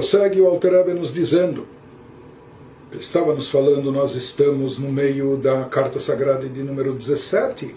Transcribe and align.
Prossegue 0.00 0.40
o 0.40 0.46
Alter 0.46 0.94
nos 0.94 1.12
dizendo, 1.12 1.66
ele 2.90 3.02
estava 3.02 3.34
nos 3.34 3.50
falando, 3.50 3.92
nós 3.92 4.14
estamos 4.14 4.78
no 4.78 4.90
meio 4.90 5.36
da 5.36 5.64
Carta 5.64 6.00
Sagrada 6.00 6.48
de 6.48 6.62
número 6.62 6.94
17, 6.94 7.76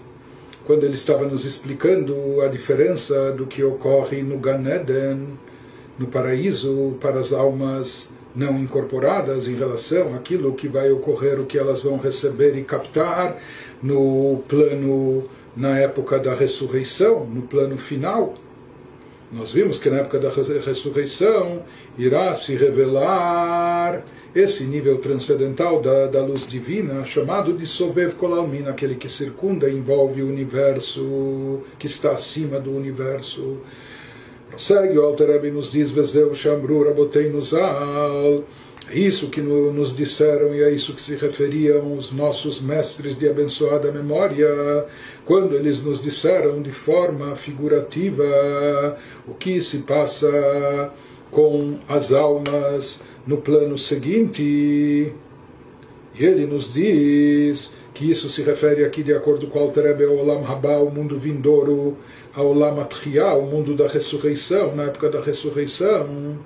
quando 0.65 0.85
ele 0.85 0.93
estava 0.93 1.25
nos 1.25 1.43
explicando 1.43 2.39
a 2.39 2.47
diferença 2.47 3.33
do 3.33 3.45
que 3.45 3.61
ocorre 3.61 4.23
no 4.23 4.37
Gan 4.37 4.63
Eden, 4.65 5.37
no 5.99 6.07
paraíso, 6.07 6.95
para 7.01 7.19
as 7.19 7.33
almas 7.33 8.09
não 8.33 8.57
incorporadas 8.57 9.45
em 9.49 9.55
relação 9.55 10.15
àquilo 10.15 10.53
que 10.53 10.69
vai 10.69 10.89
ocorrer, 10.93 11.41
o 11.41 11.45
que 11.45 11.57
elas 11.57 11.81
vão 11.81 11.97
receber 11.97 12.57
e 12.57 12.63
captar 12.63 13.35
no 13.81 14.41
plano, 14.47 15.25
na 15.57 15.77
época 15.77 16.17
da 16.19 16.33
ressurreição, 16.33 17.25
no 17.25 17.41
plano 17.41 17.77
final. 17.77 18.33
Nós 19.33 19.51
vimos 19.51 19.79
que 19.79 19.89
na 19.89 19.97
época 19.97 20.19
da 20.19 20.29
ressurreição 20.29 21.63
irá 21.97 22.35
se 22.35 22.55
revelar 22.55 24.05
esse 24.35 24.63
nível 24.63 24.99
transcendental 24.99 25.81
da, 25.81 26.05
da 26.05 26.23
luz 26.23 26.47
divina, 26.47 27.03
chamado 27.03 27.51
de 27.53 27.65
Sobev 27.65 28.13
Kolalmin, 28.13 28.67
aquele 28.67 28.93
que 28.93 29.09
circunda 29.09 29.67
e 29.67 29.75
envolve 29.75 30.21
o 30.21 30.27
universo, 30.27 31.61
que 31.79 31.87
está 31.87 32.11
acima 32.11 32.59
do 32.59 32.71
universo. 32.77 33.57
Prossegue, 34.49 34.99
o 34.99 35.03
Alter 35.03 35.27
Rebbe 35.29 35.49
nos 35.49 35.71
diz, 35.71 35.89
Vezeu 35.89 36.35
Shamru 36.35 36.83
Rabotei 36.83 37.29
Nuzal, 37.29 38.43
é 38.93 38.99
isso 38.99 39.29
que 39.29 39.41
nos 39.41 39.97
disseram 39.97 40.53
e 40.53 40.61
é 40.61 40.69
isso 40.69 40.93
que 40.93 41.01
se 41.01 41.15
referiam 41.15 41.97
os 41.97 42.13
nossos 42.13 42.61
mestres 42.61 43.17
de 43.17 43.27
abençoada 43.27 43.91
memória, 43.91 44.85
quando 45.25 45.55
eles 45.55 45.81
nos 45.81 46.03
disseram 46.03 46.61
de 46.61 46.71
forma 46.71 47.35
figurativa 47.35 48.23
o 49.27 49.33
que 49.33 49.59
se 49.61 49.79
passa 49.79 50.93
com 51.31 51.79
as 51.89 52.13
almas 52.13 53.01
no 53.25 53.37
plano 53.37 53.79
seguinte. 53.79 54.43
E 54.43 56.23
ele 56.23 56.45
nos 56.45 56.71
diz 56.71 57.71
que 57.95 58.07
isso 58.11 58.29
se 58.29 58.43
refere 58.43 58.85
aqui, 58.85 59.01
de 59.01 59.13
acordo 59.13 59.47
com 59.47 59.57
Alterebe, 59.57 60.05
ao 60.05 60.17
Olam 60.17 60.43
Rabá, 60.43 60.77
o 60.77 60.91
mundo 60.91 61.17
vindouro, 61.17 61.97
ao 62.35 62.45
Olam 62.45 62.79
Atchia, 62.79 63.33
o 63.33 63.47
mundo 63.47 63.75
da 63.75 63.87
ressurreição, 63.87 64.75
na 64.75 64.83
época 64.83 65.09
da 65.09 65.19
ressurreição, 65.19 66.37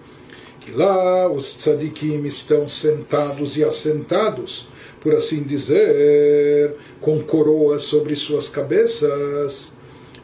que 0.67 0.73
lá 0.73 1.31
os 1.31 1.59
tzadikim 1.59 2.25
estão 2.25 2.67
sentados 2.67 3.55
e 3.55 3.63
assentados, 3.63 4.67
por 4.99 5.15
assim 5.15 5.41
dizer, 5.43 6.75
com 6.99 7.21
coroas 7.21 7.83
sobre 7.83 8.17
suas 8.17 8.49
cabeças, 8.49 9.71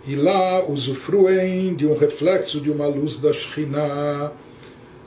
e 0.06 0.18
lá 0.18 0.62
usufruem 0.70 1.74
de 1.74 1.88
um 1.88 1.96
reflexo 1.96 2.60
de 2.60 2.70
uma 2.70 2.86
luz 2.86 3.20
da 3.20 3.32
Shekhinah, 3.32 4.34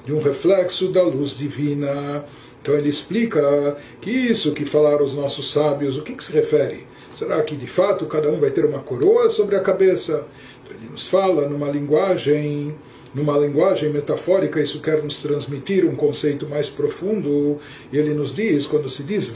de 0.07 0.15
um 0.15 0.23
reflexo 0.23 0.89
da 0.89 1.03
luz 1.03 1.37
divina. 1.37 2.25
Então 2.63 2.75
ele 2.75 2.89
explica 2.89 3.77
que 4.01 4.11
isso 4.11 4.53
que 4.53 4.65
falaram 4.65 5.05
os 5.05 5.13
nossos 5.13 5.53
sábios, 5.53 5.99
o 5.99 6.03
que, 6.03 6.15
que 6.15 6.25
se 6.25 6.33
refere? 6.33 6.87
Será 7.15 7.43
que 7.43 7.55
de 7.55 7.67
fato 7.67 8.07
cada 8.07 8.31
um 8.31 8.41
vai 8.41 8.51
ter 8.51 8.65
uma 8.65 8.79
coroa 8.79 9.29
sobre 9.29 9.55
a 9.55 9.61
cabeça? 9.61 10.27
Então 10.65 10.75
ele 10.79 10.89
nos 10.91 11.07
fala 11.07 11.47
numa 11.47 11.69
linguagem 11.69 12.75
numa 13.15 13.39
linguagem 13.39 13.91
metafórica, 13.91 14.61
isso 14.61 14.81
quer 14.81 15.03
nos 15.03 15.21
transmitir 15.21 15.85
um 15.85 15.97
conceito 15.97 16.47
mais 16.47 16.69
profundo. 16.69 17.59
E 17.93 17.99
ele 17.99 18.15
nos 18.15 18.35
diz, 18.35 18.67
quando 18.67 18.89
se 18.89 19.03
diz 19.03 19.33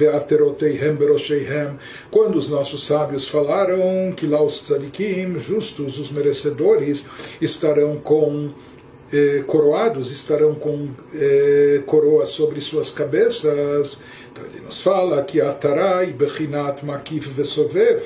quando 2.10 2.36
os 2.36 2.48
nossos 2.48 2.86
sábios 2.86 3.28
falaram 3.28 4.12
que 4.16 4.26
lá 4.26 4.42
os 4.42 4.60
tzadikim, 4.62 5.38
justos, 5.38 5.98
os 5.98 6.10
merecedores, 6.10 7.06
estarão 7.40 7.96
com 7.96 8.50
eh, 9.12 9.42
coroados 9.46 10.12
estarão 10.12 10.54
com 10.54 10.88
eh, 11.12 11.82
coroas 11.86 12.28
sobre 12.28 12.60
suas 12.60 12.92
cabeças. 12.92 14.00
Então 14.30 14.44
ele 14.44 14.60
nos 14.60 14.80
fala 14.80 15.22
que 15.24 15.40
Atarai 15.40 16.12
Bechinat 16.12 16.84
Makif 16.84 17.28
Vesovev. 17.28 18.04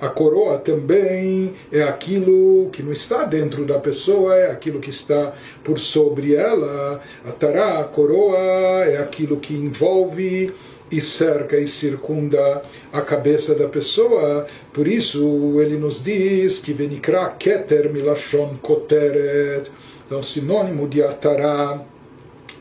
A 0.00 0.08
coroa 0.08 0.58
também 0.58 1.54
é 1.72 1.82
aquilo 1.82 2.68
que 2.70 2.82
não 2.82 2.92
está 2.92 3.24
dentro 3.24 3.64
da 3.64 3.78
pessoa, 3.78 4.36
é 4.36 4.50
aquilo 4.50 4.80
que 4.80 4.90
está 4.90 5.32
por 5.62 5.78
sobre 5.78 6.34
ela. 6.34 7.00
A 7.24 7.32
tará, 7.32 7.80
a 7.80 7.84
coroa, 7.84 8.84
é 8.84 8.98
aquilo 8.98 9.38
que 9.38 9.54
envolve 9.54 10.52
e 10.90 11.00
cerca 11.00 11.56
e 11.56 11.66
circunda 11.66 12.62
a 12.92 13.00
cabeça 13.00 13.54
da 13.54 13.68
pessoa. 13.68 14.46
Por 14.72 14.86
isso 14.86 15.60
ele 15.60 15.78
nos 15.78 16.02
diz 16.02 16.58
que 16.58 16.72
Venikra 16.72 17.30
Keter 17.30 17.92
Milashon 17.92 18.56
Koteret 18.60 19.70
então, 20.06 20.22
sinônimo 20.22 20.86
de 20.86 21.02
Atará 21.02 21.80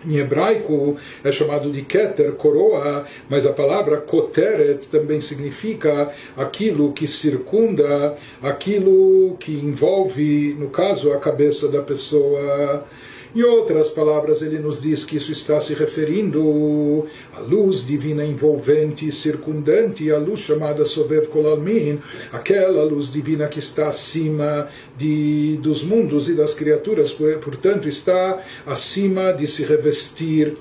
em 0.06 0.18
hebraico 0.18 0.98
é 1.24 1.32
chamado 1.32 1.72
de 1.72 1.82
Keter, 1.84 2.34
coroa, 2.34 3.06
mas 3.30 3.46
a 3.46 3.54
palavra 3.54 3.98
Koteret 3.98 4.88
também 4.88 5.22
significa 5.22 6.12
aquilo 6.36 6.92
que 6.92 7.08
circunda, 7.08 8.16
aquilo 8.42 9.36
que 9.40 9.54
envolve, 9.54 10.56
no 10.60 10.70
caso, 10.70 11.12
a 11.12 11.18
cabeça 11.18 11.68
da 11.68 11.82
pessoa. 11.82 12.86
Em 13.36 13.42
outras 13.42 13.90
palavras, 13.90 14.44
ele 14.44 14.60
nos 14.60 14.80
diz 14.80 15.04
que 15.04 15.18
isso 15.18 15.32
está 15.32 15.60
se 15.60 15.74
referindo 15.74 17.08
à 17.36 17.40
luz 17.40 17.84
divina 17.84 18.24
envolvente 18.24 19.08
e 19.08 19.12
circundante, 19.12 20.12
a 20.12 20.20
luz 20.20 20.42
chamada 20.42 20.86
Sobev 20.86 21.28
Kolalmin, 21.28 22.00
aquela 22.32 22.84
luz 22.84 23.12
divina 23.12 23.48
que 23.48 23.58
está 23.58 23.88
acima 23.88 24.70
de, 24.96 25.58
dos 25.64 25.84
mundos 25.84 26.30
e 26.30 26.34
das 26.36 26.54
criaturas, 26.54 27.12
portanto, 27.12 27.90
está 27.90 28.40
acima 28.68 29.32
de 29.32 29.48
se 29.48 29.64
revestir 29.64 30.56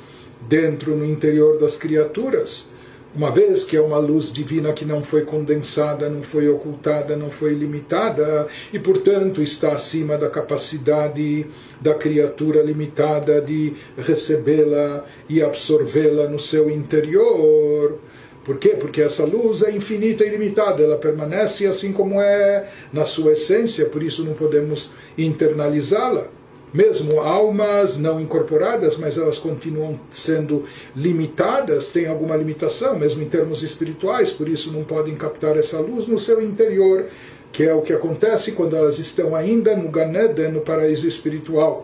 dentro, 0.49 0.97
no 0.97 1.05
interior 1.05 1.59
das 1.59 1.77
criaturas 1.77 2.72
uma 3.15 3.31
vez 3.31 3.63
que 3.63 3.77
é 3.77 3.81
uma 3.81 3.99
luz 3.99 4.33
divina 4.33 4.73
que 4.73 4.85
não 4.85 5.05
foi 5.05 5.23
condensada, 5.23 6.09
não 6.09 6.23
foi 6.23 6.49
ocultada, 6.49 7.15
não 7.15 7.31
foi 7.31 7.53
limitada, 7.53 8.47
e 8.73 8.79
portanto 8.79 9.43
está 9.43 9.73
acima 9.73 10.17
da 10.17 10.31
capacidade 10.31 11.47
da 11.81 11.95
criatura 11.95 12.63
limitada 12.63 13.41
de 13.41 13.75
recebê-la 13.99 15.05
e 15.29 15.43
absorvê-la 15.43 16.27
no 16.29 16.39
seu 16.39 16.71
interior. 16.71 17.99
Por 18.45 18.59
quê? 18.59 18.71
Porque 18.71 19.03
essa 19.03 19.25
luz 19.25 19.63
é 19.63 19.71
infinita 19.71 20.25
e 20.25 20.29
ilimitada, 20.29 20.83
ela 20.83 20.97
permanece 20.97 21.67
assim 21.67 21.93
como 21.93 22.21
é 22.21 22.67
na 22.93 23.05
sua 23.05 23.33
essência, 23.33 23.87
por 23.87 24.03
isso 24.03 24.25
não 24.25 24.33
podemos 24.33 24.91
internalizá-la 25.17 26.29
mesmo 26.73 27.21
almas 27.21 27.97
não 27.97 28.21
incorporadas, 28.21 28.97
mas 28.97 29.19
elas 29.19 29.39
continuam 29.39 29.99
sendo 30.09 30.65
limitadas, 30.97 31.91
têm 31.91 32.07
alguma 32.07 32.37
limitação, 32.37 32.99
mesmo 32.99 33.23
em 33.23 33.29
termos 33.29 33.63
espirituais, 33.63 34.31
por 34.31 34.49
isso 34.49 34.73
não 34.73 34.85
podem 34.85 35.15
captar 35.15 35.57
essa 35.57 35.79
luz 35.79 36.07
no 36.07 36.19
seu 36.19 36.41
interior, 36.41 37.07
que 37.53 37.65
é 37.65 37.75
o 37.75 37.83
que 37.83 37.93
acontece 37.93 38.53
quando 38.53 38.75
elas 38.75 38.99
estão 38.99 39.37
ainda 39.37 39.77
no 39.77 39.91
Ganeden, 39.91 40.51
no 40.53 40.63
paraíso 40.63 41.07
espiritual. 41.07 41.83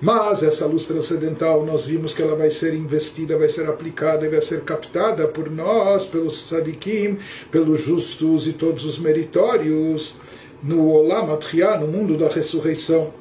Mas 0.00 0.42
essa 0.42 0.66
luz 0.66 0.84
transcendental, 0.84 1.64
nós 1.64 1.84
vimos 1.84 2.12
que 2.12 2.20
ela 2.20 2.34
vai 2.34 2.50
ser 2.50 2.74
investida, 2.74 3.38
vai 3.38 3.48
ser 3.48 3.68
aplicada 3.68 4.26
e 4.26 4.28
vai 4.28 4.40
ser 4.40 4.62
captada 4.62 5.28
por 5.28 5.48
nós, 5.48 6.04
pelos 6.04 6.48
tzadikim, 6.48 7.18
pelos 7.50 7.80
justos 7.80 8.48
e 8.48 8.52
todos 8.52 8.84
os 8.84 8.98
meritórios, 8.98 10.16
no 10.62 10.88
Olam 10.90 11.32
Atchia, 11.32 11.76
no 11.76 11.86
mundo 11.86 12.18
da 12.18 12.28
ressurreição. 12.28 13.12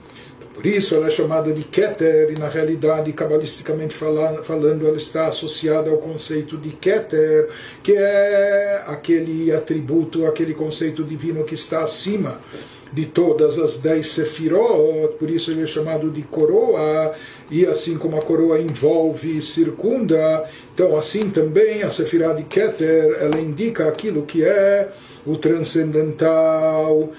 Por 0.53 0.65
isso 0.67 0.93
ela 0.93 1.07
é 1.07 1.09
chamada 1.09 1.51
de 1.51 1.63
Keter, 1.63 2.31
e 2.31 2.39
na 2.39 2.47
realidade, 2.47 3.11
cabalisticamente 3.11 3.95
falando, 3.95 4.87
ela 4.87 4.97
está 4.97 5.27
associada 5.27 5.89
ao 5.89 5.97
conceito 5.97 6.57
de 6.57 6.69
Keter, 6.69 7.49
que 7.81 7.93
é 7.93 8.83
aquele 8.85 9.51
atributo, 9.51 10.27
aquele 10.27 10.53
conceito 10.53 11.03
divino 11.03 11.43
que 11.43 11.55
está 11.55 11.81
acima 11.81 12.39
de 12.93 13.07
todas 13.07 13.57
as 13.57 13.79
dez 13.79 14.11
sefirot, 14.11 15.15
por 15.17 15.27
isso 15.27 15.49
ele 15.49 15.63
é 15.63 15.65
chamado 15.65 16.11
de 16.11 16.21
coroa, 16.21 17.13
e 17.49 17.65
assim 17.65 17.97
como 17.97 18.15
a 18.15 18.21
coroa 18.21 18.61
envolve 18.61 19.35
e 19.37 19.41
circunda, 19.41 20.47
então 20.73 20.95
assim 20.95 21.31
também 21.31 21.81
a 21.81 21.89
sefirá 21.89 22.33
de 22.33 22.43
Keter, 22.43 23.17
ela 23.19 23.39
indica 23.39 23.87
aquilo 23.87 24.21
que 24.21 24.43
é 24.43 24.91
o 25.25 25.35
transcendental, 25.35 27.11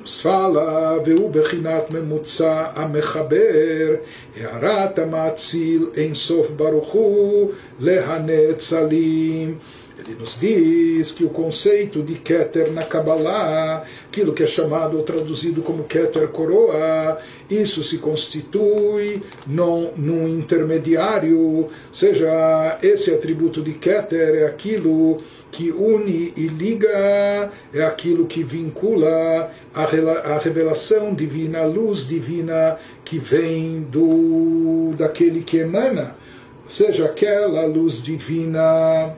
nos 0.00 0.20
fala, 0.22 0.98
והוא 1.06 1.30
בחינת 1.30 1.90
ממוצע 1.90 2.64
המחבר, 2.74 3.94
הערת 4.36 4.98
המאציל 4.98 5.86
אין 5.96 6.14
סוף 6.14 6.50
ברוך 6.50 6.92
הוא 6.92 7.50
להנצלים. 7.80 9.58
Ele 9.96 10.16
nos 10.18 10.38
diz 10.38 11.12
que 11.12 11.24
o 11.24 11.30
conceito 11.30 12.02
de 12.02 12.16
Keter 12.16 12.72
na 12.72 12.82
Kabbalah, 12.82 13.84
aquilo 14.08 14.32
que 14.32 14.42
é 14.42 14.46
chamado 14.46 14.96
ou 14.96 15.04
traduzido 15.04 15.62
como 15.62 15.84
Keter 15.84 16.26
coroa, 16.28 17.18
isso 17.48 17.84
se 17.84 17.98
constitui 17.98 19.22
num, 19.46 19.92
num 19.96 20.26
intermediário, 20.26 21.40
ou 21.40 21.70
seja, 21.92 22.76
esse 22.82 23.12
atributo 23.12 23.62
de 23.62 23.74
Keter 23.74 24.34
é 24.34 24.46
aquilo 24.46 25.18
que 25.52 25.70
une 25.70 26.32
e 26.36 26.48
liga, 26.48 27.52
é 27.72 27.84
aquilo 27.84 28.26
que 28.26 28.42
vincula 28.42 29.52
a, 29.72 30.38
revelação 30.38 31.14
divina, 31.14 31.60
a 31.60 31.66
luz 31.66 32.08
divina 32.08 32.78
que 33.04 33.18
vem 33.18 33.82
do 33.82 34.92
daquele 34.98 35.42
que 35.42 35.58
emana, 35.58 36.16
ou 36.64 36.70
seja, 36.70 37.04
aquela 37.04 37.64
luz 37.66 38.02
divina 38.02 39.14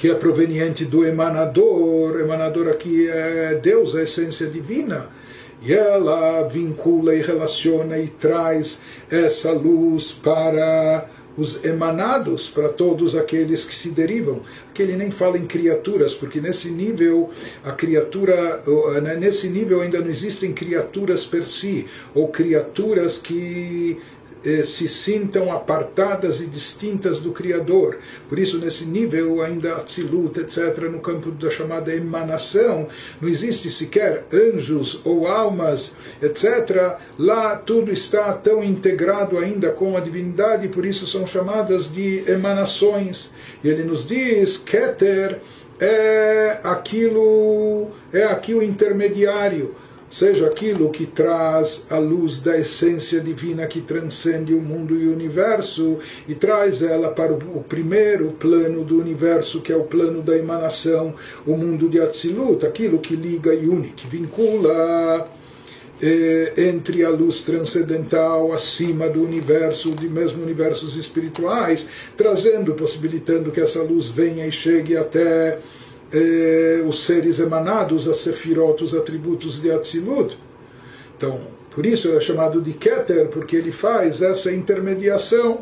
que 0.00 0.10
é 0.10 0.14
proveniente 0.14 0.86
do 0.86 1.04
emanador, 1.04 2.20
emanador 2.20 2.68
aqui 2.68 3.06
é 3.06 3.60
Deus, 3.62 3.94
a 3.94 4.02
essência 4.02 4.46
divina, 4.46 5.10
e 5.60 5.74
ela 5.74 6.42
vincula 6.48 7.14
e 7.14 7.20
relaciona 7.20 7.98
e 7.98 8.06
traz 8.08 8.80
essa 9.10 9.52
luz 9.52 10.10
para 10.10 11.06
os 11.36 11.62
emanados, 11.66 12.48
para 12.48 12.70
todos 12.70 13.14
aqueles 13.14 13.66
que 13.66 13.74
se 13.74 13.90
derivam. 13.90 14.40
Que 14.72 14.82
ele 14.82 14.96
nem 14.96 15.10
fala 15.10 15.36
em 15.36 15.46
criaturas, 15.46 16.14
porque 16.14 16.40
nesse 16.40 16.70
nível 16.70 17.28
a 17.62 17.72
criatura, 17.72 18.62
né, 19.02 19.16
nesse 19.16 19.48
nível 19.48 19.82
ainda 19.82 20.00
não 20.00 20.08
existem 20.08 20.54
criaturas 20.54 21.26
per 21.26 21.44
si, 21.44 21.86
ou 22.14 22.28
criaturas 22.28 23.18
que 23.18 23.98
se 24.64 24.88
sintam 24.88 25.52
apartadas 25.52 26.40
e 26.40 26.46
distintas 26.46 27.20
do 27.20 27.32
Criador. 27.32 27.98
Por 28.28 28.38
isso, 28.38 28.58
nesse 28.58 28.86
nível, 28.86 29.42
ainda 29.42 29.76
Atzilut, 29.76 30.40
etc., 30.40 30.88
no 30.90 31.00
campo 31.00 31.30
da 31.30 31.50
chamada 31.50 31.94
emanação, 31.94 32.88
não 33.20 33.28
existe 33.28 33.70
sequer 33.70 34.24
anjos 34.32 35.00
ou 35.04 35.26
almas, 35.26 35.92
etc. 36.22 36.96
Lá 37.18 37.56
tudo 37.56 37.92
está 37.92 38.32
tão 38.32 38.64
integrado 38.64 39.38
ainda 39.38 39.70
com 39.70 39.96
a 39.96 40.00
divindade, 40.00 40.68
por 40.68 40.86
isso 40.86 41.06
são 41.06 41.26
chamadas 41.26 41.92
de 41.92 42.24
emanações. 42.30 43.30
E 43.62 43.68
ele 43.68 43.84
nos 43.84 44.06
diz, 44.06 44.56
Keter 44.56 45.40
é 45.78 46.58
aquilo, 46.62 47.90
é 48.12 48.24
aqui 48.24 48.54
o 48.54 48.62
intermediário 48.62 49.74
seja 50.10 50.46
aquilo 50.46 50.90
que 50.90 51.06
traz 51.06 51.84
a 51.88 51.98
luz 51.98 52.40
da 52.40 52.58
essência 52.58 53.20
divina 53.20 53.66
que 53.66 53.80
transcende 53.80 54.52
o 54.52 54.60
mundo 54.60 54.96
e 54.96 55.06
o 55.06 55.12
universo 55.12 55.98
e 56.26 56.34
traz 56.34 56.82
ela 56.82 57.10
para 57.10 57.32
o 57.32 57.64
primeiro 57.68 58.32
plano 58.32 58.84
do 58.84 58.98
universo, 58.98 59.60
que 59.60 59.72
é 59.72 59.76
o 59.76 59.84
plano 59.84 60.20
da 60.20 60.36
emanação, 60.36 61.14
o 61.46 61.56
mundo 61.56 61.88
de 61.88 62.00
Atzilut, 62.00 62.66
aquilo 62.66 62.98
que 62.98 63.14
liga 63.14 63.54
e 63.54 63.68
une, 63.68 63.90
que 63.90 64.08
vincula 64.08 65.30
eh, 66.02 66.54
entre 66.56 67.04
a 67.04 67.10
luz 67.10 67.42
transcendental 67.42 68.52
acima 68.52 69.08
do 69.08 69.22
universo, 69.22 69.92
de 69.92 70.08
mesmo 70.08 70.42
universos 70.42 70.96
espirituais, 70.96 71.86
trazendo, 72.16 72.74
possibilitando 72.74 73.52
que 73.52 73.60
essa 73.60 73.82
luz 73.82 74.08
venha 74.08 74.46
e 74.46 74.50
chegue 74.50 74.96
até 74.96 75.58
eh, 76.12 76.82
os 76.86 77.04
seres 77.04 77.38
emanados, 77.38 78.08
a 78.08 78.14
sefirot, 78.14 78.82
os 78.82 78.94
atributos 78.94 79.60
de 79.60 79.70
Atzilut. 79.70 80.36
Então, 81.16 81.40
por 81.70 81.86
isso 81.86 82.08
ele 82.08 82.16
é 82.16 82.20
chamado 82.20 82.60
de 82.60 82.72
Keter, 82.72 83.28
porque 83.28 83.56
ele 83.56 83.70
faz 83.70 84.22
essa 84.22 84.50
intermediação, 84.50 85.60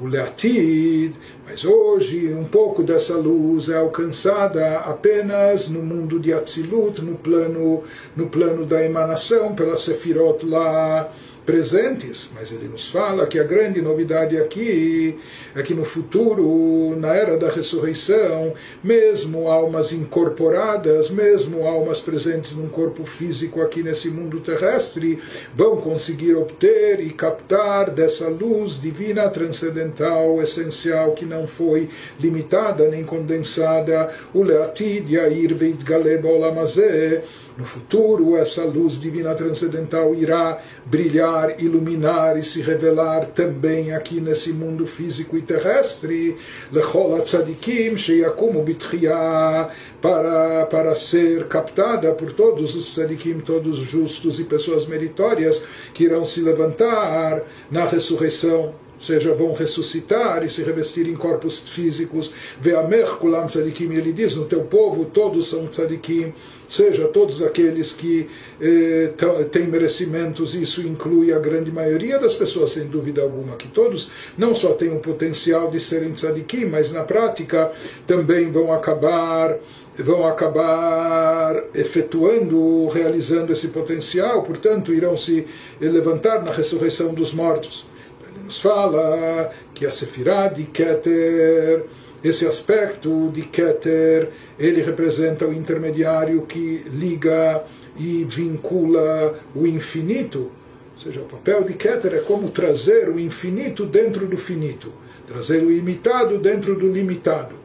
o 0.00 0.06
Leatid, 0.06 1.14
mas 1.46 1.64
hoje 1.64 2.32
um 2.32 2.44
pouco 2.44 2.82
dessa 2.82 3.14
luz 3.14 3.68
é 3.68 3.76
alcançada 3.76 4.78
apenas 4.78 5.68
no 5.68 5.82
mundo 5.82 6.18
de 6.18 6.32
Atzilut, 6.32 7.02
no 7.02 7.16
plano, 7.16 7.82
no 8.16 8.28
plano 8.28 8.64
da 8.64 8.84
emanação, 8.84 9.54
pela 9.54 9.76
Sefirot 9.76 10.46
lá 10.46 11.12
presentes, 11.44 12.30
mas 12.34 12.52
ele 12.52 12.68
nos 12.68 12.88
fala 12.88 13.26
que 13.26 13.38
a 13.38 13.44
grande 13.44 13.82
novidade 13.82 14.36
aqui 14.36 15.18
é 15.54 15.62
que 15.62 15.74
no 15.74 15.84
futuro, 15.84 16.94
na 16.96 17.14
era 17.14 17.36
da 17.36 17.50
ressurreição, 17.50 18.54
mesmo 18.82 19.48
almas 19.48 19.92
incorporadas, 19.92 21.10
mesmo 21.10 21.66
almas 21.66 22.00
presentes 22.00 22.54
num 22.54 22.68
corpo 22.68 23.04
físico 23.04 23.60
aqui 23.60 23.82
nesse 23.82 24.08
mundo 24.08 24.40
terrestre, 24.40 25.20
vão 25.54 25.78
conseguir 25.78 26.34
obter 26.34 27.00
e 27.00 27.10
captar 27.10 27.90
dessa 27.90 28.28
luz 28.28 28.80
divina 28.80 29.28
transcendental, 29.28 30.40
essencial, 30.40 31.12
que 31.12 31.24
não 31.24 31.46
foi 31.46 31.88
limitada 32.20 32.88
nem 32.88 33.02
condensada, 33.02 34.12
o 34.32 34.42
Leatid 34.42 35.12
Yair 35.12 35.56
Veit 35.56 35.82
Galeb 35.82 36.24
Olamazeh, 36.24 37.22
no 37.56 37.64
futuro, 37.64 38.36
essa 38.36 38.64
luz 38.64 39.00
divina 39.00 39.34
transcendental 39.34 40.14
irá 40.14 40.60
brilhar, 40.86 41.62
iluminar 41.62 42.38
e 42.38 42.44
se 42.44 42.60
revelar 42.62 43.26
também 43.26 43.92
aqui 43.92 44.20
nesse 44.20 44.52
mundo 44.52 44.86
físico 44.86 45.36
e 45.36 45.42
terrestre. 45.42 46.36
Lechol 46.70 47.20
tzadikim 47.20 47.96
para 50.00 50.66
para 50.66 50.94
ser 50.94 51.46
captada 51.46 52.12
por 52.12 52.32
todos 52.32 52.74
os 52.74 52.94
tzadikim, 52.94 53.40
todos 53.40 53.76
justos 53.76 54.40
e 54.40 54.44
pessoas 54.44 54.86
meritórias 54.86 55.62
que 55.92 56.04
irão 56.04 56.24
se 56.24 56.40
levantar 56.40 57.42
na 57.70 57.84
ressurreição 57.84 58.74
seja, 59.02 59.34
vão 59.34 59.52
ressuscitar 59.52 60.44
e 60.44 60.48
se 60.48 60.62
revestir 60.62 61.08
em 61.08 61.14
corpos 61.14 61.68
físicos. 61.68 62.32
Ve'amer 62.60 63.16
kulam 63.16 63.46
tzadikim, 63.46 63.92
ele 63.92 64.12
diz, 64.12 64.36
no 64.36 64.44
teu 64.44 64.62
povo 64.62 65.04
todos 65.06 65.48
são 65.48 65.66
tzadikim, 65.66 66.32
seja, 66.72 67.06
todos 67.08 67.42
aqueles 67.42 67.92
que 67.92 68.28
eh, 68.60 69.12
têm 69.50 69.66
merecimentos, 69.66 70.54
isso 70.54 70.80
inclui 70.86 71.32
a 71.32 71.38
grande 71.38 71.70
maioria 71.70 72.18
das 72.18 72.34
pessoas, 72.34 72.70
sem 72.70 72.86
dúvida 72.86 73.20
alguma, 73.20 73.56
que 73.56 73.68
todos 73.68 74.10
não 74.38 74.54
só 74.54 74.72
têm 74.72 74.90
o 74.90 75.00
potencial 75.00 75.70
de 75.70 75.78
serem 75.78 76.12
tzadikim, 76.12 76.66
mas 76.66 76.90
na 76.90 77.04
prática 77.04 77.70
também 78.06 78.50
vão 78.50 78.72
acabar 78.72 79.58
vão 79.98 80.26
acabar 80.26 81.64
efetuando, 81.74 82.88
realizando 82.88 83.52
esse 83.52 83.68
potencial, 83.68 84.42
portanto, 84.42 84.94
irão 84.94 85.14
se 85.18 85.46
levantar 85.78 86.42
na 86.42 86.50
ressurreição 86.50 87.12
dos 87.12 87.34
mortos. 87.34 87.86
Nos 88.42 88.58
fala 88.58 89.50
que 89.74 89.84
a 89.84 89.90
Sefirah 89.90 90.48
de 90.48 90.64
Keter, 90.64 91.84
esse 92.22 92.46
aspecto 92.46 93.30
de 93.32 93.42
Keter, 93.42 94.30
ele 94.58 94.80
representa 94.80 95.46
o 95.46 95.52
intermediário 95.52 96.42
que 96.42 96.84
liga 96.92 97.64
e 97.96 98.24
vincula 98.24 99.38
o 99.54 99.66
infinito. 99.66 100.50
Ou 100.94 101.00
seja, 101.00 101.20
o 101.20 101.24
papel 101.24 101.64
de 101.64 101.74
Keter 101.74 102.14
é 102.14 102.20
como 102.20 102.50
trazer 102.50 103.08
o 103.08 103.18
infinito 103.18 103.84
dentro 103.84 104.26
do 104.26 104.36
finito, 104.36 104.92
trazer 105.26 105.62
o 105.62 105.70
ilimitado 105.70 106.38
dentro 106.38 106.76
do 106.76 106.90
limitado. 106.90 107.61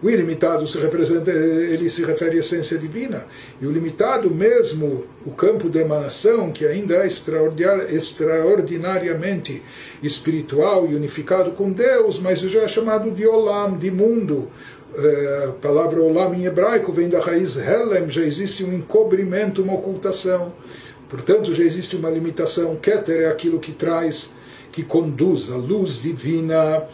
O 0.00 0.08
ilimitado 0.08 0.64
se 0.64 0.78
representa, 0.78 1.32
ele 1.32 1.90
se 1.90 2.04
refere 2.04 2.36
à 2.36 2.40
essência 2.40 2.78
divina, 2.78 3.26
e 3.60 3.66
o 3.66 3.72
limitado 3.72 4.30
mesmo, 4.30 5.06
o 5.26 5.32
campo 5.32 5.68
de 5.68 5.80
emanação, 5.80 6.52
que 6.52 6.64
ainda 6.64 6.94
é 6.94 7.08
extraordinariamente 7.08 9.60
espiritual 10.00 10.88
e 10.88 10.94
unificado 10.94 11.50
com 11.50 11.72
Deus, 11.72 12.20
mas 12.20 12.38
já 12.40 12.62
é 12.62 12.68
chamado 12.68 13.10
de 13.10 13.26
olam, 13.26 13.76
de 13.76 13.90
mundo. 13.90 14.48
É, 14.94 15.46
a 15.48 15.52
palavra 15.52 16.00
olam 16.00 16.32
em 16.32 16.46
hebraico 16.46 16.92
vem 16.92 17.08
da 17.08 17.18
raiz 17.18 17.56
helem, 17.56 18.08
já 18.08 18.22
existe 18.22 18.62
um 18.62 18.72
encobrimento, 18.72 19.62
uma 19.62 19.74
ocultação. 19.74 20.52
Portanto, 21.08 21.52
já 21.52 21.64
existe 21.64 21.96
uma 21.96 22.08
limitação. 22.08 22.76
Keter 22.76 23.22
é 23.22 23.26
aquilo 23.26 23.58
que 23.58 23.72
traz, 23.72 24.30
que 24.70 24.84
conduz 24.84 25.50
a 25.50 25.56
luz 25.56 26.00
divina 26.00 26.86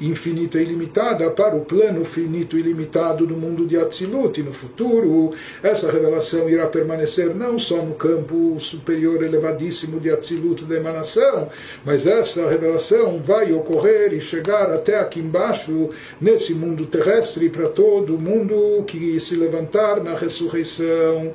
infinita 0.00 0.58
e 0.58 0.62
ilimitada 0.62 1.30
para 1.30 1.54
o 1.54 1.64
plano 1.64 2.04
finito 2.04 2.58
e 2.58 2.62
limitado 2.62 3.26
do 3.26 3.36
mundo 3.36 3.66
de 3.66 3.76
Atzilut. 3.76 4.40
E 4.40 4.42
no 4.42 4.52
futuro, 4.52 5.32
essa 5.62 5.90
revelação 5.90 6.48
irá 6.48 6.66
permanecer 6.66 7.34
não 7.34 7.58
só 7.58 7.76
no 7.76 7.94
campo 7.94 8.58
superior 8.58 9.22
elevadíssimo 9.22 10.00
de 10.00 10.10
Atzilut 10.10 10.64
da 10.64 10.76
emanação, 10.76 11.48
mas 11.84 12.06
essa 12.06 12.48
revelação 12.48 13.20
vai 13.22 13.52
ocorrer 13.52 14.12
e 14.12 14.20
chegar 14.20 14.70
até 14.70 14.98
aqui 14.98 15.20
embaixo, 15.20 15.90
nesse 16.20 16.54
mundo 16.54 16.86
terrestre, 16.86 17.48
para 17.48 17.68
todo 17.68 18.18
mundo 18.18 18.84
que 18.86 19.18
se 19.20 19.36
levantar 19.36 20.02
na 20.02 20.16
ressurreição. 20.16 21.32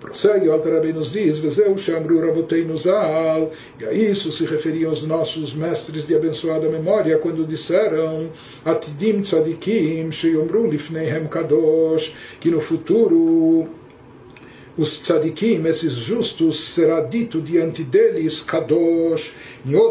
Prossegue, 0.00 0.48
o 0.48 0.52
Alter 0.52 0.94
nos 0.94 1.12
diz, 1.12 1.38
Vezeu 1.38 1.76
Shamru 1.76 2.20
Rabotei 2.20 2.66
Zal, 2.76 3.52
e 3.78 3.84
a 3.84 3.92
isso 3.92 4.32
se 4.32 4.46
referiam 4.46 4.90
os 4.90 5.02
nossos 5.02 5.52
mestres 5.54 6.06
de 6.06 6.16
abençoada 6.16 6.70
memória 6.70 7.18
quando 7.18 7.46
disseram 7.46 8.30
Atidim 8.64 9.20
Tzadikim 9.20 10.10
Sheyomru 10.10 10.70
Lifneihem 10.70 11.26
Kadosh, 11.28 12.14
que 12.40 12.50
no 12.50 12.62
futuro 12.62 13.68
os 14.78 14.98
tzadikim, 15.00 15.66
esses 15.66 15.92
justos, 15.92 16.58
será 16.58 17.02
dito 17.02 17.38
diante 17.42 17.82
deles 17.82 18.40
Kadosh. 18.40 19.34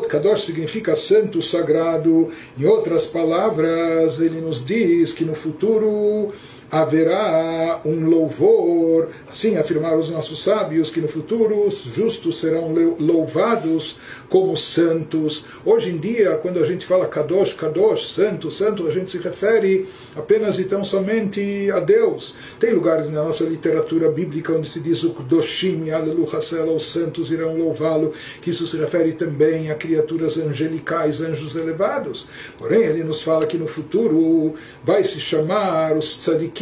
Kadosh 0.10 0.46
significa 0.46 0.96
santo, 0.96 1.44
sagrado. 1.44 2.30
Em 2.58 2.66
outras 2.66 3.06
palavras, 3.06 4.20
ele 4.20 4.42
nos 4.42 4.66
diz 4.66 5.14
que 5.14 5.24
no 5.24 5.36
futuro 5.36 6.34
haverá 6.72 7.82
um 7.84 8.08
louvor, 8.08 9.10
assim 9.28 9.58
afirmaram 9.58 10.00
os 10.00 10.10
nossos 10.10 10.44
sábios, 10.44 10.90
que 10.90 11.02
no 11.02 11.08
futuro 11.08 11.68
os 11.68 11.84
justos 11.96 12.40
serão 12.40 12.74
louvados 13.00 13.98
como 14.30 14.56
santos. 14.56 15.46
Hoje 15.66 15.90
em 15.90 15.98
dia, 15.98 16.36
quando 16.42 16.60
a 16.60 16.66
gente 16.66 16.86
fala 16.86 17.08
Kadosh, 17.08 17.54
Kadosh, 17.54 18.14
santo, 18.14 18.52
santo, 18.52 18.88
a 18.88 18.92
gente 18.92 19.12
se 19.12 19.18
refere 19.18 19.88
apenas 20.16 20.60
e 20.60 20.66
tão 20.66 20.84
somente 20.84 21.70
a 21.72 21.80
Deus. 21.80 22.36
Tem 22.60 22.74
lugares 22.74 23.10
na 23.10 23.24
nossa 23.24 23.44
literatura 23.44 24.10
bíblica 24.12 24.54
onde 24.54 24.68
se 24.68 24.80
diz 24.80 25.04
o 25.04 25.12
Kudoshim, 25.12 25.90
Aleluia, 25.90 26.20
os 26.76 26.86
santos 26.92 27.32
irão 27.32 27.58
louvá-lo, 27.58 28.14
que 28.42 28.50
isso 28.50 28.68
se 28.68 28.78
refere 28.78 29.14
também 29.14 29.72
a 29.72 29.76
criaturas 29.76 30.38
angelicais, 30.38 31.22
anjos 31.22 31.56
elevados. 31.56 32.28
Porém, 32.58 32.82
ele 32.82 33.04
nos 33.04 33.22
fala 33.22 33.46
que 33.46 33.58
no 33.58 33.68
futuro 33.68 34.54
vai 34.84 35.04
se 35.04 35.20
chamar 35.20 35.98
os 35.98 36.18
tzadikim, 36.18 36.59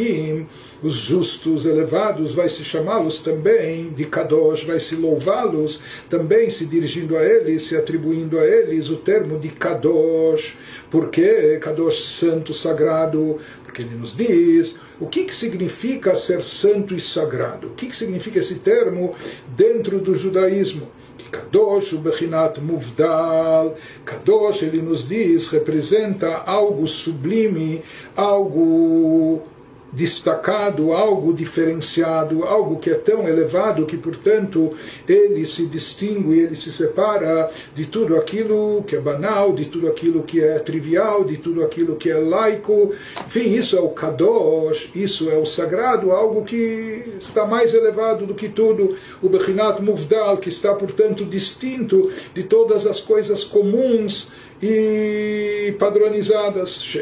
os 0.83 0.93
justos 0.93 1.65
elevados, 1.65 2.33
vai 2.33 2.49
se 2.49 2.63
chamá-los 2.63 3.19
também 3.19 3.89
de 3.89 4.05
Kadosh, 4.05 4.63
vai 4.63 4.79
se 4.79 4.95
louvá-los 4.95 5.81
também 6.09 6.49
se 6.49 6.65
dirigindo 6.65 7.17
a 7.17 7.23
eles, 7.23 7.63
se 7.63 7.75
atribuindo 7.75 8.37
a 8.37 8.45
eles 8.45 8.89
o 8.89 8.97
termo 8.97 9.39
de 9.39 9.49
Kadosh. 9.49 10.55
Porque 10.89 11.57
Kadosh, 11.59 12.03
santo, 12.03 12.53
sagrado, 12.53 13.39
porque 13.63 13.81
ele 13.81 13.95
nos 13.95 14.15
diz 14.15 14.77
o 14.99 15.07
que, 15.07 15.25
que 15.25 15.35
significa 15.35 16.15
ser 16.15 16.43
santo 16.43 16.95
e 16.95 17.01
sagrado. 17.01 17.67
O 17.67 17.71
que, 17.71 17.87
que 17.87 17.95
significa 17.95 18.39
esse 18.39 18.55
termo 18.55 19.15
dentro 19.55 19.99
do 19.99 20.15
judaísmo? 20.15 20.91
Kadosh, 21.31 21.93
o 21.93 21.99
Bechinat 21.99 22.59
Muvdal, 22.59 23.75
Kadosh, 24.05 24.63
ele 24.63 24.81
nos 24.81 25.07
diz, 25.07 25.49
representa 25.49 26.37
algo 26.37 26.87
sublime, 26.87 27.83
algo 28.15 29.43
destacado, 29.91 30.91
algo 30.91 31.33
diferenciado, 31.33 32.43
algo 32.43 32.77
que 32.77 32.89
é 32.89 32.95
tão 32.95 33.27
elevado 33.27 33.85
que, 33.85 33.97
portanto, 33.97 34.75
ele 35.07 35.45
se 35.45 35.65
distingue, 35.65 36.39
ele 36.39 36.55
se 36.55 36.71
separa 36.71 37.49
de 37.73 37.85
tudo 37.85 38.17
aquilo 38.17 38.83
que 38.83 38.95
é 38.95 38.99
banal, 38.99 39.53
de 39.53 39.65
tudo 39.65 39.87
aquilo 39.87 40.23
que 40.23 40.43
é 40.43 40.59
trivial, 40.59 41.23
de 41.23 41.37
tudo 41.37 41.63
aquilo 41.63 41.95
que 41.95 42.09
é 42.09 42.17
laico. 42.17 42.93
Enfim, 43.25 43.51
isso 43.51 43.77
é 43.77 43.79
o 43.79 43.89
Kadosh, 43.89 44.91
isso 44.93 45.29
é 45.29 45.37
o 45.37 45.45
sagrado, 45.45 46.11
algo 46.11 46.43
que 46.43 47.03
está 47.19 47.45
mais 47.45 47.73
elevado 47.73 48.25
do 48.25 48.35
que 48.35 48.49
tudo. 48.49 48.95
O 49.21 49.29
Bechinat 49.29 49.81
Muvdal, 49.81 50.37
que 50.37 50.49
está, 50.49 50.73
portanto, 50.73 51.23
distinto 51.25 52.09
de 52.33 52.43
todas 52.43 52.85
as 52.85 52.99
coisas 52.99 53.43
comuns 53.43 54.29
e 54.61 55.75
padronizadas. 55.77 56.97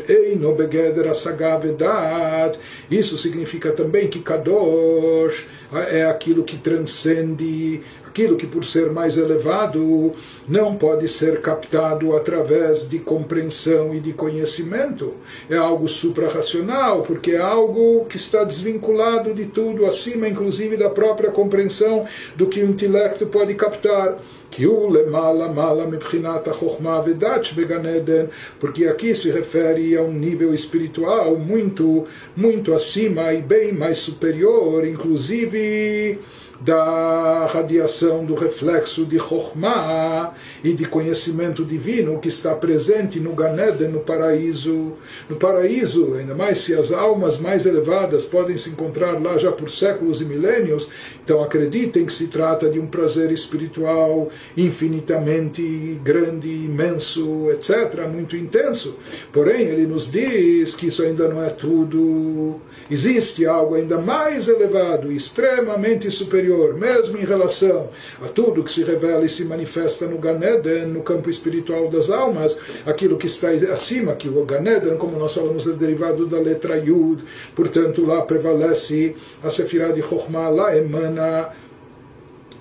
Isso 2.90 3.18
significa 3.18 3.72
também 3.72 4.08
que 4.08 4.20
Kadosh 4.20 5.48
é 5.90 6.06
aquilo 6.06 6.44
que 6.44 6.58
transcende, 6.58 7.82
aquilo 8.16 8.38
que, 8.38 8.48
por 8.48 8.64
ser 8.64 8.94
mais 8.94 9.18
elevado, 9.18 10.14
não 10.48 10.78
pode 10.78 11.06
ser 11.10 11.42
captado 11.42 12.16
através 12.16 12.88
de 12.88 12.98
compreensão 12.98 13.94
e 13.94 14.00
de 14.00 14.14
conhecimento. 14.14 15.16
É 15.50 15.58
algo 15.58 15.90
suprarracional, 15.90 17.02
porque 17.02 17.32
é 17.32 17.42
algo 17.42 18.06
que 18.06 18.16
está 18.16 18.46
desvinculado 18.46 19.34
de 19.34 19.48
tudo, 19.48 19.86
acima 19.86 20.30
inclusive 20.30 20.78
da 20.78 20.90
própria 20.90 21.30
compreensão 21.30 22.06
do 22.38 22.48
que 22.48 22.62
o 22.62 22.70
intelecto 22.70 23.26
pode 23.26 23.54
captar 23.56 24.18
porque 28.58 28.86
aqui 28.86 29.14
se 29.14 29.30
refere 29.30 29.98
a 29.98 30.02
um 30.02 30.14
nível 30.14 30.54
espiritual 30.54 31.36
muito, 31.36 32.06
muito 32.38 32.74
acima 32.74 33.34
e 33.34 33.42
bem 33.42 33.74
mais 33.74 33.98
superior, 33.98 34.88
inclusive 34.88 36.20
da 36.60 37.46
radiação 37.48 38.26
do 38.26 38.36
reflexo 38.36 39.06
de 39.06 39.20
Chokhmah 39.20 40.34
e 40.64 40.74
de 40.74 40.86
conhecimento 40.86 41.64
divino 41.64 42.20
que 42.20 42.28
está 42.28 42.56
presente 42.56 43.20
no 43.20 43.34
Ganeden, 43.34 43.90
no 43.90 44.00
paraíso. 44.00 44.94
No 45.30 45.36
paraíso, 45.36 46.16
ainda 46.16 46.34
mais 46.34 46.60
se 46.60 46.74
as 46.74 46.92
almas 46.92 47.38
mais 47.38 47.66
elevadas 47.66 48.26
podem 48.26 48.58
se 48.58 48.70
encontrar 48.70 49.22
lá 49.22 49.38
já 49.38 49.52
por 49.52 49.70
séculos 49.70 50.22
e 50.22 50.26
milênios, 50.26 50.90
então 51.24 51.44
acreditem 51.44 52.06
que 52.06 52.14
se 52.14 52.28
trata 52.28 52.70
de 52.70 52.80
um 52.80 52.88
prazer 52.88 53.32
espiritual 53.32 54.30
infinitamente 54.56 56.00
grande, 56.04 56.48
imenso, 56.48 57.50
etc., 57.52 58.08
muito 58.12 58.36
intenso. 58.36 58.96
Porém, 59.32 59.62
ele 59.62 59.86
nos 59.86 60.10
diz 60.10 60.76
que 60.76 60.88
isso 60.88 61.02
ainda 61.04 61.28
não 61.28 61.44
é 61.44 61.50
tudo. 61.50 62.60
Existe 62.90 63.46
algo 63.46 63.76
ainda 63.76 63.98
mais 63.98 64.48
elevado, 64.48 65.12
extremamente 65.12 66.10
superior, 66.12 66.45
mesmo 66.74 67.18
em 67.18 67.26
relação 67.26 67.90
a 68.24 68.28
tudo 68.28 68.64
que 68.64 68.72
se 68.72 68.84
revela 68.84 69.26
e 69.26 69.30
se 69.30 69.46
manifesta 69.46 70.06
no 70.06 70.18
Ganeden, 70.18 70.88
no 70.88 71.02
campo 71.02 71.30
espiritual 71.30 71.88
das 71.88 72.10
almas, 72.10 72.58
aquilo 72.86 73.18
que 73.18 73.28
está 73.28 73.50
acima, 73.72 74.16
que 74.16 74.28
o 74.28 74.46
Ganeden, 74.46 74.98
como 74.98 75.18
nós 75.18 75.34
falamos, 75.34 75.68
é 75.68 75.72
derivado 75.72 76.26
da 76.28 76.40
letra 76.40 76.78
Yud, 76.78 77.24
portanto 77.56 78.06
lá 78.06 78.22
prevalece 78.22 79.16
a 79.44 79.50
Sefirah 79.50 79.92
de 79.92 80.02
Chokhmah, 80.02 80.50
lá 80.50 80.78
emana 80.78 81.52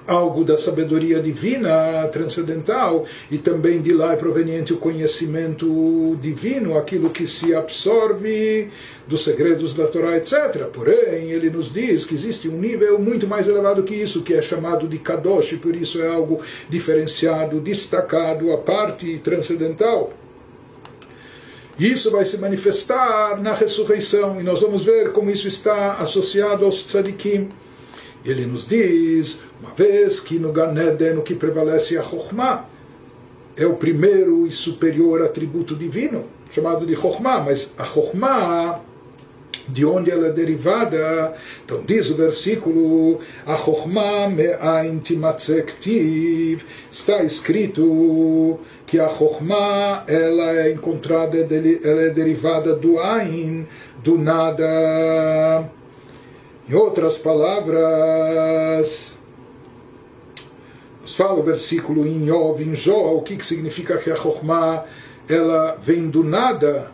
algo 0.06 0.44
da 0.44 0.56
sabedoria 0.56 1.20
divina 1.20 2.06
transcendental 2.08 3.06
e 3.30 3.38
também 3.38 3.80
de 3.80 3.92
lá 3.92 4.12
é 4.12 4.16
proveniente 4.16 4.72
o 4.72 4.76
conhecimento 4.76 6.16
divino, 6.20 6.76
aquilo 6.76 7.10
que 7.10 7.26
se 7.26 7.54
absorve 7.54 8.70
dos 9.06 9.22
segredos 9.22 9.74
da 9.74 9.86
Torá, 9.86 10.16
etc. 10.16 10.64
Porém, 10.72 11.30
ele 11.30 11.50
nos 11.50 11.72
diz 11.72 12.04
que 12.04 12.14
existe 12.14 12.48
um 12.48 12.58
nível 12.58 12.98
muito 12.98 13.26
mais 13.26 13.46
elevado 13.46 13.82
que 13.82 13.94
isso, 13.94 14.22
que 14.22 14.34
é 14.34 14.40
chamado 14.40 14.88
de 14.88 14.98
Kadosh, 14.98 15.52
e 15.52 15.56
por 15.56 15.74
isso 15.76 16.00
é 16.00 16.08
algo 16.08 16.40
diferenciado, 16.68 17.60
destacado, 17.60 18.52
a 18.52 18.58
parte 18.58 19.18
transcendental. 19.18 20.12
Isso 21.78 22.10
vai 22.10 22.24
se 22.24 22.38
manifestar 22.38 23.40
na 23.42 23.52
ressurreição, 23.52 24.40
e 24.40 24.44
nós 24.44 24.60
vamos 24.60 24.84
ver 24.84 25.12
como 25.12 25.30
isso 25.30 25.48
está 25.48 25.94
associado 25.94 26.64
aos 26.64 26.84
tzadikim. 26.84 27.50
Ele 28.24 28.46
nos 28.46 28.66
diz, 28.66 29.40
uma 29.60 29.74
vez 29.74 30.18
que 30.20 30.38
no 30.38 30.52
Ganeden 30.52 31.18
o 31.18 31.22
que 31.22 31.34
prevalece 31.34 31.96
é 31.96 31.98
a 31.98 32.02
Chokhmah, 32.02 32.68
é 33.56 33.66
o 33.66 33.74
primeiro 33.74 34.46
e 34.46 34.52
superior 34.52 35.22
atributo 35.22 35.74
divino, 35.74 36.24
chamado 36.50 36.86
de 36.86 36.94
Chokhmah, 36.96 37.40
mas 37.40 37.74
a 37.76 37.84
Chokhmah, 37.84 38.80
de 39.68 39.84
onde 39.84 40.10
ela 40.10 40.28
é 40.28 40.30
derivada, 40.30 41.34
então 41.64 41.82
diz 41.86 42.10
o 42.10 42.14
versículo, 42.14 43.20
a 43.46 43.56
Chokhmah 43.56 44.28
me'ain 44.28 45.00
está 46.90 47.22
escrito 47.22 48.58
que 48.86 49.00
a 49.00 49.08
Chokhmah 49.08 50.04
ela 50.06 50.58
é 50.58 50.72
encontrada, 50.72 51.36
ela 51.36 52.02
é 52.02 52.10
derivada 52.10 52.74
do 52.74 52.98
Ain, 53.00 53.66
do 54.02 54.18
nada. 54.18 55.70
Em 56.68 56.74
outras 56.74 57.18
palavras, 57.18 59.18
nos 61.02 61.16
fala 61.16 61.38
o 61.38 61.42
versículo 61.42 62.06
em 62.06 62.28
Yov, 62.28 62.62
em 62.62 62.74
Jó, 62.74 63.16
o 63.16 63.22
que, 63.22 63.36
que 63.36 63.44
significa 63.44 63.98
que 63.98 64.10
a 64.10 64.16
Chokhmah 64.16 64.84
ela 65.28 65.76
vem 65.80 66.08
do 66.08 66.22
nada 66.22 66.93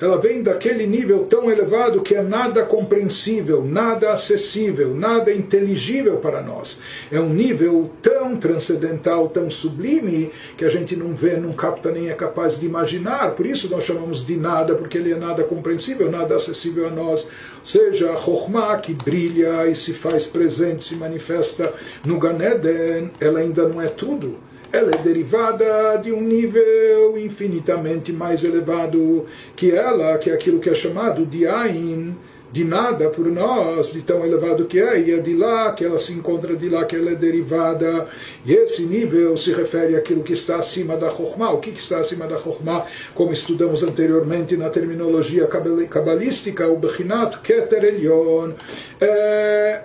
ela 0.00 0.18
vem 0.18 0.42
daquele 0.42 0.86
nível 0.86 1.24
tão 1.24 1.50
elevado 1.50 2.00
que 2.02 2.14
é 2.14 2.22
nada 2.22 2.64
compreensível, 2.64 3.64
nada 3.64 4.12
acessível, 4.12 4.94
nada 4.94 5.32
inteligível 5.32 6.18
para 6.18 6.40
nós. 6.40 6.78
É 7.10 7.20
um 7.20 7.32
nível 7.32 7.90
tão 8.00 8.36
transcendental, 8.36 9.28
tão 9.28 9.50
sublime, 9.50 10.30
que 10.56 10.64
a 10.64 10.68
gente 10.68 10.94
não 10.94 11.14
vê, 11.14 11.36
não 11.36 11.52
capta, 11.52 11.90
nem 11.90 12.10
é 12.10 12.14
capaz 12.14 12.58
de 12.58 12.66
imaginar. 12.66 13.32
Por 13.32 13.46
isso 13.46 13.68
nós 13.68 13.84
chamamos 13.84 14.24
de 14.24 14.36
nada, 14.36 14.74
porque 14.74 14.98
ele 14.98 15.12
é 15.12 15.16
nada 15.16 15.42
compreensível, 15.42 16.10
nada 16.10 16.36
acessível 16.36 16.86
a 16.86 16.90
nós. 16.90 17.26
Seja, 17.64 18.12
a 18.12 18.16
Chokhmah 18.16 18.78
que 18.78 18.94
brilha 18.94 19.66
e 19.66 19.74
se 19.74 19.92
faz 19.92 20.26
presente, 20.26 20.84
se 20.84 20.94
manifesta 20.94 21.72
no 22.04 22.18
Ganeden, 22.18 23.10
ela 23.20 23.40
ainda 23.40 23.66
não 23.68 23.82
é 23.82 23.88
tudo 23.88 24.47
ela 24.72 24.90
é 24.94 24.98
derivada 24.98 25.96
de 25.96 26.12
um 26.12 26.20
nível 26.20 27.18
infinitamente 27.18 28.12
mais 28.12 28.44
elevado 28.44 29.24
que 29.56 29.70
ela, 29.70 30.18
que 30.18 30.30
é 30.30 30.34
aquilo 30.34 30.60
que 30.60 30.68
é 30.68 30.74
chamado 30.74 31.24
de 31.24 31.46
Ain, 31.46 32.14
de 32.50 32.64
nada 32.64 33.10
por 33.10 33.26
nós, 33.26 33.92
de 33.92 34.02
tão 34.02 34.24
elevado 34.24 34.64
que 34.64 34.80
é, 34.80 35.00
e 35.00 35.12
é 35.12 35.18
de 35.18 35.34
lá 35.34 35.72
que 35.72 35.84
ela 35.84 35.98
se 35.98 36.12
encontra, 36.12 36.56
de 36.56 36.68
lá 36.68 36.84
que 36.84 36.96
ela 36.96 37.10
é 37.10 37.14
derivada. 37.14 38.06
E 38.44 38.52
esse 38.52 38.82
nível 38.84 39.36
se 39.36 39.52
refere 39.52 39.96
àquilo 39.96 40.22
que 40.22 40.32
está 40.32 40.56
acima 40.56 40.96
da 40.96 41.10
Chokhmah. 41.10 41.52
O 41.52 41.58
que 41.58 41.70
está 41.70 41.98
acima 41.98 42.26
da 42.26 42.38
Chokhmah? 42.38 42.86
Como 43.14 43.32
estudamos 43.32 43.82
anteriormente 43.82 44.56
na 44.56 44.70
terminologia 44.70 45.46
cabalística, 45.46 46.66
o 46.66 46.76
Bechinat 46.76 47.38
Keter 47.40 47.84
Elyon, 47.84 48.52
é 49.00 49.82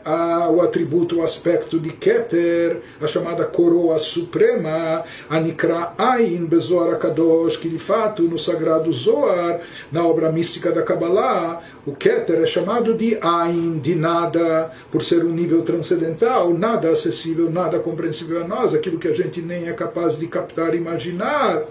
o 0.50 0.62
atributo, 0.62 1.20
o 1.20 1.24
aspecto 1.24 1.80
de 1.80 1.92
Keter, 1.92 2.82
a 3.02 3.08
chamada 3.08 3.46
coroa 3.46 4.00
suprema, 4.00 5.04
a 5.30 5.40
Nikra 5.40 5.94
Ain 5.98 6.46
Bezoar 6.46 6.98
Kadosh, 6.98 7.58
que 7.58 7.70
de 7.70 7.80
fato 7.80 8.24
no 8.24 8.38
sagrado 8.38 8.92
Zoar, 8.92 9.62
na 9.92 10.06
obra 10.06 10.32
mística 10.32 10.72
da 10.72 10.82
Kabbalah, 10.82 11.62
o 11.86 11.94
Keter 11.94 12.42
é 12.42 12.46
chamado 12.54 12.94
de 12.94 13.18
Ain, 13.22 13.80
de 13.80 13.96
nada, 13.96 14.72
por 14.92 15.02
ser 15.02 15.24
um 15.24 15.32
nível 15.32 15.64
transcendental, 15.64 16.54
nada 16.54 16.90
acessível, 16.90 17.50
nada 17.50 17.80
compreensível 17.80 18.44
a 18.44 18.48
nós, 18.48 18.74
aquilo 18.74 19.00
que 19.00 19.08
a 19.08 19.14
gente 19.14 19.42
nem 19.42 19.68
é 19.68 19.74
capaz 19.74 20.18
de 20.18 20.28
captar 20.28 20.76
imaginar. 20.76 21.64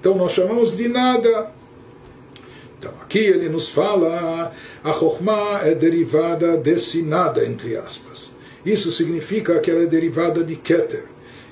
Então 0.00 0.14
nós 0.14 0.32
chamamos 0.32 0.76
de 0.76 0.88
nada. 0.88 1.50
Então 2.78 2.92
aqui 3.02 3.18
ele 3.18 3.48
nos 3.48 3.68
fala 3.68 4.52
a 4.82 4.92
Chokhmah 4.92 5.60
é 5.64 5.74
derivada 5.74 6.56
desse 6.56 7.02
nada, 7.02 7.44
entre 7.44 7.76
aspas. 7.76 8.30
Isso 8.64 8.92
significa 8.92 9.58
que 9.58 9.70
ela 9.70 9.82
é 9.82 9.86
derivada 9.86 10.44
de 10.44 10.54
Keter. 10.54 11.04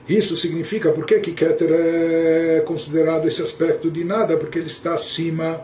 Isso 0.09 0.37
significa, 0.37 0.91
por 0.91 1.07
que, 1.07 1.21
que 1.21 1.33
Keter 1.33 1.71
é 1.73 2.61
considerado 2.67 3.29
esse 3.29 3.43
aspecto 3.43 3.91
de 3.91 4.03
nada? 4.03 4.37
Porque 4.37 4.59
ele 4.59 4.67
está 4.67 4.95
acima, 4.95 5.61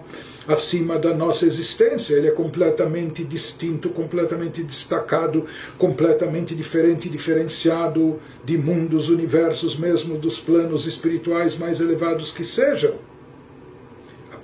acima 0.46 0.98
da 0.98 1.14
nossa 1.14 1.44
existência, 1.44 2.14
ele 2.14 2.28
é 2.28 2.30
completamente 2.30 3.24
distinto, 3.24 3.90
completamente 3.90 4.62
destacado, 4.62 5.44
completamente 5.78 6.54
diferente, 6.54 7.08
diferenciado 7.08 8.20
de 8.44 8.56
mundos, 8.56 9.08
universos, 9.08 9.76
mesmo 9.76 10.16
dos 10.16 10.38
planos 10.38 10.86
espirituais 10.86 11.56
mais 11.56 11.80
elevados 11.80 12.32
que 12.32 12.44
sejam. 12.44 12.94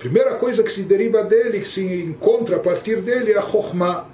Primeira 0.03 0.35
coisa 0.35 0.61
que 0.61 0.69
se 0.69 0.81
deriva 0.83 1.23
dele, 1.23 1.61
que 1.61 1.67
se 1.67 1.81
encontra 2.03 2.57
a 2.57 2.59
partir 2.59 3.01
dele, 3.01 3.31
é 3.31 3.37
a 3.37 3.41
Chokhmah. 3.41 4.05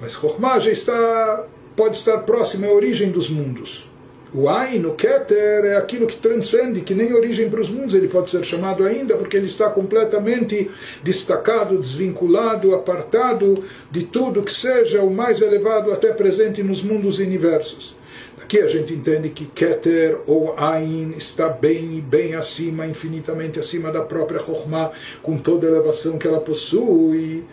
Mas 0.00 0.14
Chokhmah 0.14 0.58
já 0.58 0.72
está, 0.72 1.46
pode 1.76 1.98
estar 1.98 2.18
próximo 2.18 2.66
à 2.66 2.72
origem 2.72 3.12
dos 3.12 3.30
mundos. 3.30 3.88
O 4.34 4.48
Ain, 4.48 4.84
o 4.84 4.94
Keter, 4.94 5.64
é 5.64 5.76
aquilo 5.76 6.08
que 6.08 6.16
transcende, 6.16 6.80
que 6.80 6.92
nem 6.92 7.14
origem 7.14 7.48
para 7.48 7.60
os 7.60 7.70
mundos 7.70 7.94
ele 7.94 8.08
pode 8.08 8.28
ser 8.28 8.44
chamado 8.44 8.84
ainda, 8.84 9.16
porque 9.16 9.36
ele 9.36 9.46
está 9.46 9.70
completamente 9.70 10.68
destacado, 11.04 11.78
desvinculado, 11.78 12.74
apartado 12.74 13.62
de 13.92 14.02
tudo 14.02 14.42
que 14.42 14.52
seja 14.52 15.02
o 15.02 15.10
mais 15.10 15.40
elevado 15.40 15.92
até 15.92 16.12
presente 16.12 16.64
nos 16.64 16.82
mundos 16.82 17.20
e 17.20 17.22
universos. 17.22 17.94
Aqui 18.42 18.58
a 18.58 18.66
gente 18.66 18.92
entende 18.92 19.30
que 19.30 19.46
Keter 19.46 20.18
ou 20.26 20.54
Ain 20.58 21.14
está 21.16 21.48
bem 21.48 21.96
e 21.96 22.00
bem 22.00 22.34
acima, 22.34 22.86
infinitamente 22.86 23.60
acima 23.60 23.92
da 23.92 24.02
própria 24.02 24.40
Chokhmah, 24.40 24.90
com 25.22 25.38
toda 25.38 25.66
a 25.66 25.70
elevação 25.70 26.18
que 26.18 26.26
ela 26.26 26.40
possui. 26.40 27.44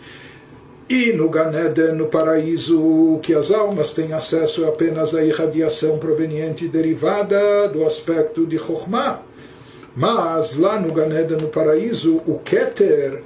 E 0.94 1.10
no 1.14 1.30
Ganeden, 1.30 1.94
no 1.94 2.08
paraíso, 2.08 3.18
que 3.22 3.34
as 3.34 3.50
almas 3.50 3.94
têm 3.94 4.12
acesso 4.12 4.66
apenas 4.66 5.14
à 5.14 5.24
irradiação 5.24 5.96
proveniente 5.96 6.68
derivada 6.68 7.66
do 7.68 7.86
aspecto 7.86 8.44
de 8.44 8.58
Chokhmah. 8.58 9.22
Mas 9.96 10.54
lá 10.54 10.78
no 10.78 10.92
Ganeden, 10.92 11.38
no 11.38 11.48
paraíso, 11.48 12.20
o 12.26 12.38
Keter, 12.40 13.22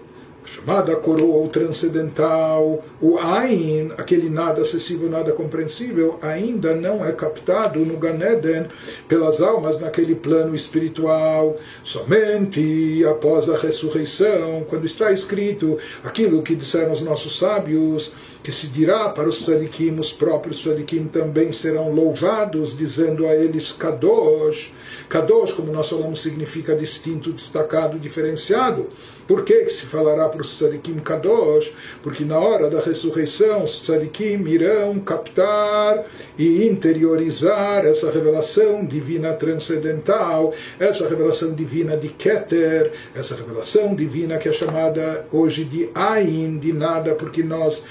chamada 0.47 0.95
coroa 0.97 1.37
ou 1.37 1.49
transcendental, 1.49 2.83
o 3.00 3.19
Ain, 3.19 3.91
aquele 3.99 4.31
nada 4.31 4.62
acessível, 4.62 5.11
nada 5.11 5.33
compreensível, 5.33 6.19
ainda 6.23 6.75
não 6.75 7.05
é 7.05 7.12
captado 7.12 7.81
no 7.81 7.97
Ganeden 7.97 8.67
pelas 9.09 9.41
almas 9.43 9.81
naquele 9.81 10.15
plano 10.15 10.55
espiritual. 10.55 11.57
Somente 11.83 13.05
após 13.05 13.50
a 13.50 13.57
ressurreição, 13.57 14.65
quando 14.69 14.87
está 14.87 15.11
escrito 15.12 15.79
aquilo 16.05 16.43
que 16.43 16.55
disseram 16.55 16.93
os 16.93 17.03
nossos 17.03 17.38
sábios, 17.38 18.12
que 18.47 18.53
se 18.53 18.69
dirá 18.69 19.09
para 19.09 19.29
os 19.29 19.43
tzadikim, 19.43 19.99
os 19.99 20.12
próprios 20.12 20.62
tzadikim 20.62 21.09
também 21.09 21.50
serão 21.50 21.93
louvados, 21.93 22.79
dizendo 22.79 23.26
a 23.26 23.35
eles 23.35 23.73
Kadosh. 23.73 24.73
Kadosh, 25.09 25.53
como 25.53 25.73
nós 25.73 25.88
falamos, 25.88 26.23
significa 26.23 26.76
distinto, 26.76 27.33
destacado, 27.33 27.99
diferenciado. 27.99 28.88
Por 29.26 29.43
que, 29.43 29.65
que 29.65 29.71
se 29.71 29.87
falará 29.87 30.29
para 30.29 30.41
os 30.41 30.57
tzadikim 30.57 31.00
kadosh? 31.00 31.73
Porque 32.03 32.25
na 32.25 32.38
hora 32.38 32.71
da 32.71 32.81
ressurreição 32.81 33.65
os 33.65 33.81
tzadikim 33.81 34.47
irão 34.47 35.00
captar 35.00 36.05
e 36.38 36.69
interiorizar 36.69 37.85
essa 37.85 38.11
revelação 38.11 38.87
divina 38.87 39.33
transcendental, 39.33 40.55
essa 40.79 41.09
revelação 41.09 41.53
divina 41.53 41.97
de 41.97 42.09
Keter, 42.09 42.93
essa 43.15 43.35
revelação 43.35 43.97
divina 43.97 44.38
que 44.38 44.49
é 44.49 44.53
chamada 44.53 45.26
hoje 45.33 45.65
de 45.65 45.88
Ain, 45.93 46.59
de 46.59 46.73
nada, 46.73 47.17
porque 47.17 47.43
nós 47.43 47.85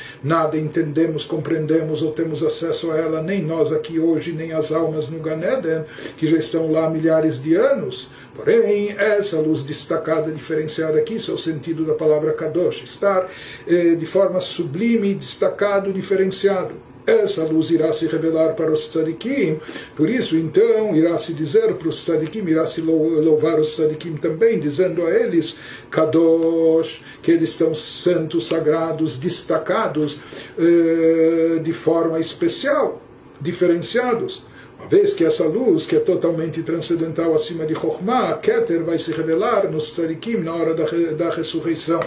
entendemos, 0.53 1.25
compreendemos 1.25 2.01
ou 2.01 2.11
temos 2.11 2.43
acesso 2.43 2.91
a 2.91 2.97
ela, 2.97 3.21
nem 3.21 3.41
nós 3.41 3.71
aqui 3.71 3.99
hoje, 3.99 4.31
nem 4.31 4.53
as 4.53 4.71
almas 4.71 5.09
no 5.09 5.19
Ganeden, 5.19 5.83
que 6.17 6.27
já 6.27 6.37
estão 6.37 6.71
lá 6.71 6.85
há 6.85 6.89
milhares 6.89 7.41
de 7.41 7.55
anos. 7.55 8.09
Porém, 8.35 8.91
essa 8.97 9.39
luz 9.39 9.63
destacada, 9.63 10.31
diferenciada 10.31 10.99
aqui, 10.99 11.15
isso 11.15 11.31
é 11.31 11.33
o 11.33 11.37
sentido 11.37 11.85
da 11.85 11.93
palavra 11.93 12.33
Kadosh, 12.33 12.83
estar 12.83 13.29
eh, 13.65 13.95
de 13.95 14.05
forma 14.05 14.41
sublime, 14.41 15.13
destacado, 15.15 15.93
diferenciado. 15.93 16.75
Essa 17.05 17.43
luz 17.43 17.69
irá 17.69 17.93
se 17.93 18.07
revelar 18.07 18.55
para 18.55 18.71
os 18.71 18.87
tzadikim, 18.87 19.59
por 19.95 20.09
isso 20.09 20.35
então 20.35 20.95
irá 20.95 21.15
se 21.19 21.33
dizer 21.33 21.75
para 21.75 21.87
os 21.87 22.03
tzadikim, 22.03 22.43
irá 22.47 22.65
se 22.65 22.81
louvar 22.81 23.59
os 23.59 23.75
tzadikim 23.75 24.15
também, 24.15 24.59
dizendo 24.59 25.05
a 25.05 25.11
eles, 25.11 25.59
Kadosh, 25.91 27.03
que 27.21 27.29
eles 27.29 27.51
estão 27.51 27.75
santos, 27.75 28.47
sagrados, 28.47 29.17
destacados 29.17 30.19
eh, 30.57 31.59
de 31.61 31.73
forma 31.73 32.19
especial, 32.19 33.01
diferenciados. 33.39 34.43
Uma 34.79 34.87
vez 34.87 35.13
que 35.13 35.23
essa 35.23 35.45
luz, 35.45 35.85
que 35.85 35.95
é 35.95 35.99
totalmente 35.99 36.63
transcendental 36.63 37.35
acima 37.35 37.65
de 37.65 37.75
Chokhmah, 37.75 38.39
Keter, 38.39 38.83
vai 38.83 38.97
se 38.97 39.11
revelar 39.11 39.71
nos 39.71 39.91
tzadikim 39.91 40.37
na 40.37 40.55
hora 40.55 40.73
da, 40.73 40.85
da 41.15 41.29
ressurreição. 41.29 41.99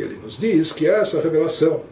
Ele 0.00 0.18
nos 0.22 0.38
diz 0.38 0.72
que 0.72 0.86
essa 0.86 1.20
revelação, 1.20 1.82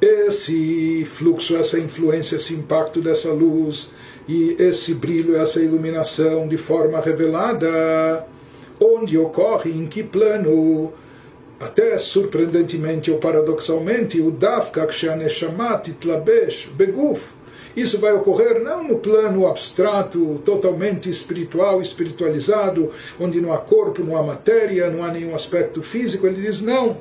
esse 0.00 1.04
fluxo, 1.04 1.56
essa 1.56 1.78
influência, 1.78 2.34
esse 2.34 2.52
impacto 2.52 3.00
dessa 3.00 3.32
luz 3.32 3.90
e 4.26 4.56
esse 4.58 4.94
brilho, 4.94 5.36
essa 5.36 5.60
iluminação 5.60 6.48
de 6.48 6.56
forma 6.56 7.00
revelada, 7.00 8.26
onde 8.80 9.16
ocorre, 9.16 9.70
em 9.70 9.86
que 9.86 10.02
plano, 10.02 10.92
até 11.60 11.96
surpreendentemente 11.98 13.10
ou 13.10 13.18
paradoxalmente, 13.18 14.20
o 14.20 14.30
Dafka 14.30 14.86
Kshaneshama 14.86 15.78
Titlabesh 15.78 16.70
Beguf. 16.74 17.39
Isso 17.76 17.98
vai 17.98 18.12
ocorrer 18.12 18.62
não 18.62 18.82
no 18.82 18.98
plano 18.98 19.46
abstrato, 19.46 20.40
totalmente 20.44 21.08
espiritual, 21.08 21.80
espiritualizado, 21.80 22.90
onde 23.18 23.40
não 23.40 23.52
há 23.52 23.58
corpo, 23.58 24.02
não 24.02 24.16
há 24.16 24.22
matéria, 24.22 24.90
não 24.90 25.04
há 25.04 25.08
nenhum 25.08 25.34
aspecto 25.34 25.82
físico. 25.82 26.26
Ele 26.26 26.42
diz: 26.42 26.60
não. 26.60 26.98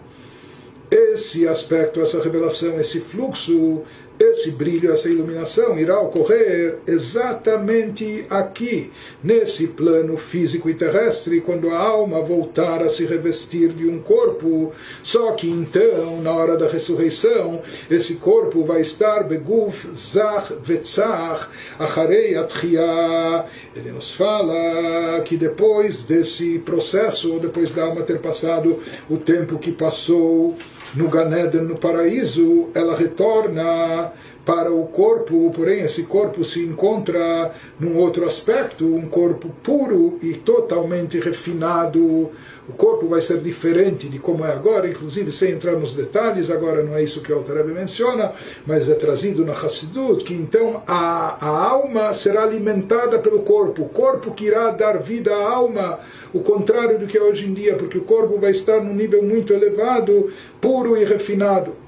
Esse 0.91 1.47
aspecto, 1.47 2.01
essa 2.01 2.21
revelação, 2.21 2.79
esse 2.79 2.99
fluxo 2.99 3.84
esse 4.19 4.51
brilho, 4.51 4.91
essa 4.91 5.08
iluminação 5.08 5.79
irá 5.79 5.99
ocorrer 6.01 6.79
exatamente 6.86 8.25
aqui, 8.29 8.91
nesse 9.23 9.67
plano 9.67 10.17
físico 10.17 10.69
e 10.69 10.73
terrestre, 10.73 11.39
quando 11.39 11.69
a 11.69 11.77
alma 11.77 12.21
voltar 12.21 12.84
a 12.84 12.89
se 12.89 13.05
revestir 13.05 13.69
de 13.69 13.88
um 13.88 13.99
corpo. 13.99 14.73
Só 15.01 15.32
que 15.32 15.49
então, 15.49 16.21
na 16.21 16.34
hora 16.34 16.58
da 16.58 16.67
ressurreição, 16.67 17.62
esse 17.89 18.15
corpo 18.15 18.65
vai 18.65 18.82
estar 18.82 19.23
beguf 19.23 19.88
zach 19.95 20.53
vetzach 20.62 21.47
acharei 21.77 22.36
atchia. 22.36 23.45
Ele 23.75 23.91
nos 23.91 24.13
fala 24.13 25.21
que 25.21 25.38
depois 25.38 26.03
desse 26.03 26.60
processo, 26.60 27.39
depois 27.39 27.73
da 27.73 27.84
alma 27.84 28.03
ter 28.03 28.19
passado 28.19 28.82
o 29.10 29.17
tempo 29.17 29.58
que 29.58 29.71
passou, 29.71 30.55
no 30.95 31.10
Ganeden, 31.10 31.67
no 31.67 31.75
paraíso, 31.75 32.69
ela 32.73 32.95
retorna 32.95 34.12
para 34.49 34.73
o 34.73 34.88
corpo, 34.88 35.51
porém 35.55 35.83
esse 35.83 36.05
corpo 36.05 36.43
se 36.43 36.59
encontra 36.63 37.53
num 37.79 37.95
outro 37.97 38.25
aspecto, 38.25 38.83
um 38.83 39.07
corpo 39.07 39.49
puro 39.62 40.17
e 40.23 40.33
totalmente 40.33 41.19
refinado. 41.19 42.31
O 42.67 42.73
corpo 42.75 43.07
vai 43.07 43.21
ser 43.21 43.41
diferente 43.41 44.09
de 44.09 44.17
como 44.17 44.43
é 44.43 44.51
agora, 44.51 44.89
inclusive 44.89 45.31
sem 45.31 45.51
entrar 45.51 45.73
nos 45.73 45.93
detalhes, 45.93 46.49
agora 46.49 46.81
não 46.81 46.95
é 46.95 47.03
isso 47.03 47.21
que 47.21 47.31
o 47.31 47.35
Altareb 47.35 47.67
menciona, 47.71 48.33
mas 48.65 48.89
é 48.89 48.95
trazido 48.95 49.45
na 49.45 49.53
Hassidut, 49.53 50.23
que 50.23 50.33
então 50.33 50.81
a, 50.88 51.38
a 51.39 51.69
alma 51.69 52.12
será 52.15 52.41
alimentada 52.41 53.19
pelo 53.19 53.43
corpo, 53.43 53.83
o 53.83 53.89
corpo 53.89 54.31
que 54.31 54.45
irá 54.45 54.71
dar 54.71 54.97
vida 54.97 55.31
à 55.31 55.47
alma, 55.47 55.99
o 56.33 56.39
contrário 56.39 56.97
do 56.97 57.05
que 57.05 57.19
é 57.19 57.21
hoje 57.21 57.45
em 57.45 57.53
dia, 57.53 57.75
porque 57.75 57.99
o 57.99 58.03
corpo 58.03 58.39
vai 58.39 58.49
estar 58.49 58.81
num 58.83 58.95
nível 58.95 59.21
muito 59.21 59.53
elevado, 59.53 60.31
puro 60.59 60.97
e 60.97 61.05
refinado 61.05 61.78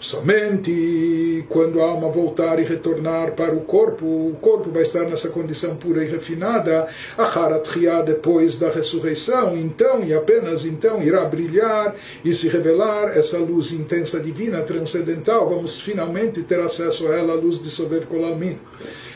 Somente 0.00 1.44
quando 1.50 1.82
a 1.82 1.84
alma 1.84 2.08
voltar 2.08 2.58
e 2.58 2.64
retornar 2.64 3.32
para 3.32 3.54
o 3.54 3.60
corpo, 3.60 4.06
o 4.06 4.36
corpo 4.40 4.70
vai 4.70 4.82
estar 4.82 5.04
nessa 5.04 5.28
condição 5.28 5.76
pura 5.76 6.02
e 6.02 6.08
refinada, 6.08 6.88
a 7.18 7.24
Haratria 7.24 8.02
depois 8.02 8.56
da 8.56 8.70
ressurreição, 8.70 9.54
então 9.58 10.02
e 10.02 10.14
apenas 10.14 10.64
então 10.64 11.02
irá 11.02 11.26
brilhar 11.26 11.94
e 12.24 12.32
se 12.32 12.48
revelar 12.48 13.16
essa 13.16 13.36
luz 13.36 13.72
intensa 13.72 14.18
divina, 14.18 14.62
transcendental. 14.62 15.50
Vamos 15.50 15.78
finalmente 15.82 16.42
ter 16.44 16.60
acesso 16.60 17.06
a 17.08 17.14
ela, 17.16 17.34
a 17.34 17.36
luz 17.36 17.62
de 17.62 18.06
Kolalmin. 18.06 18.58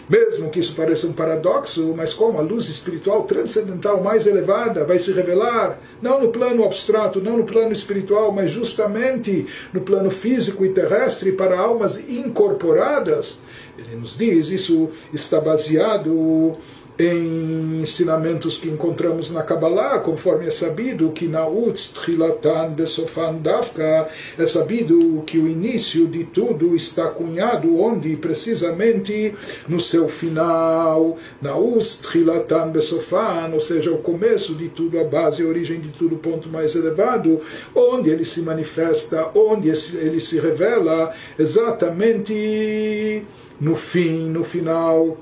Mesmo 0.09 0.51
que 0.51 0.61
isso 0.61 0.75
pareça 0.75 1.07
um 1.07 1.13
paradoxo, 1.13 1.95
mas 1.97 2.13
como 2.13 2.39
a 2.39 2.43
luz 2.43 2.69
espiritual 2.69 3.23
transcendental 3.25 4.03
mais 4.03 4.27
elevada 4.27 4.85
vai 4.85 4.99
se 4.99 5.13
revelar, 5.13 5.79
não 6.03 6.21
no 6.21 6.29
plano 6.29 6.63
abstrato, 6.65 7.21
não 7.21 7.39
no 7.39 7.45
plano 7.45 7.73
espiritual, 7.73 8.31
mas 8.31 8.51
justamente 8.51 9.47
no 9.73 9.81
plano 9.81 10.11
físico 10.11 10.65
e 10.65 10.71
terrestre 10.71 11.33
para 11.33 11.59
almas 11.59 11.99
incorporadas, 12.09 13.39
ele 13.79 13.97
nos 13.97 14.17
diz, 14.17 14.49
isso 14.49 14.91
está 15.13 15.41
baseado 15.41 16.57
em 16.99 17.81
ensinamentos 17.81 18.57
que 18.57 18.69
encontramos 18.69 19.31
na 19.31 19.43
Kabbalah, 19.43 19.99
conforme 19.99 20.47
é 20.47 20.51
sabido 20.51 21.11
que 21.11 21.27
na 21.27 21.47
Utz 21.47 21.89
Trilatan 21.89 22.71
Besofan 22.71 23.35
Dafka, 23.35 24.09
é 24.39 24.47
sabido 24.47 25.23
que 25.27 25.39
o 25.39 25.49
início 25.49 26.07
de 26.07 26.23
tudo 26.23 26.77
está 26.77 27.09
cunhado 27.09 27.81
onde? 27.81 28.17
Precisamente 28.17 29.35
no 29.67 29.81
seu 29.81 30.09
final, 30.09 31.19
na 31.43 31.57
Utz 31.57 31.97
Trilatan 31.97 32.71
Besofan, 32.71 33.51
ou 33.53 33.61
seja, 33.61 33.91
o 33.91 33.99
começo 33.99 34.55
de 34.55 34.69
tudo, 34.69 35.01
a 35.01 35.05
base, 35.05 35.43
a 35.43 35.47
origem 35.47 35.81
de 35.81 35.89
tudo, 35.89 36.15
o 36.15 36.19
ponto 36.19 36.49
mais 36.49 36.77
elevado, 36.77 37.41
onde 37.75 38.09
ele 38.09 38.25
se 38.25 38.41
manifesta, 38.41 39.31
onde 39.35 39.69
ele 39.69 40.21
se 40.21 40.39
revela 40.39 41.13
exatamente 41.37 43.25
no 43.61 43.75
fim, 43.75 44.29
no 44.29 44.45
final 44.45 45.17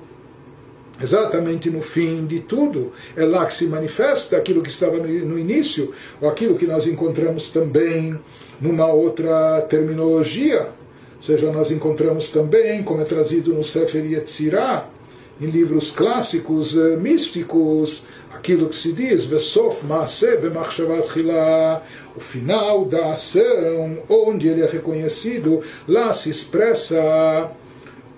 exatamente 1.02 1.68
no 1.68 1.82
fim 1.82 2.24
de 2.26 2.40
tudo, 2.40 2.92
é 3.16 3.24
lá 3.24 3.44
que 3.46 3.54
se 3.54 3.66
manifesta 3.66 4.36
aquilo 4.36 4.62
que 4.62 4.70
estava 4.70 4.98
no 4.98 5.38
início, 5.38 5.92
ou 6.20 6.28
aquilo 6.28 6.56
que 6.56 6.66
nós 6.66 6.86
encontramos 6.86 7.50
também 7.50 8.18
numa 8.60 8.86
outra 8.86 9.60
terminologia. 9.62 10.68
Ou 11.16 11.22
seja, 11.22 11.52
nós 11.52 11.70
encontramos 11.70 12.28
também, 12.30 12.82
como 12.82 13.00
é 13.00 13.04
trazido 13.04 13.52
no 13.52 13.62
Sefer 13.62 14.04
Yetzirah, 14.04 14.88
em 15.40 15.46
livros 15.46 15.90
clássicos 15.90 16.76
eh, 16.76 16.96
místicos, 16.96 18.04
aquilo 18.32 18.68
que 18.68 18.74
se 18.74 18.92
diz, 18.92 19.24
Vesof 19.24 19.84
Maaseh 19.84 20.36
Bemachshavat 20.36 21.08
o 22.16 22.20
final 22.20 22.84
da 22.84 23.10
ação, 23.10 24.02
onde 24.08 24.48
ele 24.48 24.62
é 24.62 24.66
reconhecido, 24.66 25.62
lá 25.86 26.12
se 26.12 26.30
expressa 26.30 27.50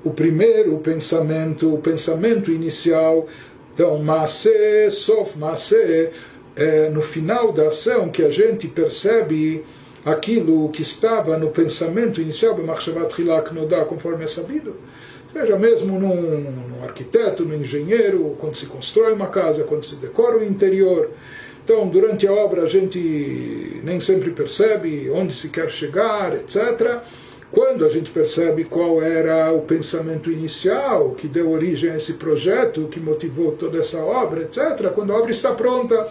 o 0.05 0.11
primeiro 0.11 0.77
pensamento, 0.79 1.75
o 1.75 1.79
pensamento 1.79 2.53
inicial. 2.53 3.27
Então, 3.73 3.99
Maaseh, 3.99 4.91
Sof 4.91 5.39
Maaseh, 5.39 6.11
é 6.55 6.89
no 6.91 7.03
final 7.03 7.53
da 7.53 7.69
ação 7.69 8.09
que 8.09 8.23
a 8.23 8.31
gente 8.31 8.69
percebe 8.69 9.65
aquilo 10.05 10.69
que 10.69 10.83
estava 10.83 11.37
no 11.37 11.49
pensamento 11.51 12.21
inicial, 12.21 12.57
conforme 13.89 14.25
é 14.25 14.27
sabido. 14.27 14.77
Seja 15.33 15.59
mesmo 15.59 15.99
num, 15.99 16.41
num 16.41 16.85
arquiteto, 16.85 17.45
num 17.45 17.57
engenheiro, 17.57 18.37
quando 18.39 18.55
se 18.55 18.67
constrói 18.67 19.15
uma 19.15 19.27
casa, 19.27 19.65
quando 19.65 19.85
se 19.85 19.97
decora 19.97 20.39
o 20.39 20.45
interior. 20.45 21.11
Então, 21.65 21.89
durante 21.89 22.27
a 22.27 22.33
obra, 22.33 22.63
a 22.63 22.69
gente 22.69 23.81
nem 23.83 23.99
sempre 23.99 24.31
percebe 24.31 25.11
onde 25.11 25.35
se 25.35 25.49
quer 25.49 25.71
chegar, 25.71 26.35
etc. 26.35 27.03
Quando 27.55 27.87
a 27.87 27.89
gente 27.89 28.11
percebe 28.11 28.65
qual 28.65 29.01
era 29.01 29.53
o 29.53 29.61
pensamento 29.61 30.29
inicial 30.29 31.13
que 31.13 31.29
deu 31.29 31.53
origem 31.53 31.89
a 31.89 31.97
esse 31.97 32.15
projeto, 32.15 32.89
que 32.91 32.99
motivou 32.99 33.53
toda 33.53 33.79
essa 33.79 33.99
obra, 33.99 34.43
etc., 34.43 34.91
quando 34.93 35.13
a 35.13 35.17
obra 35.17 35.31
está 35.31 35.53
pronta, 35.53 36.09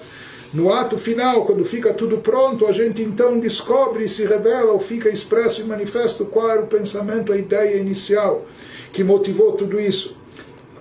no 0.53 0.71
ato 0.71 0.97
final, 0.97 1.45
quando 1.45 1.65
fica 1.65 1.93
tudo 1.93 2.19
pronto, 2.19 2.65
a 2.65 2.71
gente 2.71 3.01
então 3.01 3.41
descobre, 3.41 4.07
se 4.07 4.23
revela, 4.23 4.71
ou 4.71 4.79
fica 4.79 5.09
expresso 5.09 5.59
e 5.59 5.65
manifesto 5.65 6.27
qual 6.27 6.49
era 6.49 6.61
o 6.61 6.67
pensamento, 6.67 7.33
a 7.33 7.37
ideia 7.37 7.75
inicial 7.75 8.45
que 8.93 9.03
motivou 9.03 9.51
tudo 9.51 9.81
isso 9.81 10.22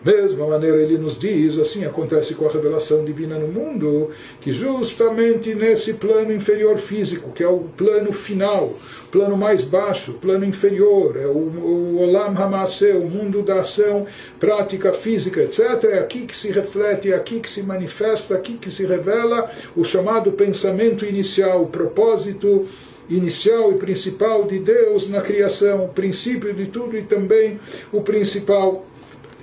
mesma 0.04 0.46
maneira, 0.46 0.82
ele 0.82 0.98
nos 0.98 1.18
diz, 1.18 1.58
assim 1.58 1.84
acontece 1.84 2.34
com 2.34 2.46
a 2.46 2.50
revelação 2.50 3.04
divina 3.04 3.38
no 3.38 3.48
mundo, 3.48 4.10
que 4.40 4.52
justamente 4.52 5.54
nesse 5.54 5.94
plano 5.94 6.32
inferior 6.32 6.78
físico, 6.78 7.32
que 7.32 7.42
é 7.42 7.48
o 7.48 7.60
plano 7.76 8.12
final, 8.12 8.74
plano 9.10 9.36
mais 9.36 9.64
baixo, 9.64 10.14
plano 10.14 10.44
inferior, 10.44 11.16
é 11.16 11.26
o, 11.26 11.30
o 11.30 12.00
Olam 12.00 12.36
Hamase, 12.36 12.92
o 12.92 13.08
mundo 13.08 13.42
da 13.42 13.60
ação, 13.60 14.06
prática 14.40 14.92
física, 14.92 15.42
etc., 15.42 15.84
é 15.84 15.98
aqui 15.98 16.26
que 16.26 16.36
se 16.36 16.50
reflete, 16.50 17.12
é 17.12 17.14
aqui 17.14 17.40
que 17.40 17.50
se 17.50 17.62
manifesta, 17.62 18.34
é 18.34 18.36
aqui 18.36 18.54
que 18.54 18.70
se 18.70 18.84
revela 18.84 19.50
o 19.76 19.84
chamado 19.84 20.32
pensamento 20.32 21.04
inicial, 21.04 21.62
o 21.62 21.66
propósito 21.66 22.66
inicial 23.08 23.72
e 23.72 23.74
principal 23.76 24.44
de 24.44 24.58
Deus 24.58 25.08
na 25.08 25.20
criação, 25.20 25.84
o 25.84 25.88
princípio 25.88 26.52
de 26.54 26.66
tudo 26.66 26.96
e 26.96 27.02
também 27.02 27.60
o 27.92 28.00
principal 28.00 28.86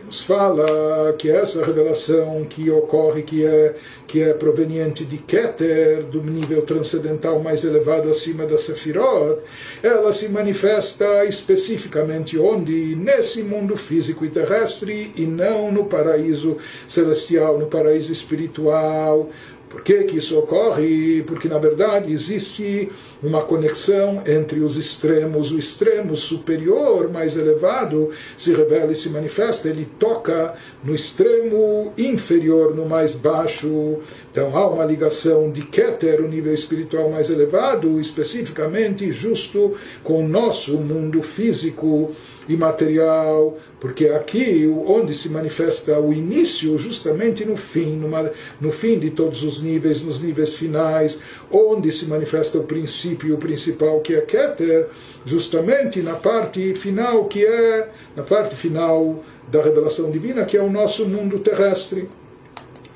nos 0.10 0.24
fala 0.24 1.14
que 1.20 1.30
essa 1.30 1.64
revelação 1.64 2.44
que 2.50 2.72
ocorre, 2.72 3.22
que 3.22 3.46
é, 3.46 3.76
que 4.08 4.24
é 4.24 4.34
proveniente 4.34 5.06
de 5.06 5.18
Keter, 5.20 6.04
do 6.06 6.24
nível 6.24 6.64
transcendental 6.64 7.40
mais 7.40 7.64
elevado 7.64 8.10
acima 8.10 8.48
da 8.48 8.58
Sefirot, 8.58 9.40
ela 9.84 10.12
se 10.12 10.28
manifesta 10.30 11.26
especificamente 11.26 12.40
onde? 12.40 12.96
Nesse 12.96 13.44
mundo 13.44 13.78
físico 13.78 14.26
e 14.26 14.30
terrestre 14.30 15.12
e 15.16 15.28
não 15.28 15.72
no 15.72 15.86
paraíso 15.86 16.58
celestial, 16.88 17.60
no 17.60 17.68
paraíso 17.68 18.12
espiritual, 18.12 19.30
por 19.70 19.84
que, 19.84 20.04
que 20.04 20.18
isso 20.18 20.38
ocorre? 20.38 21.24
Porque, 21.28 21.48
na 21.48 21.60
verdade, 21.60 22.12
existe 22.12 22.92
uma 23.22 23.44
conexão 23.44 24.24
entre 24.26 24.62
os 24.62 24.78
extremos. 24.78 25.52
O 25.52 25.60
extremo 25.60 26.16
superior, 26.16 27.12
mais 27.12 27.38
elevado, 27.38 28.10
se 28.36 28.52
revela 28.52 28.92
e 28.92 28.96
se 28.96 29.10
manifesta, 29.10 29.70
ele 29.70 29.88
toca 30.00 30.56
no 30.84 30.96
extremo 30.96 31.94
inferior, 31.96 32.76
no 32.76 32.88
mais 32.88 33.16
baixo. 33.16 34.00
Então, 34.32 34.58
há 34.58 34.68
uma 34.68 34.84
ligação 34.84 35.52
de 35.52 35.62
Keter, 35.62 36.20
o 36.20 36.28
nível 36.28 36.54
espiritual 36.54 37.12
mais 37.12 37.30
elevado, 37.30 38.02
especificamente 38.02 39.12
justo 39.12 39.76
com 40.04 40.26
o 40.26 40.28
nosso 40.28 40.78
mundo 40.78 41.22
físico 41.22 42.16
imaterial, 42.50 43.58
porque 43.80 44.08
aqui 44.08 44.68
onde 44.88 45.14
se 45.14 45.30
manifesta 45.30 46.00
o 46.00 46.12
início, 46.12 46.78
justamente 46.78 47.46
no 47.46 47.56
fim, 47.56 47.96
numa, 47.96 48.32
no 48.60 48.72
fim 48.72 48.98
de 48.98 49.12
todos 49.12 49.44
os 49.44 49.62
níveis, 49.62 50.04
nos 50.04 50.22
níveis 50.22 50.56
finais, 50.56 51.20
onde 51.52 51.92
se 51.92 52.08
manifesta 52.08 52.58
o 52.58 52.64
princípio 52.64 53.36
o 53.36 53.38
principal 53.38 54.02
que 54.02 54.16
é 54.16 54.22
Keter, 54.22 54.88
justamente 55.26 56.02
na 56.02 56.16
parte 56.16 56.74
final 56.74 57.26
que 57.26 57.46
é, 57.46 57.90
na 58.16 58.24
parte 58.24 58.56
final 58.56 59.24
da 59.48 59.62
revelação 59.62 60.10
divina, 60.12 60.46
que 60.46 60.58
é 60.58 60.62
o 60.62 60.70
nosso 60.70 61.08
mundo 61.08 61.40
terrestre. 61.40 62.10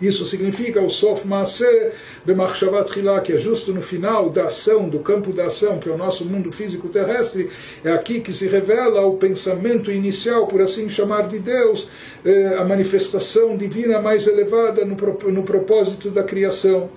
Isso 0.04 0.26
significa 0.26 0.82
o 0.82 0.90
Sof 0.90 1.26
Maaseh 1.26 1.94
B'machshavat 2.26 2.94
Chilá, 2.94 3.22
que 3.22 3.32
é 3.32 3.38
justo 3.38 3.74
no 3.74 3.82
final 3.82 4.30
da 4.30 4.48
ação, 4.48 4.90
do 4.90 5.00
campo 5.00 5.32
da 5.32 5.46
ação, 5.46 5.80
que 5.80 5.88
é 5.88 5.92
o 5.92 5.98
nosso 5.98 6.26
mundo 6.26 6.52
físico 6.52 6.90
terrestre, 6.90 7.50
é 7.84 7.92
aqui 7.92 8.20
que 8.20 8.34
se 8.34 8.48
revela 8.48 9.06
o 9.06 9.16
pensamento 9.16 9.90
inicial, 9.92 10.46
por 10.48 10.62
assim 10.62 10.90
chamar, 10.90 11.28
de 11.30 11.40
Deus, 11.40 11.88
eh, 12.26 12.56
a 12.58 12.66
manifestação 12.66 13.56
divina 13.56 14.02
mais 14.02 14.28
elevada 14.28 14.84
no 14.84 15.44
propósito 15.44 16.10
da 16.10 16.24
criação. 16.24 16.90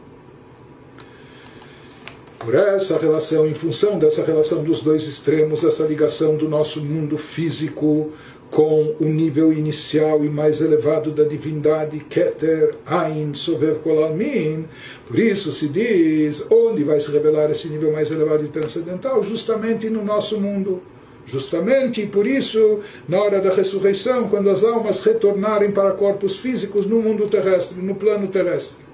Por 2.47 2.55
essa 2.55 2.97
relação, 2.99 3.47
em 3.47 3.55
função 3.55 3.99
dessa 3.99 4.23
relação 4.23 4.62
dos 4.62 4.81
dois 4.81 5.05
extremos, 5.05 5.64
essa 5.64 5.83
ligação 5.85 6.37
do 6.37 6.49
nosso 6.49 6.81
mundo 6.81 7.19
físico 7.19 8.12
com 8.51 8.95
o 9.01 9.05
nível 9.05 9.53
inicial 9.53 10.25
e 10.25 10.29
mais 10.29 10.61
elevado 10.61 11.11
da 11.11 11.25
divindade, 11.25 12.01
Keter, 12.01 12.77
Ain, 12.87 13.35
Sovev 13.35 13.79
Kolalmin. 13.79 14.67
Por 15.07 15.19
isso 15.19 15.53
se 15.53 15.69
diz 15.69 16.47
onde 16.51 16.85
vai 16.85 17.01
se 17.01 17.11
revelar 17.11 17.51
esse 17.51 17.69
nível 17.69 17.93
mais 17.93 18.11
elevado 18.11 18.45
e 18.45 18.49
transcendental, 18.49 19.23
justamente 19.23 19.91
no 19.91 20.05
nosso 20.05 20.41
mundo. 20.41 20.83
Justamente 21.27 22.07
por 22.07 22.25
isso, 22.25 22.81
na 23.09 23.21
hora 23.21 23.41
da 23.41 23.53
ressurreição, 23.53 24.29
quando 24.29 24.49
as 24.49 24.63
almas 24.63 25.01
retornarem 25.01 25.73
para 25.73 25.91
corpos 25.91 26.37
físicos 26.37 26.87
no 26.87 27.03
mundo 27.03 27.27
terrestre, 27.27 27.83
no 27.83 27.97
plano 27.97 28.29
terrestre. 28.29 28.87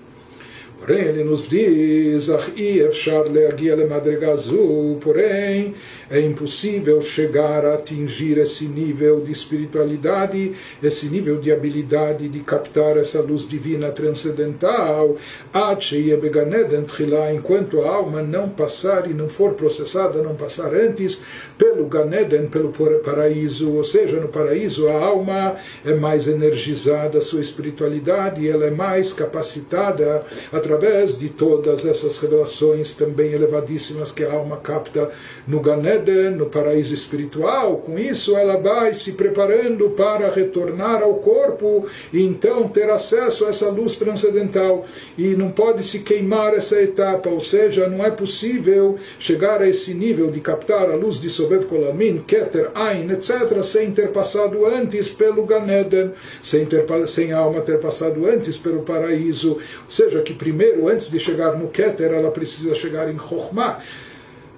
Porém, 0.85 1.05
ele 1.05 1.23
nos 1.23 1.47
diz, 1.49 2.29
porém, 5.01 5.75
é 6.13 6.21
impossível 6.21 7.01
chegar 7.01 7.65
a 7.65 7.75
atingir 7.75 8.37
esse 8.37 8.67
nível 8.67 9.21
de 9.23 9.33
espiritualidade, 9.33 10.53
esse 10.83 11.07
nível 11.07 11.41
de 11.41 11.51
habilidade 11.51 12.29
de 12.29 12.41
captar 12.41 12.99
essa 12.99 13.23
luz 13.23 13.49
divina 13.49 13.91
transcendental, 13.91 15.17
enquanto 17.35 17.81
a 17.81 17.89
alma 17.89 18.23
não 18.23 18.47
passar 18.51 19.11
e 19.11 19.15
não 19.15 19.27
for 19.27 19.55
processada, 19.55 20.21
não 20.21 20.35
passar 20.35 20.75
antes 20.75 21.23
pelo 21.57 21.87
Ganeden, 21.87 22.47
pelo 22.47 22.71
paraíso, 23.03 23.73
ou 23.73 23.83
seja, 23.83 24.21
no 24.21 24.29
paraíso 24.29 24.89
a 24.89 25.03
alma 25.03 25.57
é 25.83 25.95
mais 25.95 26.29
energizada, 26.29 27.19
a 27.19 27.23
sua 27.23 27.41
espiritualidade, 27.41 28.47
ela 28.47 28.67
é 28.67 28.71
mais 28.71 29.15
capacitada 29.15 30.27
através 30.53 31.19
de 31.19 31.31
todas 31.31 31.87
essas 31.87 32.19
revelações 32.19 32.93
também 32.93 33.33
elevadíssimas 33.33 34.13
que 34.13 34.25
a 34.25 34.33
alma 34.33 34.59
capta 34.59 35.11
no 35.47 35.59
Ganeden, 35.61 36.02
no 36.11 36.47
paraíso 36.47 36.95
espiritual. 36.95 37.79
Com 37.79 37.99
isso, 37.99 38.37
ela 38.37 38.57
vai 38.57 38.95
se 38.95 39.13
preparando 39.13 39.91
para 39.91 40.31
retornar 40.31 41.03
ao 41.03 41.15
corpo 41.15 41.87
e 42.13 42.23
então 42.23 42.69
ter 42.69 42.91
acesso 42.91 43.45
a 43.45 43.49
essa 43.49 43.69
luz 43.69 43.97
transcendental. 43.97 44.85
E 45.17 45.35
não 45.35 45.51
pode 45.51 45.85
se 45.85 46.01
queimar 46.01 46.55
essa 46.55 46.81
etapa, 46.81 47.29
ou 47.29 47.41
seja, 47.41 47.89
não 47.89 48.05
é 48.05 48.11
possível 48.11 48.97
chegar 49.19 49.61
a 49.61 49.69
esse 49.69 49.95
nível 49.95 50.31
de 50.31 50.41
captar 50.41 50.91
a 50.91 50.97
luz 50.97 51.21
de 51.21 51.31
Sobev 51.31 51.65
Kolamin, 51.67 52.23
Keter, 52.27 52.71
Ain, 52.75 53.11
etc., 53.11 53.63
sem 53.63 53.91
ter 53.93 54.11
passado 54.11 54.67
antes 54.67 55.11
pelo 55.11 55.45
Ganeden, 55.45 56.13
sem, 56.43 56.65
ter, 56.67 56.85
sem 57.07 57.33
a 57.33 57.39
alma 57.39 57.61
ter 57.61 57.79
passado 57.79 58.27
antes 58.27 58.59
pelo 58.59 58.83
paraíso. 58.83 59.53
Ou 59.53 59.91
seja, 59.91 60.21
que 60.23 60.35
primeiro, 60.35 60.89
antes 60.89 61.11
de 61.11 61.19
chegar 61.21 61.57
no 61.57 61.69
Keter, 61.69 62.13
ela 62.13 62.31
precisa 62.31 62.75
chegar 62.75 63.13
em 63.13 63.19
Chokhmah. 63.19 63.81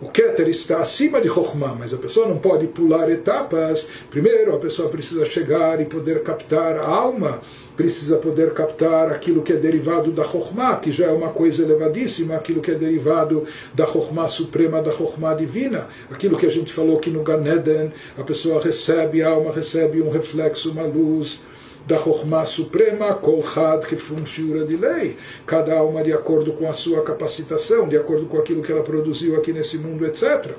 O 0.00 0.08
Keter 0.08 0.48
está 0.48 0.78
acima 0.78 1.20
de 1.20 1.28
Chokhmah, 1.28 1.76
mas 1.78 1.94
a 1.94 1.96
pessoa 1.96 2.26
não 2.26 2.36
pode 2.36 2.66
pular 2.66 3.08
etapas. 3.10 3.86
Primeiro, 4.10 4.54
a 4.54 4.58
pessoa 4.58 4.88
precisa 4.88 5.24
chegar 5.24 5.80
e 5.80 5.84
poder 5.84 6.22
captar 6.24 6.76
a 6.76 6.84
alma, 6.84 7.40
precisa 7.76 8.16
poder 8.16 8.52
captar 8.52 9.12
aquilo 9.12 9.42
que 9.42 9.52
é 9.52 9.56
derivado 9.56 10.10
da 10.10 10.24
Chokhmah, 10.24 10.76
que 10.76 10.90
já 10.90 11.06
é 11.06 11.12
uma 11.12 11.28
coisa 11.28 11.62
elevadíssima, 11.62 12.34
aquilo 12.34 12.60
que 12.60 12.72
é 12.72 12.74
derivado 12.74 13.46
da 13.72 13.86
Chokhmah 13.86 14.26
suprema, 14.26 14.82
da 14.82 14.90
Chokhmah 14.90 15.34
divina, 15.34 15.88
aquilo 16.10 16.36
que 16.36 16.46
a 16.46 16.50
gente 16.50 16.72
falou 16.72 16.98
que 16.98 17.08
no 17.08 17.22
Ganeden, 17.22 17.92
a 18.18 18.24
pessoa 18.24 18.60
recebe, 18.60 19.22
a 19.22 19.28
alma 19.28 19.52
recebe 19.52 20.02
um 20.02 20.10
reflexo, 20.10 20.72
uma 20.72 20.82
luz 20.82 21.40
da 21.86 21.98
Chokhmah 21.98 22.44
Suprema, 22.44 23.14
Kolhad 23.14 23.86
Kefum 23.86 24.22
de 24.22 24.76
lei, 24.76 25.16
cada 25.46 25.78
alma 25.78 26.02
de 26.02 26.12
acordo 26.12 26.52
com 26.52 26.68
a 26.68 26.72
sua 26.72 27.02
capacitação, 27.02 27.88
de 27.88 27.96
acordo 27.96 28.26
com 28.26 28.38
aquilo 28.38 28.62
que 28.62 28.72
ela 28.72 28.82
produziu 28.82 29.36
aqui 29.36 29.52
nesse 29.52 29.76
mundo, 29.76 30.06
etc. 30.06 30.52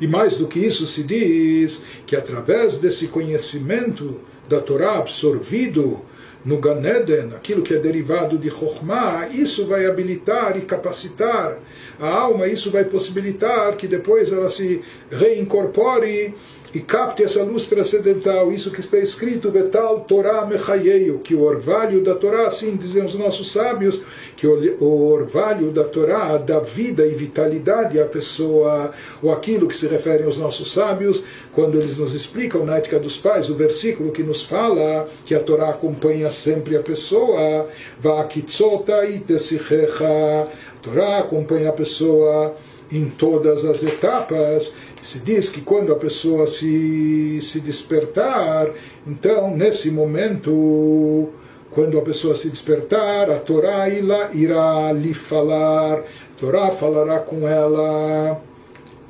E 0.00 0.06
mais 0.06 0.38
do 0.38 0.46
que 0.46 0.58
isso 0.58 0.86
se 0.86 1.02
diz 1.02 1.82
que 2.06 2.16
através 2.16 2.78
desse 2.78 3.08
conhecimento 3.08 4.20
da 4.48 4.60
Torá 4.60 4.98
absorvido 4.98 6.02
no 6.42 6.58
Ganeden, 6.58 7.34
aquilo 7.34 7.62
que 7.62 7.74
é 7.74 7.78
derivado 7.78 8.38
de 8.38 8.48
Chokhmah, 8.48 9.28
isso 9.28 9.66
vai 9.66 9.84
habilitar 9.84 10.56
e 10.56 10.62
capacitar 10.62 11.58
a 11.98 12.08
alma, 12.08 12.46
isso 12.46 12.70
vai 12.70 12.84
possibilitar 12.84 13.76
que 13.76 13.86
depois 13.86 14.32
ela 14.32 14.48
se 14.48 14.80
reincorpore 15.10 16.34
e 16.72 16.80
capte 16.80 17.24
essa 17.24 17.42
luz 17.42 17.66
transcendental, 17.66 18.52
isso 18.52 18.70
que 18.70 18.80
está 18.80 18.98
escrito, 18.98 19.50
Betal 19.50 20.00
Torah 20.00 20.46
Mechayeio, 20.46 21.18
que 21.18 21.34
o 21.34 21.42
orvalho 21.42 22.02
da 22.02 22.14
Torá, 22.14 22.46
assim 22.46 22.76
dizem 22.76 23.04
os 23.04 23.14
nossos 23.14 23.52
sábios, 23.52 24.02
que 24.36 24.46
o 24.46 25.10
orvalho 25.10 25.72
da 25.72 25.84
Torá 25.84 26.36
dá 26.36 26.60
vida 26.60 27.04
e 27.06 27.10
vitalidade 27.10 28.00
à 28.00 28.06
pessoa, 28.06 28.92
ou 29.20 29.32
aquilo 29.32 29.66
que 29.66 29.76
se 29.76 29.88
refere 29.88 30.22
aos 30.22 30.36
nossos 30.36 30.72
sábios, 30.72 31.24
quando 31.52 31.76
eles 31.76 31.98
nos 31.98 32.14
explicam 32.14 32.64
na 32.64 32.78
Ética 32.78 33.00
dos 33.00 33.18
Pais, 33.18 33.50
o 33.50 33.56
versículo 33.56 34.12
que 34.12 34.22
nos 34.22 34.42
fala 34.42 35.08
que 35.26 35.34
a 35.34 35.40
Torá 35.40 35.70
acompanha 35.70 36.30
sempre 36.30 36.76
a 36.76 36.82
pessoa, 36.82 37.66
Vakitzota 38.00 39.04
itesichecha, 39.06 40.06
a 40.06 40.46
Torá 40.80 41.18
acompanha 41.18 41.70
a 41.70 41.72
pessoa 41.72 42.54
em 42.92 43.08
todas 43.08 43.64
as 43.64 43.82
etapas, 43.84 44.72
se 45.02 45.18
diz 45.20 45.48
que 45.48 45.60
quando 45.60 45.92
a 45.92 45.96
pessoa 45.96 46.46
se, 46.46 47.38
se 47.40 47.60
despertar, 47.60 48.70
então 49.06 49.56
nesse 49.56 49.90
momento, 49.90 51.28
quando 51.70 51.98
a 51.98 52.02
pessoa 52.02 52.34
se 52.34 52.50
despertar, 52.50 53.30
a 53.30 53.38
Torá 53.38 53.88
irá 53.88 54.92
lhe 54.92 55.14
falar, 55.14 55.98
a 55.98 56.38
Torá 56.38 56.70
falará 56.70 57.20
com 57.20 57.48
ela. 57.48 58.40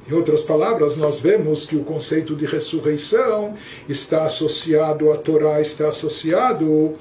Em 0.09 0.13
outras 0.13 0.43
palavras, 0.43 0.97
nós 0.97 1.21
vemos 1.21 1.65
que 1.65 1.77
o 1.77 1.85
conceito 1.85 2.35
de 2.35 2.45
ressurreição 2.45 3.55
está 3.89 4.25
associado 4.25 5.13
à 5.13 5.17
Torá, 5.17 5.61
está 5.61 5.89
associado 5.89 6.95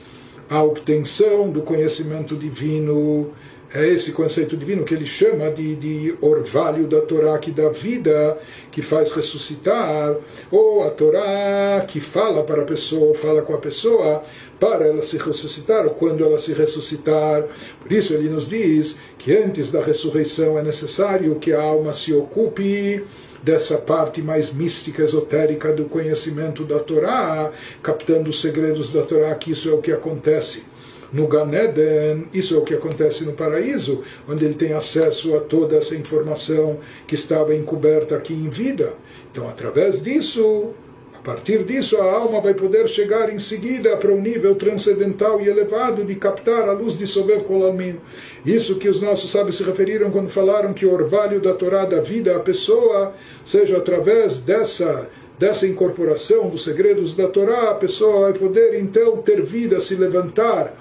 à 0.49 0.63
obtenção 0.63 1.49
do 1.49 1.61
conhecimento 1.61 2.35
divino 2.35 3.31
é 3.73 3.87
esse 3.87 4.11
conceito 4.13 4.57
divino 4.57 4.83
que 4.83 4.95
ele 4.95 5.05
chama 5.05 5.51
de, 5.51 5.75
de 5.75 6.15
orvalho 6.21 6.87
da 6.87 7.01
Torá 7.01 7.37
que 7.37 7.51
dá 7.51 7.69
vida, 7.69 8.37
que 8.71 8.81
faz 8.81 9.11
ressuscitar, 9.11 10.15
ou 10.51 10.83
a 10.83 10.89
Torá 10.89 11.85
que 11.87 11.99
fala 11.99 12.43
para 12.43 12.63
a 12.63 12.65
pessoa, 12.65 13.13
fala 13.13 13.43
com 13.43 13.53
a 13.53 13.59
pessoa 13.59 14.23
para 14.59 14.87
ela 14.87 15.03
se 15.03 15.17
ressuscitar, 15.17 15.85
ou 15.85 15.91
quando 15.91 16.23
ela 16.23 16.39
se 16.39 16.51
ressuscitar. 16.51 17.45
Por 17.79 17.93
isso 17.93 18.13
ele 18.13 18.29
nos 18.29 18.49
diz 18.49 18.97
que 19.19 19.35
antes 19.37 19.71
da 19.71 19.83
ressurreição 19.83 20.57
é 20.57 20.63
necessário 20.63 21.35
que 21.35 21.53
a 21.53 21.61
alma 21.61 21.93
se 21.93 22.11
ocupe 22.11 23.03
dessa 23.43 23.77
parte 23.77 24.21
mais 24.21 24.51
mística, 24.51 25.03
esotérica 25.03 25.71
do 25.71 25.85
conhecimento 25.85 26.63
da 26.63 26.79
Torá, 26.79 27.51
captando 27.83 28.31
os 28.31 28.41
segredos 28.41 28.91
da 28.91 29.03
Torá, 29.03 29.33
que 29.35 29.51
isso 29.51 29.69
é 29.69 29.73
o 29.73 29.81
que 29.81 29.91
acontece 29.91 30.63
no 31.11 31.27
Ganeden, 31.27 32.27
isso 32.33 32.55
é 32.55 32.57
o 32.57 32.63
que 32.63 32.73
acontece 32.73 33.23
no 33.25 33.33
paraíso, 33.33 34.03
onde 34.27 34.45
ele 34.45 34.53
tem 34.53 34.73
acesso 34.73 35.35
a 35.35 35.39
toda 35.39 35.75
essa 35.75 35.95
informação 35.95 36.79
que 37.07 37.15
estava 37.15 37.55
encoberta 37.55 38.15
aqui 38.15 38.33
em 38.33 38.49
vida. 38.49 38.93
Então, 39.31 39.47
através 39.47 40.03
disso, 40.03 40.73
a 41.19 41.21
partir 41.21 41.65
disso, 41.65 41.97
a 41.97 42.05
alma 42.05 42.39
vai 42.39 42.53
poder 42.53 42.87
chegar 42.87 43.29
em 43.33 43.39
seguida 43.39 43.97
para 43.97 44.09
um 44.09 44.21
nível 44.21 44.55
transcendental 44.55 45.41
e 45.41 45.49
elevado 45.49 46.05
de 46.05 46.15
captar 46.15 46.69
a 46.69 46.71
luz 46.71 46.97
de 46.97 47.05
Sobev 47.05 47.43
Kolalmin. 47.43 47.97
Isso 48.45 48.77
que 48.77 48.87
os 48.87 49.01
nossos 49.01 49.29
sábios 49.29 49.57
se 49.57 49.63
referiram 49.63 50.11
quando 50.11 50.29
falaram 50.29 50.73
que 50.73 50.85
o 50.85 50.93
orvalho 50.93 51.41
da 51.41 51.53
Torá 51.53 51.83
da 51.83 51.99
vida 51.99 52.37
à 52.37 52.39
pessoa, 52.39 53.13
seja 53.43 53.77
através 53.77 54.39
dessa 54.39 55.09
dessa 55.39 55.65
incorporação 55.65 56.49
dos 56.49 56.65
segredos 56.65 57.15
da 57.15 57.29
Torá, 57.29 57.71
a 57.71 57.75
pessoa 57.75 58.29
vai 58.29 58.33
poder 58.33 58.77
então 58.77 59.17
ter 59.17 59.41
vida, 59.41 59.79
se 59.79 59.95
levantar 59.95 60.77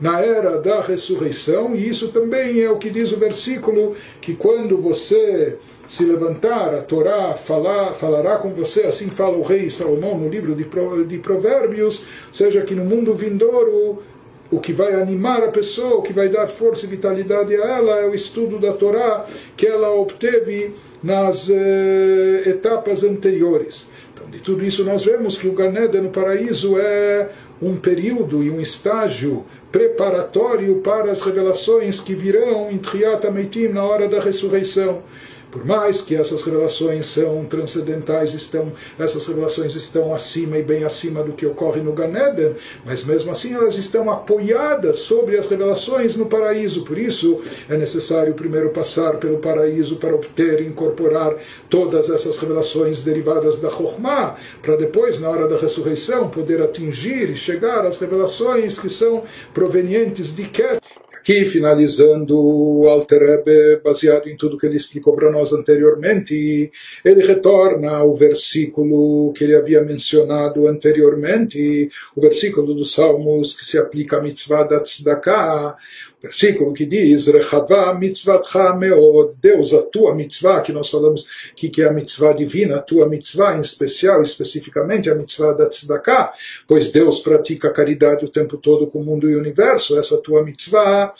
na 0.00 0.20
era 0.20 0.58
da 0.58 0.80
ressurreição, 0.80 1.76
e 1.76 1.88
isso 1.88 2.08
também 2.08 2.60
é 2.60 2.68
o 2.68 2.76
que 2.76 2.90
diz 2.90 3.12
o 3.12 3.16
versículo, 3.16 3.94
que 4.20 4.34
quando 4.34 4.76
você 4.76 5.56
se 5.88 6.04
levantar, 6.04 6.74
a 6.74 6.82
Torá 6.82 7.34
falar, 7.34 7.92
falará 7.92 8.38
com 8.38 8.52
você, 8.52 8.80
assim 8.80 9.08
fala 9.08 9.36
o 9.36 9.42
rei 9.42 9.70
Salomão 9.70 10.18
no 10.18 10.28
livro 10.28 10.56
de, 10.56 10.66
de 11.06 11.18
Provérbios, 11.18 12.04
seja 12.32 12.62
que 12.62 12.74
no 12.74 12.84
mundo 12.84 13.14
vindouro 13.14 14.02
o 14.50 14.58
que 14.58 14.72
vai 14.72 14.94
animar 14.94 15.44
a 15.44 15.48
pessoa, 15.48 15.98
o 15.98 16.02
que 16.02 16.12
vai 16.12 16.28
dar 16.28 16.50
força 16.50 16.84
e 16.84 16.88
vitalidade 16.88 17.54
a 17.54 17.64
ela 17.64 18.00
é 18.00 18.06
o 18.06 18.14
estudo 18.14 18.58
da 18.58 18.72
Torá 18.72 19.24
que 19.56 19.66
ela 19.66 19.94
obteve 19.94 20.74
nas 21.02 21.48
eh, 21.48 22.42
etapas 22.46 23.02
anteriores. 23.02 23.91
De 24.32 24.38
tudo 24.38 24.64
isso, 24.64 24.82
nós 24.82 25.04
vemos 25.04 25.36
que 25.36 25.46
o 25.46 25.52
Ganeda 25.52 26.00
no 26.00 26.08
paraíso 26.08 26.78
é 26.78 27.28
um 27.60 27.76
período 27.76 28.42
e 28.42 28.48
um 28.48 28.62
estágio 28.62 29.44
preparatório 29.70 30.76
para 30.76 31.12
as 31.12 31.20
revelações 31.20 32.00
que 32.00 32.14
virão 32.14 32.70
em 32.70 32.78
Triat 32.78 33.26
Ameitim 33.26 33.68
na 33.68 33.84
hora 33.84 34.08
da 34.08 34.20
ressurreição. 34.20 35.02
Por 35.52 35.66
mais 35.66 36.00
que 36.00 36.16
essas 36.16 36.42
revelações 36.42 37.04
são 37.04 37.44
transcendentais, 37.44 38.32
estão, 38.32 38.72
essas 38.98 39.26
revelações 39.26 39.76
estão 39.76 40.14
acima 40.14 40.56
e 40.56 40.62
bem 40.62 40.82
acima 40.82 41.22
do 41.22 41.34
que 41.34 41.44
ocorre 41.44 41.82
no 41.82 41.92
Ganeden, 41.92 42.54
mas 42.86 43.04
mesmo 43.04 43.30
assim 43.30 43.52
elas 43.52 43.76
estão 43.76 44.10
apoiadas 44.10 45.00
sobre 45.00 45.36
as 45.36 45.46
revelações 45.46 46.16
no 46.16 46.24
paraíso. 46.24 46.84
Por 46.84 46.96
isso 46.96 47.42
é 47.68 47.76
necessário 47.76 48.32
primeiro 48.32 48.70
passar 48.70 49.18
pelo 49.18 49.38
paraíso 49.38 49.96
para 49.96 50.14
obter 50.14 50.62
e 50.62 50.66
incorporar 50.66 51.36
todas 51.68 52.08
essas 52.08 52.38
revelações 52.38 53.02
derivadas 53.02 53.60
da 53.60 53.68
Chokhmah, 53.68 54.36
para 54.62 54.76
depois, 54.76 55.20
na 55.20 55.28
hora 55.28 55.46
da 55.46 55.58
ressurreição, 55.58 56.30
poder 56.30 56.62
atingir 56.62 57.28
e 57.28 57.36
chegar 57.36 57.84
às 57.84 57.98
revelações 57.98 58.78
que 58.78 58.88
são 58.88 59.24
provenientes 59.52 60.34
de 60.34 60.44
Ket. 60.44 60.80
Aqui, 61.22 61.46
finalizando 61.46 62.36
o 62.36 62.88
Alter 62.88 63.20
Rebbe, 63.20 63.80
baseado 63.80 64.28
em 64.28 64.36
tudo 64.36 64.58
que 64.58 64.66
ele 64.66 64.74
explicou 64.74 65.14
para 65.14 65.30
nós 65.30 65.52
anteriormente, 65.52 66.68
ele 67.04 67.24
retorna 67.24 67.92
ao 67.92 68.12
versículo 68.12 69.32
que 69.32 69.44
ele 69.44 69.54
havia 69.54 69.84
mencionado 69.84 70.66
anteriormente, 70.66 71.88
o 72.16 72.20
versículo 72.20 72.74
dos 72.74 72.92
Salmos 72.92 73.54
que 73.54 73.64
se 73.64 73.78
aplica 73.78 74.16
à 74.16 74.20
mitzvah 74.20 74.64
da 74.64 74.80
tzedakah, 74.80 75.76
versículo 76.22 76.72
que 76.72 76.86
diz 76.86 77.26
Rechavá 77.26 77.92
mitzvatcha 77.94 78.74
meod, 78.74 79.34
Deus, 79.40 79.74
a 79.74 79.82
tua 79.82 80.14
mitzvah, 80.14 80.60
que 80.60 80.72
nós 80.72 80.88
falamos 80.88 81.26
que, 81.56 81.68
que 81.68 81.82
é 81.82 81.88
a 81.88 81.92
mitzvah 81.92 82.32
divina, 82.32 82.76
a 82.76 82.80
tua 82.80 83.08
mitzvah 83.08 83.56
em 83.56 83.60
especial, 83.60 84.22
especificamente 84.22 85.10
a 85.10 85.14
mitzvah 85.14 85.52
da 85.52 85.68
tzedakah, 85.68 86.32
pois 86.68 86.92
Deus 86.92 87.20
pratica 87.20 87.72
caridade 87.72 88.24
o 88.24 88.30
tempo 88.30 88.56
todo 88.56 88.86
com 88.86 89.00
o 89.00 89.04
mundo 89.04 89.28
e 89.28 89.34
o 89.34 89.38
universo, 89.40 89.98
essa 89.98 90.16
tua 90.18 90.44
mitzvah 90.44 91.12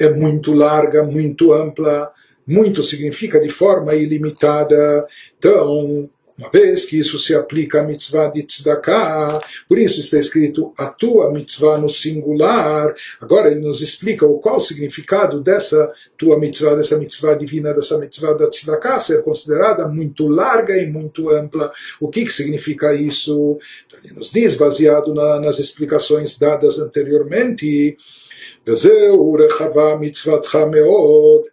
é 0.00 0.10
muito 0.10 0.52
larga, 0.52 1.04
muito 1.04 1.52
ampla, 1.52 2.10
muito 2.46 2.82
significa 2.82 3.38
de 3.38 3.50
forma 3.50 3.94
ilimitada, 3.94 5.06
então 5.38 6.10
uma 6.38 6.50
vez 6.50 6.84
que 6.84 6.96
isso 6.96 7.18
se 7.18 7.34
aplica 7.34 7.80
à 7.80 7.84
mitzvah 7.84 8.28
de 8.28 8.44
tzedakah, 8.44 9.40
por 9.66 9.76
isso 9.76 9.98
está 9.98 10.18
escrito 10.18 10.72
a 10.78 10.86
tua 10.86 11.32
mitzvah 11.32 11.76
no 11.76 11.90
singular. 11.90 12.94
Agora 13.20 13.50
ele 13.50 13.60
nos 13.60 13.82
explica 13.82 14.24
o 14.24 14.38
qual 14.38 14.58
o 14.58 14.60
significado 14.60 15.40
dessa 15.40 15.92
tua 16.16 16.38
mitzvah, 16.38 16.76
dessa 16.76 16.96
mitzvah 16.96 17.34
divina, 17.34 17.74
dessa 17.74 17.98
mitzvah 17.98 18.34
da 18.34 18.48
tzedakah, 18.48 19.00
ser 19.00 19.22
considerada 19.24 19.88
muito 19.88 20.28
larga 20.28 20.76
e 20.76 20.86
muito 20.86 21.28
ampla. 21.30 21.72
O 22.00 22.08
que, 22.08 22.24
que 22.24 22.32
significa 22.32 22.94
isso? 22.94 23.58
Então, 23.88 23.98
ele 24.04 24.14
nos 24.14 24.30
diz, 24.30 24.54
baseado 24.54 25.12
na, 25.12 25.40
nas 25.40 25.58
explicações 25.58 26.38
dadas 26.38 26.78
anteriormente, 26.78 27.96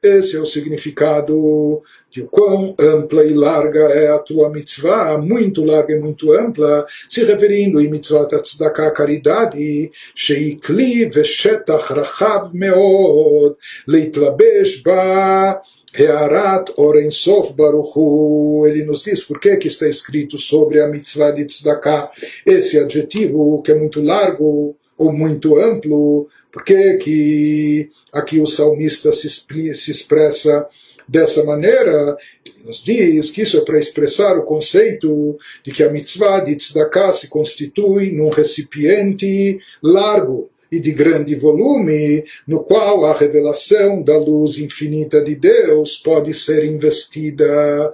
esse 0.03 0.35
é 0.35 0.39
o 0.39 0.45
significado 0.45 1.81
de 2.11 2.23
quão 2.23 2.75
ampla 2.79 3.23
e 3.23 3.33
larga 3.33 3.85
é 3.89 4.09
a 4.09 4.19
tua 4.19 4.49
mitzvah, 4.49 5.17
muito 5.17 5.63
larga 5.63 5.93
e 5.93 5.99
muito 5.99 6.33
ampla, 6.33 6.85
se 7.07 7.23
referindo 7.23 7.79
em 7.79 7.89
mitzvah 7.89 8.25
tzedakah, 8.25 8.91
caridade, 8.91 9.91
sheikli 10.13 11.05
veshetach 11.05 11.93
rachav 11.93 12.53
meod, 12.53 13.55
leitlabesh 13.87 14.81
ba, 14.81 15.61
Rearat 15.93 16.73
Orensof 16.75 17.53
Baruchu, 17.55 18.65
ele 18.67 18.83
nos 18.83 19.03
diz 19.05 19.23
por 19.23 19.39
que, 19.39 19.55
que 19.55 19.69
está 19.69 19.87
escrito 19.87 20.37
sobre 20.37 20.81
a 20.81 20.87
mitzvah 20.89 21.31
de 21.31 21.45
tzedakah? 21.45 22.11
Esse 22.45 22.77
adjetivo 22.77 23.61
que 23.61 23.71
é 23.71 23.75
muito 23.75 24.01
largo 24.01 24.75
ou 24.97 25.11
muito 25.11 25.57
amplo, 25.57 26.27
por 26.55 26.63
que, 26.63 26.93
que 26.99 27.89
aqui 28.13 28.39
o 28.39 28.47
salmista 28.47 29.11
se, 29.11 29.29
se 29.29 29.91
expressa 29.91 30.65
dessa 31.05 31.43
maneira? 31.43 32.15
Ele 32.45 32.63
nos 32.63 32.81
diz 32.81 33.29
que 33.29 33.41
isso 33.41 33.57
é 33.57 33.65
para 33.65 33.77
expressar 33.77 34.37
o 34.37 34.43
conceito 34.43 35.37
de 35.65 35.73
que 35.73 35.83
a 35.83 35.89
mitzvah 35.89 36.39
de 36.39 36.55
tzedakah 36.55 37.11
se 37.11 37.27
constitui 37.27 38.13
num 38.13 38.29
recipiente 38.29 39.59
largo 39.83 40.49
e 40.71 40.79
de 40.79 40.93
grande 40.93 41.35
volume, 41.35 42.23
no 42.47 42.63
qual 42.63 43.03
a 43.03 43.13
revelação 43.13 44.01
da 44.01 44.17
luz 44.17 44.57
infinita 44.57 45.21
de 45.21 45.35
Deus 45.35 45.97
pode 45.97 46.33
ser 46.33 46.63
investida. 46.63 47.93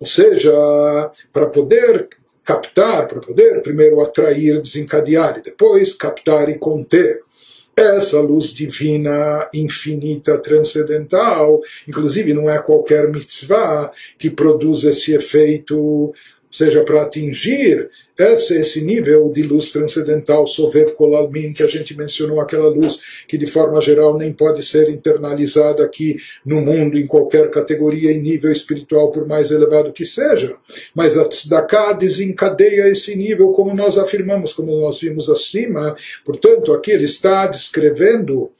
Ou 0.00 0.06
seja, 0.06 0.50
para 1.30 1.48
poder 1.48 2.08
captar, 2.46 3.06
para 3.06 3.20
poder 3.20 3.60
primeiro 3.60 4.00
atrair, 4.00 4.58
desencadear 4.58 5.36
e 5.36 5.42
depois 5.42 5.92
captar 5.92 6.48
e 6.48 6.58
conter 6.58 7.20
essa 7.80 8.20
luz 8.20 8.52
divina, 8.52 9.48
infinita, 9.52 10.38
transcendental, 10.38 11.60
inclusive 11.86 12.34
não 12.34 12.50
é 12.50 12.58
qualquer 12.58 13.08
mitzvah 13.08 13.92
que 14.18 14.30
produz 14.30 14.84
esse 14.84 15.12
efeito, 15.12 16.12
seja 16.50 16.82
para 16.84 17.02
atingir 17.02 17.88
esse, 18.20 18.58
esse 18.58 18.84
nível 18.84 19.30
de 19.30 19.42
luz 19.42 19.70
transcendental, 19.70 20.46
Sovev 20.46 20.92
Kolalmin, 20.92 21.52
que 21.52 21.62
a 21.62 21.66
gente 21.66 21.96
mencionou, 21.96 22.40
aquela 22.40 22.68
luz 22.68 23.00
que 23.26 23.38
de 23.38 23.46
forma 23.46 23.80
geral 23.80 24.16
nem 24.16 24.32
pode 24.32 24.62
ser 24.62 24.88
internalizada 24.90 25.84
aqui 25.84 26.16
no 26.44 26.60
mundo, 26.60 26.98
em 26.98 27.06
qualquer 27.06 27.50
categoria 27.50 28.12
e 28.12 28.18
nível 28.18 28.52
espiritual, 28.52 29.10
por 29.10 29.26
mais 29.26 29.50
elevado 29.50 29.92
que 29.92 30.04
seja. 30.04 30.56
Mas 30.94 31.16
a 31.16 31.24
Tzedakah 31.24 31.92
desencadeia 31.92 32.88
esse 32.88 33.16
nível, 33.16 33.52
como 33.52 33.74
nós 33.74 33.96
afirmamos, 33.96 34.52
como 34.52 34.78
nós 34.80 35.00
vimos 35.00 35.28
acima. 35.28 35.96
Portanto, 36.24 36.72
aqui 36.72 36.90
ele 36.90 37.04
está 37.04 37.46
descrevendo 37.46 38.50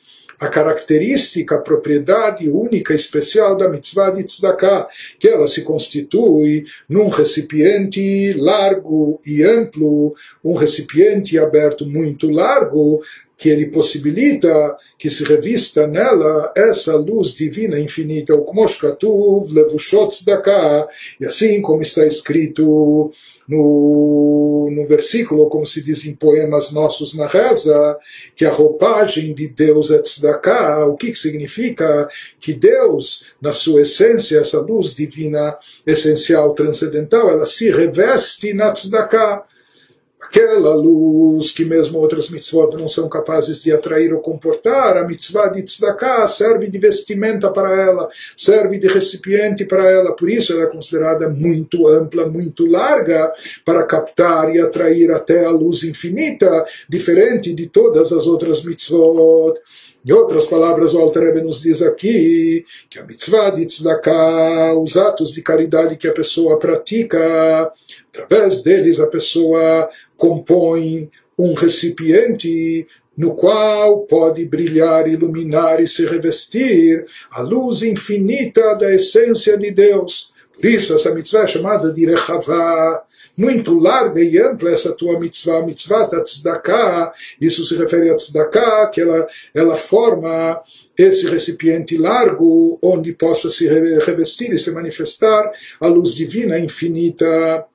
a 0.41 0.49
característica, 0.49 1.55
a 1.55 1.61
propriedade 1.61 2.49
única, 2.49 2.95
especial 2.95 3.59
da 3.59 3.69
mitzvah 3.69 4.11
de 4.11 4.25
tzedakah, 4.25 4.89
que 5.19 5.29
ela 5.29 5.47
se 5.47 5.63
constitui 5.63 6.65
num 6.89 7.11
recipiente 7.11 8.33
largo 8.33 9.21
e 9.25 9.43
amplo, 9.43 10.15
um 10.43 10.55
recipiente 10.55 11.39
aberto 11.39 11.87
muito 11.87 12.31
largo, 12.31 13.03
que 13.41 13.49
ele 13.49 13.69
possibilita 13.69 14.77
que 14.99 15.09
se 15.09 15.25
revista 15.25 15.87
nela 15.87 16.53
essa 16.55 16.95
luz 16.95 17.35
divina 17.35 17.81
infinita, 17.81 18.35
o 18.35 18.45
Kmoshkatuv 18.45 19.51
Levushot 19.51 20.09
Tzedakah, 20.09 20.87
e 21.19 21.25
assim 21.25 21.63
como 21.63 21.81
está 21.81 22.07
escrito 22.07 23.11
no, 23.49 24.69
no 24.71 24.87
versículo, 24.87 25.49
como 25.49 25.67
se 25.67 25.83
diz 25.83 26.05
em 26.05 26.15
poemas 26.15 26.71
nossos 26.71 27.17
na 27.17 27.27
reza, 27.27 27.97
que 28.37 28.45
a 28.45 28.53
roupagem 28.53 29.35
de 29.35 29.49
Deus 29.49 29.91
é 29.91 30.03
tzedakah, 30.03 30.87
o 30.87 30.95
que, 30.95 31.11
que 31.11 31.19
significa? 31.19 32.09
Que 32.39 32.53
Deus, 32.53 33.25
na 33.41 33.53
sua 33.53 33.81
essência, 33.81 34.39
essa 34.39 34.61
luz 34.61 34.95
divina 34.95 35.57
essencial, 35.87 36.55
transcendental, 36.55 37.31
ela 37.31 37.47
se 37.47 37.71
reveste 37.71 38.53
na 38.53 38.71
tzedakah 38.71 39.45
aquela 40.21 40.75
luz 40.75 41.51
que 41.51 41.65
mesmo 41.65 41.99
outras 41.99 42.29
mitzvot 42.29 42.77
não 42.77 42.87
são 42.87 43.09
capazes 43.09 43.63
de 43.63 43.73
atrair 43.73 44.13
ou 44.13 44.21
comportar, 44.21 44.97
a 44.99 45.05
mitzvah 45.05 45.49
de 45.49 45.63
tzedakah 45.63 46.29
serve 46.29 46.69
de 46.69 46.79
vestimenta 46.79 47.51
para 47.51 47.75
ela, 47.75 48.09
serve 48.37 48.79
de 48.79 48.87
recipiente 48.87 49.65
para 49.65 49.91
ela, 49.91 50.15
por 50.15 50.29
isso 50.29 50.53
ela 50.53 50.65
é 50.65 50.67
considerada 50.67 51.29
muito 51.29 51.89
ampla, 51.89 52.27
muito 52.27 52.67
larga, 52.67 53.33
para 53.65 53.87
captar 53.87 54.55
e 54.55 54.61
atrair 54.61 55.11
até 55.11 55.45
a 55.45 55.51
luz 55.51 55.83
infinita, 55.83 56.65
diferente 56.89 57.55
de 57.55 57.67
todas 57.67 58.13
as 58.13 58.27
outras 58.27 58.63
mitzvot. 58.63 59.55
Em 60.03 60.13
outras 60.13 60.47
palavras, 60.47 60.95
o 60.95 60.99
Alter 60.99 61.45
nos 61.45 61.61
diz 61.61 61.83
aqui 61.83 62.65
que 62.89 62.99
a 62.99 63.05
mitzvah 63.05 63.51
de 63.51 63.67
tzedakah, 63.67 64.75
os 64.79 64.97
atos 64.97 65.33
de 65.33 65.43
caridade 65.43 65.99
que 65.99 66.09
a 66.09 66.13
pessoa 66.13 66.59
pratica, 66.59 67.71
através 68.11 68.63
deles 68.63 68.99
a 68.99 69.07
pessoa 69.07 69.91
compõe 70.21 71.11
um 71.39 71.55
recipiente 71.55 72.87
no 73.17 73.35
qual 73.35 74.01
pode 74.01 74.45
brilhar, 74.45 75.09
iluminar 75.09 75.81
e 75.81 75.89
se 75.89 76.05
revestir 76.07 77.07
a 77.31 77.41
luz 77.41 77.83
infinita 77.83 78.75
da 78.75 78.95
essência 78.95 79.57
de 79.59 79.71
Deus. 79.71 80.31
Por 80.55 80.67
isso, 80.67 80.95
essa 80.95 81.15
mitzvah 81.15 81.45
é 81.45 81.47
chamada 81.49 81.93
de 81.93 82.05
Rechavá, 82.05 83.03
muito 83.37 83.79
larga 83.79 84.23
e 84.23 84.39
ampla 84.39 84.71
essa 84.71 84.93
tua 84.93 85.19
mitzvah, 85.19 85.65
mitzvah 85.65 86.07
da 86.07 86.21
tzedakah, 86.21 87.13
isso 87.41 87.65
se 87.65 87.75
refere 87.77 88.11
a 88.11 88.17
tzedakah, 88.17 88.89
que 88.89 89.01
ela, 89.01 89.27
ela 89.55 89.77
forma 89.77 90.61
esse 90.97 91.27
recipiente 91.27 91.97
largo 91.97 92.79
onde 92.83 93.15
possa 93.15 93.49
se 93.49 93.67
revestir 93.67 94.53
e 94.53 94.59
se 94.59 94.71
manifestar 94.73 95.51
a 95.81 95.87
luz 95.87 96.15
divina 96.15 96.59
infinita 96.59 97.67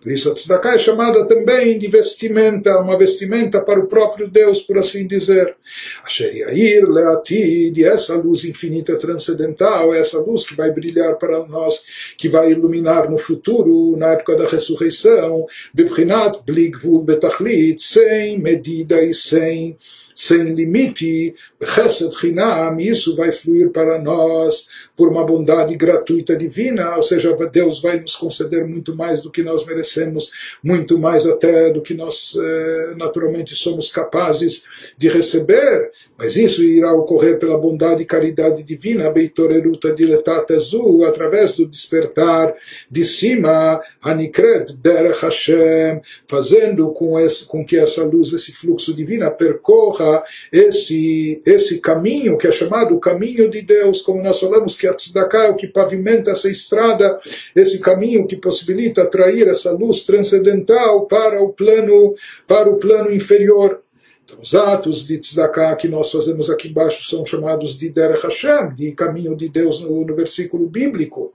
por 0.00 0.12
isso 0.12 0.30
a 0.30 0.34
tzedakah 0.34 0.74
é 0.74 0.78
chamada 0.78 1.26
também 1.26 1.78
de 1.78 1.88
vestimenta, 1.88 2.78
uma 2.78 2.98
vestimenta 2.98 3.60
para 3.60 3.80
o 3.80 3.86
próprio 3.86 4.28
Deus, 4.28 4.60
por 4.62 4.78
assim 4.78 5.06
dizer. 5.06 5.56
Asher 6.04 6.34
Yair 6.34 6.88
Leatid, 6.88 7.84
essa 7.84 8.14
luz 8.14 8.44
infinita 8.44 8.96
transcendental, 8.96 9.92
essa 9.94 10.18
luz 10.20 10.46
que 10.46 10.54
vai 10.54 10.70
brilhar 10.70 11.16
para 11.16 11.44
nós, 11.46 11.84
que 12.16 12.28
vai 12.28 12.52
iluminar 12.52 13.10
no 13.10 13.18
futuro, 13.18 13.96
na 13.96 14.12
época 14.12 14.36
da 14.36 14.46
ressurreição, 14.46 15.46
Bibrinat 15.74 16.38
Bligvul 16.44 17.02
Betachlit, 17.02 17.82
sem 17.82 18.38
medida 18.38 19.02
e 19.02 19.12
sem 19.14 19.76
sem 20.16 20.54
limite, 20.54 21.34
Chesed 21.62 22.10
Hinam, 22.24 22.80
isso 22.80 23.14
vai 23.14 23.30
fluir 23.32 23.70
para 23.70 23.98
nós 23.98 24.66
por 24.96 25.08
uma 25.08 25.24
bondade 25.24 25.76
gratuita 25.76 26.34
divina, 26.34 26.96
ou 26.96 27.02
seja, 27.02 27.36
Deus 27.52 27.80
vai 27.80 28.00
nos 28.00 28.16
conceder 28.16 28.66
muito 28.66 28.96
mais 28.96 29.22
do 29.22 29.30
que 29.30 29.42
nós 29.42 29.64
merecemos, 29.66 30.30
muito 30.62 30.98
mais 30.98 31.26
até 31.26 31.70
do 31.70 31.82
que 31.82 31.94
nós 31.94 32.34
eh, 32.36 32.94
naturalmente 32.96 33.54
somos 33.54 33.90
capazes 33.90 34.64
de 34.96 35.08
receber. 35.08 35.90
Mas 36.18 36.34
isso 36.34 36.62
irá 36.62 36.94
ocorrer 36.94 37.38
pela 37.38 37.58
bondade 37.58 38.02
e 38.02 38.06
caridade 38.06 38.62
divina, 38.62 39.10
Beitoreruta 39.10 39.92
diletat 39.92 40.50
azul, 40.54 41.04
através 41.04 41.54
do 41.54 41.66
despertar 41.66 42.54
de 42.90 43.04
cima, 43.04 43.82
Anikret 44.00 44.72
derech 44.76 45.20
Hashem, 45.20 46.00
fazendo 46.26 46.90
com, 46.92 47.20
esse, 47.20 47.44
com 47.46 47.64
que 47.64 47.76
essa 47.76 48.02
luz, 48.02 48.32
esse 48.32 48.52
fluxo 48.52 48.94
divino 48.94 49.30
percorra 49.32 50.22
esse, 50.50 51.42
esse 51.44 51.80
caminho 51.80 52.38
que 52.38 52.46
é 52.46 52.52
chamado 52.52 52.98
caminho 52.98 53.50
de 53.50 53.60
Deus, 53.60 54.00
como 54.00 54.22
nós 54.22 54.40
falamos 54.40 54.74
que 54.76 54.85
a 54.86 54.94
tzedakah 54.94 55.46
é 55.46 55.50
o 55.50 55.56
que 55.56 55.66
pavimenta 55.66 56.30
essa 56.30 56.50
estrada, 56.50 57.18
esse 57.54 57.80
caminho 57.80 58.26
que 58.26 58.36
possibilita 58.36 59.02
atrair 59.02 59.48
essa 59.48 59.72
luz 59.72 60.04
transcendental 60.04 61.06
para 61.06 61.42
o 61.42 61.52
plano, 61.52 62.14
para 62.46 62.68
o 62.68 62.76
plano 62.76 63.12
inferior. 63.12 63.80
Então, 64.24 64.38
os 64.42 64.54
atos 64.54 65.06
de 65.06 65.18
tzedakah 65.18 65.76
que 65.76 65.88
nós 65.88 66.10
fazemos 66.10 66.50
aqui 66.50 66.68
embaixo 66.68 67.04
são 67.04 67.24
chamados 67.24 67.78
de 67.78 67.88
Derech 67.88 68.22
Hashem, 68.22 68.74
de 68.74 68.92
caminho 68.92 69.36
de 69.36 69.48
Deus 69.48 69.80
no, 69.80 70.04
no 70.04 70.14
versículo 70.14 70.66
bíblico. 70.66 71.32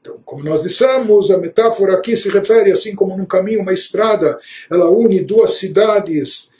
Então, 0.00 0.18
como 0.24 0.44
nós 0.44 0.62
dissemos, 0.62 1.30
a 1.30 1.38
metáfora 1.38 1.94
aqui 1.94 2.16
se 2.16 2.28
refere 2.28 2.70
assim 2.70 2.94
como 2.94 3.16
num 3.16 3.24
caminho, 3.24 3.60
uma 3.60 3.72
estrada, 3.72 4.38
ela 4.70 4.90
une 4.90 5.20
duas 5.20 5.52
cidades 5.52 6.52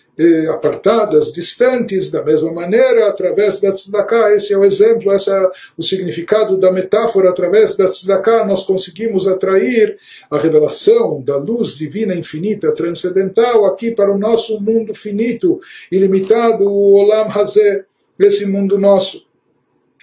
apartadas, 0.53 1.33
distantes, 1.33 2.11
da 2.11 2.23
mesma 2.23 2.53
maneira, 2.53 3.09
através 3.09 3.61
da 3.61 3.73
tzedakah, 3.73 4.33
esse 4.33 4.53
é 4.53 4.57
o 4.57 4.65
exemplo, 4.65 5.13
esse 5.13 5.29
é 5.29 5.51
o 5.77 5.83
significado 5.83 6.57
da 6.57 6.71
metáfora, 6.71 7.31
através 7.31 7.77
da 7.77 7.87
tzedakah 7.87 8.45
nós 8.45 8.65
conseguimos 8.65 9.27
atrair 9.27 9.99
a 10.31 10.39
revelação 10.39 11.21
da 11.21 11.37
luz 11.37 11.77
divina 11.77 12.15
infinita, 12.15 12.73
transcendental, 12.73 13.67
aqui 13.67 13.91
para 13.91 14.13
o 14.13 14.19
nosso 14.19 14.61
mundo 14.61 14.95
finito, 14.95 15.61
ilimitado, 15.91 16.65
o 16.65 16.93
Olam 16.95 17.29
Hazeh, 17.31 17.85
esse 18.19 18.47
mundo 18.47 18.79
nosso. 18.79 19.27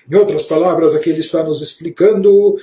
Em 0.09 0.16
outras 0.16 0.43
palavras, 0.43 0.93
aqui 0.93 1.09
ele 1.09 1.22
está 1.22 1.41
nos 1.41 1.62
explicando 1.62 2.57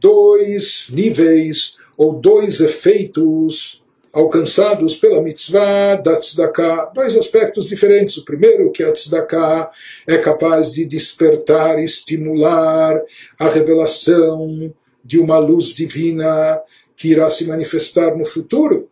dois 0.00 0.88
níveis 0.92 1.76
ou 1.96 2.12
dois 2.12 2.60
efeitos 2.60 3.81
alcançados 4.12 4.94
pela 4.94 5.22
mitzvah 5.22 5.96
da 5.96 6.16
tzedakah. 6.16 6.92
Dois 6.94 7.16
aspectos 7.16 7.68
diferentes. 7.68 8.16
O 8.18 8.24
primeiro, 8.24 8.70
que 8.70 8.82
a 8.82 8.92
tzedakah 8.92 9.70
é 10.06 10.18
capaz 10.18 10.70
de 10.72 10.84
despertar, 10.84 11.78
estimular 11.82 13.00
a 13.38 13.48
revelação 13.48 14.72
de 15.04 15.18
uma 15.18 15.38
luz 15.38 15.68
divina 15.68 16.60
que 16.96 17.08
irá 17.08 17.28
se 17.30 17.46
manifestar 17.46 18.16
no 18.16 18.24
futuro 18.24 18.91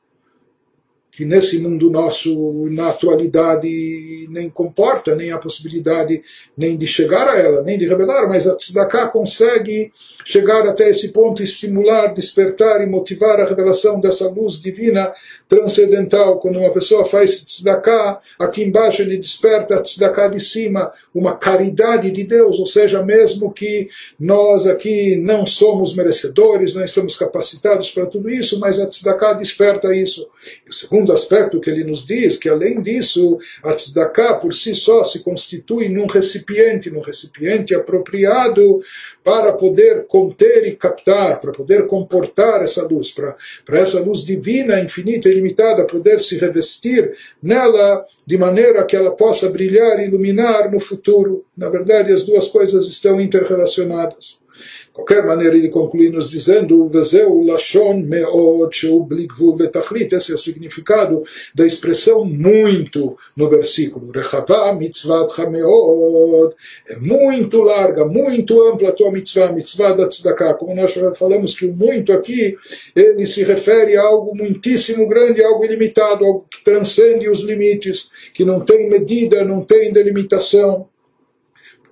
que 1.20 1.24
nesse 1.26 1.58
mundo 1.58 1.90
nosso, 1.90 2.66
na 2.70 2.88
atualidade, 2.88 4.26
nem 4.30 4.48
comporta, 4.48 5.14
nem 5.14 5.30
a 5.30 5.36
possibilidade 5.36 6.22
nem 6.56 6.78
de 6.78 6.86
chegar 6.86 7.28
a 7.28 7.36
ela, 7.38 7.62
nem 7.62 7.76
de 7.76 7.86
revelar, 7.86 8.26
mas 8.26 8.46
a 8.46 8.56
Tzedakah 8.56 9.08
consegue 9.08 9.92
chegar 10.24 10.66
até 10.66 10.88
esse 10.88 11.12
ponto, 11.12 11.42
estimular, 11.42 12.14
despertar 12.14 12.80
e 12.80 12.86
motivar 12.86 13.38
a 13.38 13.44
revelação 13.44 14.00
dessa 14.00 14.30
luz 14.30 14.62
divina 14.62 15.12
transcendental. 15.46 16.38
Quando 16.38 16.58
uma 16.58 16.72
pessoa 16.72 17.04
faz 17.04 17.44
Tzedakah, 17.44 18.18
aqui 18.38 18.62
embaixo 18.62 19.02
ele 19.02 19.18
desperta 19.18 19.74
a 19.74 19.82
Tzedakah 19.82 20.28
de 20.28 20.40
cima, 20.40 20.90
uma 21.14 21.36
caridade 21.36 22.10
de 22.10 22.24
Deus, 22.24 22.58
ou 22.58 22.66
seja, 22.66 23.02
mesmo 23.02 23.52
que 23.52 23.88
nós 24.18 24.66
aqui 24.66 25.16
não 25.16 25.44
somos 25.44 25.94
merecedores, 25.94 26.74
não 26.74 26.84
estamos 26.84 27.16
capacitados 27.16 27.90
para 27.90 28.06
tudo 28.06 28.30
isso, 28.30 28.58
mas 28.60 28.78
a 28.78 28.86
Tzedakah 28.86 29.34
desperta 29.34 29.94
isso. 29.94 30.28
E 30.66 30.70
o 30.70 30.72
segundo 30.72 31.12
aspecto 31.12 31.60
que 31.60 31.68
ele 31.68 31.84
nos 31.84 32.06
diz, 32.06 32.38
que 32.38 32.48
além 32.48 32.80
disso, 32.80 33.38
a 33.62 33.72
tzedakah 33.72 34.34
por 34.34 34.54
si 34.54 34.74
só 34.74 35.04
se 35.04 35.22
constitui 35.22 35.88
num 35.88 36.06
recipiente, 36.06 36.90
num 36.90 37.00
recipiente 37.00 37.74
apropriado 37.74 38.80
para 39.22 39.52
poder 39.52 40.06
conter 40.06 40.66
e 40.66 40.76
captar, 40.76 41.40
para 41.40 41.52
poder 41.52 41.86
comportar 41.86 42.62
essa 42.62 42.86
luz, 42.86 43.10
para, 43.10 43.36
para 43.64 43.78
essa 43.78 44.00
luz 44.00 44.24
divina, 44.24 44.80
infinita 44.80 45.28
e 45.28 45.32
ilimitada 45.32 45.86
poder 45.86 46.20
se 46.20 46.38
revestir 46.38 47.12
nela 47.42 48.04
de 48.26 48.38
maneira 48.38 48.84
que 48.84 48.96
ela 48.96 49.10
possa 49.10 49.48
brilhar 49.50 49.98
e 50.00 50.06
iluminar 50.06 50.70
no 50.70 50.80
futuro. 50.80 51.44
Na 51.56 51.68
verdade, 51.68 52.12
as 52.12 52.24
duas 52.24 52.48
coisas 52.48 52.86
estão 52.86 53.20
interrelacionadas 53.20 54.40
qualquer 55.00 55.24
maneira, 55.24 55.56
ele 55.56 55.68
conclui 55.68 56.10
nos 56.10 56.30
dizendo: 56.30 56.88
Vezeu 56.88 57.42
lashon 57.42 58.02
bligvul 59.06 59.56
vetachlit. 59.56 60.14
Esse 60.14 60.32
é 60.32 60.34
o 60.34 60.38
significado 60.38 61.22
da 61.54 61.66
expressão 61.66 62.24
muito 62.24 63.16
no 63.36 63.48
versículo. 63.48 64.12
Rechavá 64.12 64.72
mitzvat 64.74 65.36
meod. 65.50 66.54
É 66.88 66.96
muito 66.96 67.62
larga, 67.62 68.04
muito 68.04 68.62
ampla 68.62 68.90
a 68.90 68.92
tua 68.92 69.10
mitzvah, 69.10 69.52
mitzvah 69.52 69.92
da 69.92 70.06
tzedakah. 70.06 70.54
Como 70.54 70.74
nós 70.74 70.92
já 70.92 71.14
falamos 71.14 71.58
que 71.58 71.66
o 71.66 71.72
muito 71.72 72.12
aqui, 72.12 72.56
ele 72.94 73.26
se 73.26 73.42
refere 73.42 73.96
a 73.96 74.02
algo 74.02 74.36
muitíssimo 74.36 75.08
grande, 75.08 75.42
algo 75.42 75.64
ilimitado, 75.64 76.24
algo 76.24 76.46
que 76.50 76.62
transcende 76.64 77.28
os 77.28 77.42
limites, 77.42 78.10
que 78.34 78.44
não 78.44 78.60
tem 78.60 78.88
medida, 78.88 79.44
não 79.44 79.62
tem 79.62 79.92
delimitação. 79.92 80.89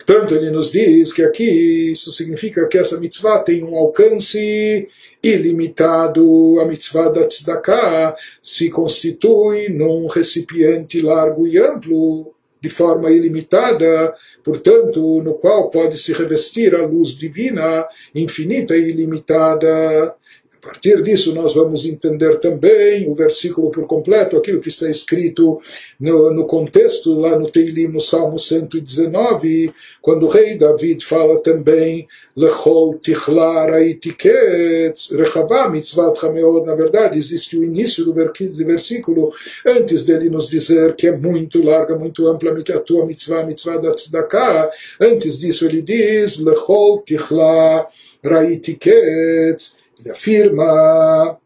Portanto, 0.09 0.35
ele 0.35 0.51
nos 0.51 0.73
diz 0.73 1.13
que 1.13 1.23
aqui 1.23 1.93
isso 1.93 2.11
significa 2.13 2.67
que 2.67 2.79
essa 2.79 2.99
mitzvah 2.99 3.41
tem 3.41 3.63
um 3.63 3.77
alcance 3.77 4.89
ilimitado. 5.23 6.59
A 6.61 6.65
mitzvah 6.65 7.11
da 7.11 7.27
tzedakah 7.27 8.17
se 8.43 8.71
constitui 8.71 9.69
num 9.69 10.07
recipiente 10.07 11.03
largo 11.03 11.47
e 11.47 11.59
amplo, 11.59 12.35
de 12.59 12.71
forma 12.71 13.11
ilimitada, 13.11 14.15
portanto, 14.43 15.23
no 15.23 15.35
qual 15.35 15.71
pode 15.71 15.99
se 15.99 16.15
revestir 16.15 16.75
a 16.75 16.87
luz 16.87 17.11
divina 17.11 17.87
infinita 18.15 18.75
e 18.75 18.89
ilimitada. 18.89 20.15
A 20.61 20.67
partir 20.67 21.01
disso, 21.03 21.33
nós 21.37 21.55
vamos 21.55 21.87
entender 21.87 22.41
também 22.41 23.09
o 23.09 23.15
versículo 23.15 23.71
por 23.71 23.87
completo, 23.87 24.37
aquilo 24.37 24.61
que 24.61 24.69
está 24.69 24.91
escrito 24.91 25.61
no, 26.01 26.33
no 26.35 26.47
contexto, 26.47 27.15
lá 27.15 27.39
no 27.39 27.49
Teilim, 27.49 27.87
no 27.87 28.01
Salmo 28.01 28.41
119, 28.41 29.73
quando 30.03 30.27
o 30.27 30.29
rei 30.29 30.59
David 30.59 31.05
fala 31.05 31.41
também 31.41 32.09
Lechol 32.37 32.99
tichlar 32.99 33.73
aitiketz 33.73 35.13
rechavá 35.13 35.69
mitzvat 35.69 36.19
hameod. 36.25 36.67
Na 36.67 36.75
verdade, 36.75 37.19
existe 37.19 37.57
o 37.57 37.63
início 37.63 38.05
do 38.05 38.13
versículo 38.13 39.33
antes 39.65 40.05
dele 40.05 40.29
nos 40.29 40.51
dizer 40.51 40.97
que 40.97 41.07
é 41.07 41.17
muito 41.17 41.63
larga, 41.63 41.97
muito 41.97 42.27
ampla 42.27 42.51
a 42.51 42.81
tua 42.81 43.07
mitzvah, 43.07 43.45
mitzvah 43.45 43.77
da 43.77 43.95
tzedakah. 43.95 44.71
Antes 45.01 45.39
disso, 45.39 45.67
ele 45.67 45.83
diz 45.83 46.39
Lechol 46.39 47.03
tichlar 47.03 47.87
aitiketz 48.25 49.78
ele 50.01 50.11
afirma 50.11 51.39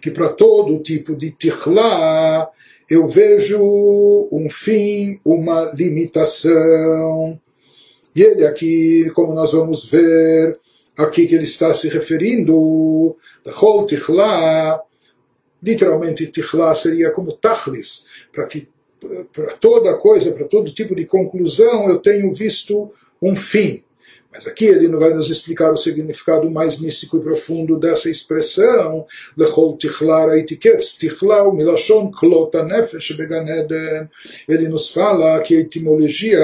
que 0.00 0.10
para 0.10 0.28
todo 0.30 0.82
tipo 0.82 1.14
de 1.14 1.30
tihlá 1.30 2.50
eu 2.88 3.06
vejo 3.06 3.58
um 4.32 4.48
fim, 4.48 5.20
uma 5.24 5.72
limitação. 5.74 7.38
E 8.16 8.22
ele 8.22 8.46
aqui, 8.46 9.10
como 9.14 9.34
nós 9.34 9.52
vamos 9.52 9.84
ver, 9.90 10.58
aqui 10.96 11.26
que 11.26 11.34
ele 11.34 11.44
está 11.44 11.72
se 11.74 11.88
referindo, 11.88 13.14
Chol 13.46 13.86
Tichla, 13.86 14.80
literalmente 15.62 16.26
Tichla 16.28 16.74
seria 16.74 17.10
como 17.10 17.32
Tachlis, 17.32 18.06
para 18.32 18.46
que 18.46 18.68
para 19.32 19.54
toda 19.54 19.96
coisa, 19.96 20.32
para 20.32 20.46
todo 20.46 20.72
tipo 20.72 20.94
de 20.94 21.06
conclusão, 21.06 21.88
eu 21.88 21.98
tenho 21.98 22.34
visto 22.34 22.90
um 23.22 23.36
fim. 23.36 23.84
Mas 24.30 24.46
aqui 24.46 24.66
ele 24.66 24.88
vai 24.88 25.14
nos 25.14 25.30
explicar 25.30 25.72
o 25.72 25.76
significado 25.76 26.50
mais 26.50 26.78
místico 26.78 27.16
e 27.16 27.22
profundo 27.22 27.78
dessa 27.78 28.10
expressão, 28.10 29.06
lechol 29.36 29.76
tichlar 29.76 30.28
aitiketz, 30.28 30.98
tichlar 30.98 31.50
milashon 31.52 32.10
klota 32.10 32.62
nefesh 32.62 33.12
beganeden. 33.12 34.08
Ele 34.46 34.68
nos 34.68 34.90
fala 34.90 35.40
que 35.40 35.56
a 35.56 35.60
etimologia, 35.60 36.40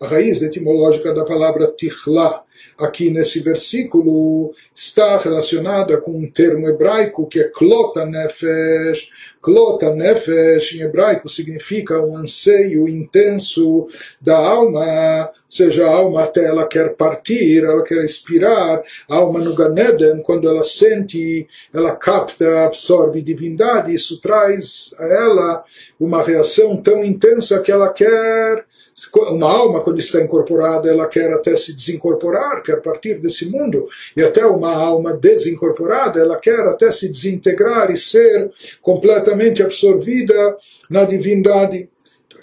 a 0.00 0.06
raiz 0.06 0.42
etimológica 0.42 1.12
da 1.12 1.24
palavra 1.24 1.66
tichlar, 1.76 2.44
aqui 2.78 3.10
nesse 3.10 3.40
versículo 3.40 4.54
está 4.74 5.18
relacionada 5.18 6.00
com 6.00 6.12
um 6.12 6.30
termo 6.30 6.68
hebraico 6.68 7.26
que 7.26 7.40
é 7.40 7.48
klota 7.48 8.06
nefesh, 8.06 9.10
Klota 9.40 9.94
Nefesh, 9.94 10.74
em 10.74 10.82
hebraico, 10.82 11.28
significa 11.28 12.00
um 12.00 12.16
anseio 12.16 12.88
intenso 12.88 13.86
da 14.20 14.36
alma, 14.36 15.26
ou 15.26 15.32
seja, 15.48 15.86
a 15.86 15.90
alma 15.90 16.24
até 16.24 16.44
ela 16.44 16.66
quer 16.66 16.94
partir, 16.94 17.64
ela 17.64 17.82
quer 17.82 18.04
expirar. 18.04 18.82
A 19.08 19.14
alma 19.14 19.38
no 19.40 19.54
Ganeden, 19.54 20.22
quando 20.22 20.48
ela 20.48 20.64
sente, 20.64 21.46
ela 21.72 21.94
capta, 21.96 22.64
absorve 22.64 23.22
divindade, 23.22 23.94
isso 23.94 24.20
traz 24.20 24.94
a 24.98 25.06
ela 25.06 25.64
uma 25.98 26.22
reação 26.22 26.76
tão 26.76 27.04
intensa 27.04 27.60
que 27.60 27.70
ela 27.70 27.92
quer 27.92 28.66
uma 29.14 29.46
alma, 29.46 29.80
quando 29.80 30.00
está 30.00 30.20
incorporada, 30.20 30.88
ela 30.88 31.06
quer 31.06 31.32
até 31.32 31.54
se 31.54 31.72
desincorporar, 31.74 32.62
quer 32.62 32.82
partir 32.82 33.14
desse 33.14 33.48
mundo, 33.48 33.88
e 34.16 34.22
até 34.22 34.44
uma 34.44 34.74
alma 34.74 35.12
desincorporada, 35.12 36.20
ela 36.20 36.38
quer 36.38 36.60
até 36.60 36.90
se 36.90 37.08
desintegrar 37.08 37.90
e 37.90 37.96
ser 37.96 38.50
completamente 38.82 39.62
absorvida 39.62 40.56
na 40.90 41.04
divindade. 41.04 41.88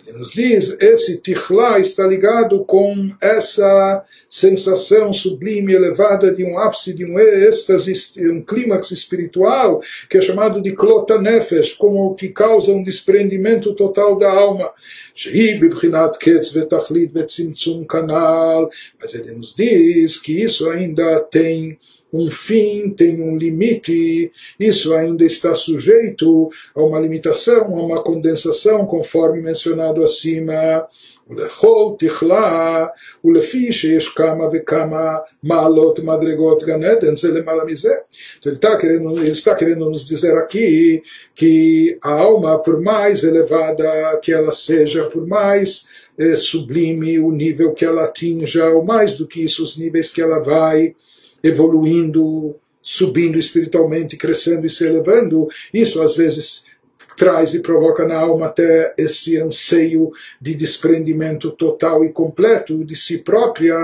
Ele 0.06 0.20
nos 0.20 0.34
diz, 0.34 0.78
esse 0.80 1.18
tichla 1.18 1.80
está 1.80 2.06
ligado 2.06 2.64
com 2.64 3.10
essa 3.20 4.06
sensação 4.30 5.12
sublime, 5.12 5.74
elevada 5.74 6.32
de 6.32 6.44
um 6.44 6.60
ápice, 6.60 6.94
de 6.94 7.04
um 7.04 7.18
êxtase, 7.18 7.94
um 8.30 8.40
clímax 8.40 8.92
espiritual, 8.92 9.82
que 10.08 10.20
é 10.20 10.22
chamado 10.22 10.62
de 10.62 10.74
klota 10.74 11.20
nefesh, 11.20 11.74
como 11.74 12.14
que 12.14 12.30
causa 12.30 12.72
um 12.72 12.84
desprendimento 12.84 13.74
total 13.74 14.16
da 14.16 14.32
alma. 14.32 14.72
Mas 19.02 19.16
ele 19.16 19.32
nos 19.32 19.56
diz 19.56 20.20
que 20.20 20.40
isso 20.40 20.70
ainda 20.70 21.20
tem 21.22 21.80
um 22.15 22.29
fim, 22.29 22.91
tem 22.91 23.23
um 23.23 23.37
limite, 23.37 24.33
isso 24.59 24.95
ainda 24.95 25.25
está 25.25 25.55
sujeito 25.55 26.51
a 26.75 26.83
uma 26.83 26.99
limitação, 26.99 27.77
a 27.77 27.83
uma 27.83 28.03
condensação, 28.03 28.85
conforme 28.87 29.41
mencionado 29.41 30.03
acima. 30.03 30.87
ולכל 31.31 31.93
תכלה, 31.99 32.87
ולפי 33.25 33.73
שיש 33.73 34.09
כמה 34.09 34.45
וכמה 34.53 35.17
מעלות 35.43 35.99
מדרגות 35.99 36.63
גן 36.63 36.85
עדן, 36.85 37.17
זה 37.17 37.33
למעלה 37.33 37.65
מזה. 37.65 37.95
Ele 38.45 38.55
está, 38.55 38.77
querendo, 38.77 39.21
ele 39.21 39.31
está 39.31 39.55
querendo 39.55 39.89
nos 39.89 40.09
dizer 40.09 40.37
aqui 40.39 41.03
que 41.35 41.99
a 42.03 42.11
alma, 42.11 42.59
por 42.59 42.81
mais 42.81 43.23
elevada 43.23 44.19
que 44.23 44.33
ela 44.33 44.51
seja, 44.51 45.05
por 45.05 45.27
mais 45.27 45.87
eh, 46.19 46.37
sublime 46.37 47.21
o 47.21 47.31
nível 47.31 47.73
que 47.73 47.85
ela 47.85 48.05
atinja, 48.05 48.69
ou 48.71 48.85
mais 48.85 49.17
do 49.17 49.29
que 49.29 49.45
isso, 49.45 49.63
os 49.63 49.79
níveis 49.79 50.11
que 50.11 50.21
ela 50.21 50.41
vai 50.41 50.97
evoluindo, 51.46 52.56
subindo 52.82 53.38
espiritualmente, 53.38 54.18
crescendo 54.18 54.66
e 54.66 54.70
se 54.70 54.84
elevando, 54.86 55.48
isso 55.72 56.02
às 56.02 56.16
vezes 56.16 56.66
traz 57.16 57.54
e 57.54 57.62
provoca 57.62 58.06
na 58.06 58.18
alma 58.18 58.48
até 58.48 58.94
esse 58.98 59.38
anseio 59.40 60.12
de 60.42 60.54
desprendimento 60.54 61.50
total 61.52 62.04
e 62.04 62.12
completo 62.12 62.84
de 62.84 62.96
si 62.96 63.20
própria, 63.20 63.76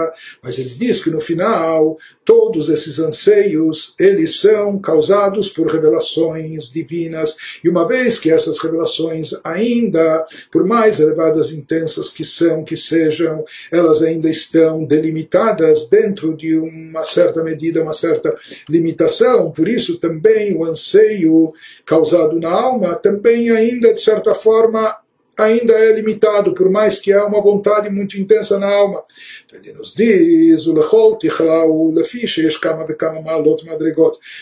mas 0.41 0.57
ele 0.59 0.69
diz 0.69 1.03
que 1.03 1.09
no 1.09 1.21
final 1.21 1.97
todos 2.23 2.69
esses 2.69 2.99
anseios, 2.99 3.95
eles 3.99 4.39
são 4.39 4.77
causados 4.79 5.49
por 5.49 5.67
revelações 5.67 6.71
divinas, 6.71 7.35
e 7.63 7.69
uma 7.69 7.87
vez 7.87 8.19
que 8.19 8.31
essas 8.31 8.59
revelações 8.59 9.33
ainda, 9.43 10.25
por 10.51 10.65
mais 10.65 10.99
elevadas 10.99 11.51
e 11.51 11.57
intensas 11.57 12.09
que 12.09 12.23
são, 12.23 12.63
que 12.63 12.77
sejam, 12.77 13.43
elas 13.71 14.01
ainda 14.01 14.29
estão 14.29 14.85
delimitadas 14.85 15.89
dentro 15.89 16.35
de 16.35 16.55
uma 16.57 17.03
certa 17.03 17.43
medida, 17.43 17.81
uma 17.81 17.93
certa 17.93 18.33
limitação, 18.69 19.51
por 19.51 19.67
isso 19.67 19.97
também 19.97 20.55
o 20.55 20.63
anseio 20.63 21.53
causado 21.85 22.39
na 22.39 22.49
alma 22.49 22.95
também 22.95 23.49
ainda, 23.49 23.93
de 23.93 24.01
certa 24.01 24.33
forma, 24.33 24.95
ainda 25.37 25.73
é 25.73 25.93
limitado, 25.93 26.53
por 26.53 26.69
mais 26.69 26.99
que 26.99 27.11
há 27.11 27.25
uma 27.25 27.41
vontade 27.41 27.89
muito 27.89 28.19
intensa 28.19 28.59
na 28.59 28.67
alma. 28.67 29.03
Ele 29.51 29.73
nos 29.73 29.93
diz. 29.95 30.65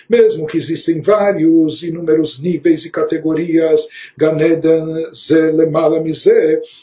Mesmo 0.10 0.48
que 0.48 0.58
existem 0.58 1.02
vários, 1.02 1.84
inúmeros 1.84 2.40
níveis 2.40 2.86
e 2.86 2.92
categorias, 2.92 3.88
Ganeden 4.18 4.86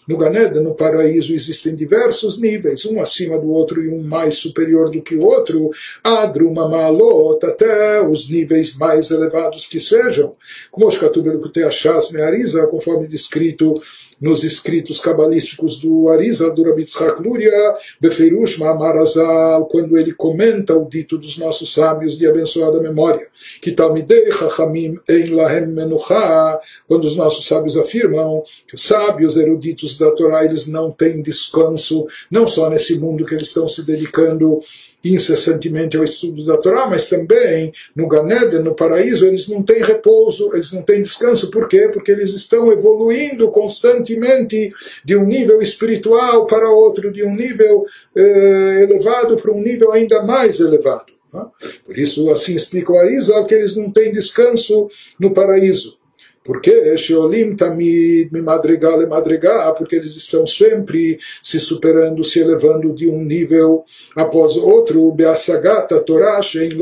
no 0.07 0.17
Ganeden, 0.17 0.63
no 0.63 0.75
paraíso, 0.75 1.35
existem 1.35 1.75
diversos 1.75 2.39
níveis, 2.41 2.85
um 2.85 3.01
acima 3.01 3.39
do 3.39 3.51
outro 3.51 3.83
e 3.83 3.89
um 3.89 4.03
mais 4.03 4.37
superior 4.37 4.91
do 4.91 5.03
que 5.03 5.17
o 5.17 5.25
outro, 5.25 5.71
adruma 6.03 6.69
malot, 6.69 7.45
até 7.45 8.01
os 8.07 8.31
níveis 8.31 8.77
mais 8.77 9.11
elevados 9.11 9.67
que 9.67 9.79
sejam. 9.79 10.35
Como 10.71 10.87
os 10.87 10.99
Katubel 10.99 11.41
Kutei 11.41 11.65
Ashas 11.65 12.11
Meariza, 12.11 12.67
conforme 12.67 13.07
descrito 13.07 13.81
nos 14.21 14.45
escritos 14.45 15.01
cabalísticos 15.01 15.79
do 15.79 16.09
Arizal, 16.09 16.55
do 16.55 16.63
Rabi 16.63 16.85
Tzchak 16.85 17.23
Luria, 17.23 17.75
Beferush 18.01 18.59
Ma'amar 18.59 18.97
Azal, 18.97 19.67
quando 19.67 19.99
ele 19.99 20.13
comenta 20.13 20.75
o 20.75 20.89
dito 20.89 21.19
dos 21.19 21.37
nossos 21.39 21.73
sábios 21.73 22.17
de 22.19 22.27
abençoada 22.27 22.81
memória, 22.81 23.29
que 23.61 23.73
Talmidei 23.73 24.31
Chachamim 24.33 24.99
Ein 25.09 25.35
Lahem 25.35 25.67
Menucha, 25.67 26.59
quando 26.89 27.05
os 27.05 27.17
nossos 27.17 27.47
sábios 27.47 27.77
afirmam 27.77 28.43
que 28.67 28.75
os 28.75 28.83
sábios 28.83 29.37
eruditos 29.37 29.99
da 29.99 30.11
Torá, 30.11 30.45
eles 30.45 30.67
não 30.67 30.91
têm 30.91 31.23
descanso, 31.23 32.07
não 32.31 32.47
só 32.47 32.71
nesse 32.71 32.99
mundo 32.99 33.25
que 33.25 33.35
eles 33.35 33.49
estão 33.49 33.69
se 33.69 33.85
dedicando 33.85 34.61
incessantemente 35.05 35.97
ao 35.97 36.05
estudo 36.05 36.45
da 36.45 36.57
Torá, 36.57 36.87
mas 36.87 37.09
também 37.09 37.73
no 37.95 38.09
Ganeden, 38.09 38.63
no 38.63 38.75
paraíso, 38.75 39.27
eles 39.27 39.49
não 39.49 39.63
têm 39.63 39.83
repouso, 39.83 40.51
eles 40.53 40.73
não 40.73 40.83
têm 40.83 41.03
descanso. 41.03 41.51
Por 41.51 41.69
quê? 41.69 41.89
Porque 41.93 42.11
eles 42.11 42.33
estão 42.33 42.73
evoluindo 42.73 43.51
constantemente 43.51 44.73
de 45.05 45.17
um 45.17 45.25
nível 45.25 45.63
espiritual 45.63 46.47
para 46.47 46.71
outro, 46.71 47.13
de 47.13 47.25
um 47.25 47.35
nível 47.35 47.85
eh, 48.15 48.83
elevado 48.83 49.37
para 49.37 49.53
um 49.53 49.61
nível 49.61 49.93
ainda 49.93 50.23
mais 50.23 50.59
elevado. 50.61 51.13
Tá? 51.31 51.51
Por 51.85 51.99
isso, 51.99 52.29
assim 52.31 52.57
explica 52.57 52.93
o 52.93 52.99
Arizal, 52.99 53.47
que 53.47 53.55
eles 53.55 53.77
não 53.77 53.91
têm 53.91 54.13
descanso 54.13 54.89
no 55.19 55.33
paraíso. 55.33 55.99
Porque 56.47 56.97
Sheolim 56.97 57.57
Tamid 57.57 58.31
me 58.33 58.41
madrigal 58.41 59.03
e 59.03 59.07
madrigal, 59.07 59.75
porque 59.75 59.97
eles 59.97 60.15
estão 60.15 60.47
sempre 60.47 61.19
se 61.43 61.59
superando, 61.59 62.23
se 62.23 62.39
elevando 62.39 62.95
de 62.95 63.09
um 63.09 63.25
nível 63.25 63.85
após 64.15 64.57
outro, 64.57 65.11
Beasagata 65.11 65.99
Torah 66.01 66.41
Shein 66.41 66.79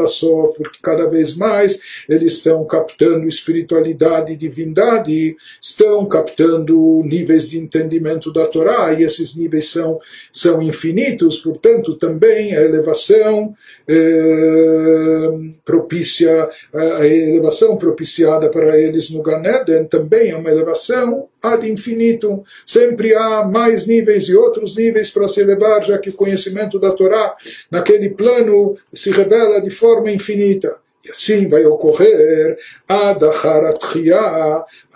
porque 0.56 0.78
cada 0.82 1.08
vez 1.08 1.34
mais 1.34 1.80
eles 2.06 2.34
estão 2.34 2.64
captando 2.66 3.26
espiritualidade 3.26 4.32
e 4.32 4.36
divindade, 4.36 5.34
estão 5.60 6.04
captando 6.06 7.02
níveis 7.04 7.48
de 7.48 7.58
entendimento 7.58 8.30
da 8.32 8.46
Torá, 8.46 8.92
e 8.92 9.02
esses 9.02 9.34
níveis 9.34 9.70
são, 9.70 9.98
são 10.30 10.60
infinitos, 10.60 11.38
portanto, 11.38 11.96
também 11.96 12.54
a 12.54 12.60
elevação 12.60 13.54
eh, 13.88 15.30
propícia, 15.64 16.48
a 16.74 17.06
elevação 17.06 17.78
propiciada 17.78 18.50
para 18.50 18.78
eles 18.78 19.10
no 19.10 19.22
Gané 19.22 19.53
Eden 19.60 19.84
também 19.84 20.30
é 20.30 20.36
uma 20.36 20.50
elevação 20.50 21.28
ad 21.42 21.68
infinito. 21.68 22.44
Sempre 22.64 23.14
há 23.14 23.44
mais 23.44 23.86
níveis 23.86 24.28
e 24.28 24.34
outros 24.34 24.76
níveis 24.76 25.10
para 25.10 25.28
se 25.28 25.40
elevar, 25.40 25.84
já 25.84 25.98
que 25.98 26.10
o 26.10 26.14
conhecimento 26.14 26.78
da 26.78 26.90
Torá 26.90 27.36
naquele 27.70 28.10
plano 28.10 28.76
se 28.92 29.10
revela 29.10 29.60
de 29.60 29.70
forma 29.70 30.10
infinita. 30.10 30.76
E 31.04 31.10
assim 31.10 31.48
vai 31.48 31.64
ocorrer 31.66 32.56
Adacharat 32.88 33.78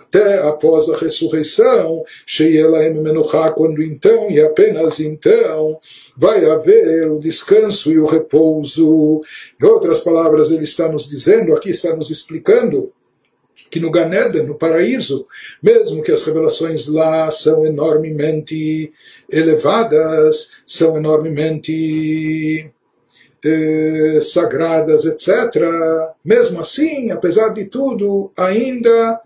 até 0.09 0.39
após 0.39 0.89
a 0.89 0.97
ressurreição, 0.97 2.03
Sheyelahem 2.25 2.95
Menuchá, 2.95 3.51
quando 3.51 3.83
então 3.83 4.29
e 4.29 4.41
apenas 4.41 4.99
então 4.99 5.79
vai 6.17 6.43
haver 6.45 7.11
o 7.11 7.19
descanso 7.19 7.91
e 7.91 7.99
o 7.99 8.05
repouso. 8.05 9.21
Em 9.61 9.65
outras 9.65 10.01
palavras, 10.01 10.49
ele 10.49 10.63
está 10.63 10.89
nos 10.89 11.07
dizendo, 11.07 11.53
aqui 11.53 11.69
está 11.69 11.95
nos 11.95 12.09
explicando, 12.09 12.91
que 13.69 13.79
no 13.79 13.91
Ganeda, 13.91 14.43
no 14.43 14.55
paraíso, 14.55 15.25
mesmo 15.61 16.01
que 16.01 16.11
as 16.11 16.23
revelações 16.23 16.87
lá 16.87 17.29
são 17.29 17.65
enormemente 17.65 18.91
elevadas, 19.29 20.51
são 20.65 20.97
enormemente 20.97 22.71
eh, 23.43 24.19
sagradas, 24.21 25.05
etc., 25.05 25.63
mesmo 26.23 26.59
assim, 26.59 27.11
apesar 27.11 27.49
de 27.49 27.65
tudo, 27.65 28.31
ainda 28.35 29.21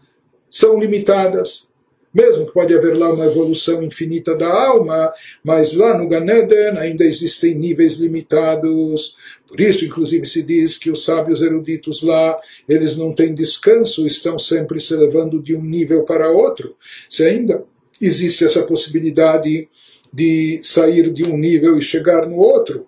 são 0.50 0.80
limitadas. 0.80 1.68
Mesmo 2.14 2.46
que 2.46 2.54
pode 2.54 2.74
haver 2.76 2.96
lá 2.96 3.12
uma 3.12 3.26
evolução 3.26 3.82
infinita 3.82 4.36
da 4.36 4.48
alma, 4.48 5.12
mas 5.44 5.74
lá 5.74 5.98
no 5.98 6.08
Ganeden 6.08 6.78
ainda 6.78 7.04
existem 7.04 7.56
níveis 7.56 8.00
limitados. 8.00 9.16
Por 9.48 9.60
isso, 9.60 9.84
inclusive, 9.84 10.26
se 10.26 10.44
diz 10.44 10.78
que 10.78 10.92
os 10.92 11.04
sábios 11.04 11.42
eruditos 11.42 12.04
lá, 12.04 12.38
eles 12.70 12.96
não 12.98 13.14
têm 13.14 13.34
descanso, 13.34 14.06
estão 14.06 14.38
sempre 14.38 14.80
se 14.80 14.94
elevando 14.94 15.42
de 15.42 15.56
um 15.56 15.64
nível 15.64 16.04
para 16.04 16.30
outro. 16.30 16.76
Se 17.10 17.24
ainda 17.26 17.64
existe 18.00 18.46
essa 18.46 18.64
possibilidade 18.64 19.68
de 20.12 20.60
sair 20.62 21.12
de 21.12 21.24
um 21.24 21.36
nível 21.36 21.78
e 21.78 21.82
chegar 21.82 22.28
no 22.28 22.38
outro, 22.38 22.88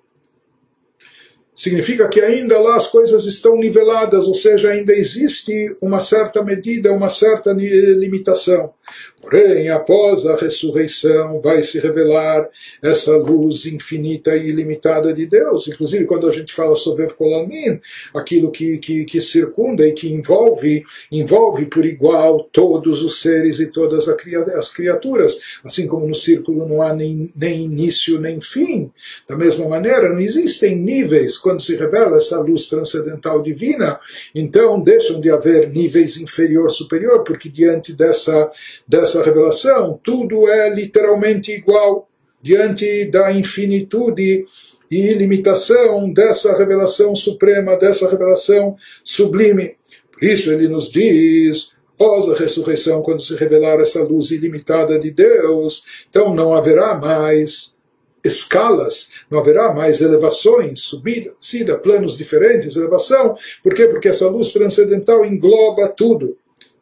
significa 1.56 2.08
que 2.10 2.20
ainda 2.20 2.60
lá 2.60 2.76
as 2.76 2.88
coisas 2.88 3.26
estão 3.26 3.58
niveladas, 3.58 4.26
ou 4.26 4.36
seja, 4.36 4.72
ainda 4.72 4.94
existe 4.94 5.76
uma 5.82 6.00
certa 6.00 6.44
medida, 6.44 6.92
uma 6.92 7.10
certa 7.10 7.54
limitação. 7.54 8.74
Porém, 9.22 9.70
após 9.70 10.26
a 10.26 10.36
ressurreição, 10.36 11.42
vai 11.42 11.64
se 11.64 11.80
revelar 11.80 12.48
essa 12.82 13.18
luz 13.18 13.66
infinita 13.66 14.36
e 14.36 14.50
ilimitada 14.50 15.14
de 15.14 15.26
Deus. 15.26 15.68
Inclusive, 15.68 16.06
quando 16.06 16.28
a 16.28 16.32
gente 16.32 16.54
fala 16.54 16.76
sobre 16.76 17.06
Kolamin, 17.08 17.80
aquilo 18.14 18.52
que, 18.52 18.78
que, 18.78 19.06
que 19.06 19.22
circunda 19.22 19.88
e 19.88 19.94
que 19.94 20.12
envolve, 20.12 20.84
envolve 21.12 21.66
por 21.66 21.86
igual 21.86 22.44
todos 22.52 23.02
os 23.02 23.22
seres 23.22 23.60
e 23.60 23.68
todas 23.68 24.08
as 24.08 24.72
criaturas. 24.72 25.38
Assim 25.64 25.88
como 25.88 26.08
no 26.08 26.16
círculo 26.16 26.68
não 26.68 26.82
há 26.82 26.94
nem, 26.94 27.32
nem 27.36 27.64
início 27.64 28.20
nem 28.20 28.40
fim. 28.42 28.92
Da 29.28 29.36
mesma 29.36 29.68
maneira, 29.68 30.10
não 30.10 30.20
existem 30.20 30.76
níveis 30.76 31.38
quando 31.38 31.62
se 31.62 31.76
revela 31.76 32.18
essa 32.18 32.40
luz 32.40 32.68
transcendental 32.68 33.42
divina. 33.42 34.00
Então, 34.34 34.80
deixam 34.80 35.20
de 35.20 35.30
haver 35.30 35.70
níveis 35.70 36.18
inferior, 36.18 36.70
superior, 36.70 37.24
porque 37.24 37.50
diante 37.50 37.94
dessa, 37.94 38.50
dessa 38.88 39.16
essa 39.16 39.24
revelação, 39.24 40.00
tudo 40.04 40.50
é 40.50 40.70
literalmente 40.70 41.52
igual 41.52 42.10
diante 42.42 43.06
da 43.06 43.32
infinitude 43.32 44.46
e 44.92 44.98
ilimitação 44.98 46.12
dessa 46.12 46.56
revelação 46.58 47.16
suprema, 47.16 47.78
dessa 47.78 48.10
revelação 48.10 48.76
sublime. 49.04 49.78
Por 50.12 50.24
isso 50.24 50.52
ele 50.52 50.68
nos 50.68 50.92
diz, 50.92 51.76
após 51.96 52.30
a 52.30 52.36
ressurreição, 52.36 53.02
quando 53.02 53.24
se 53.24 53.36
revelar 53.36 53.80
essa 53.80 54.04
luz 54.04 54.32
ilimitada 54.32 55.00
de 55.00 55.12
Deus, 55.12 55.84
então 56.10 56.36
não 56.36 56.54
haverá 56.54 56.96
mais 56.96 57.76
escalas, 58.24 59.10
não 59.30 59.40
haverá 59.40 59.74
mais 59.74 60.02
elevações, 60.02 60.82
subida, 60.82 61.34
descida, 61.40 61.78
planos 61.78 62.18
diferentes, 62.18 62.76
elevação. 62.76 63.36
Por 63.64 63.74
quê? 63.74 63.88
Porque 63.88 64.08
essa 64.08 64.28
luz 64.28 64.52
transcendental 64.52 65.24
engloba 65.24 65.88
tudo, 65.90 66.38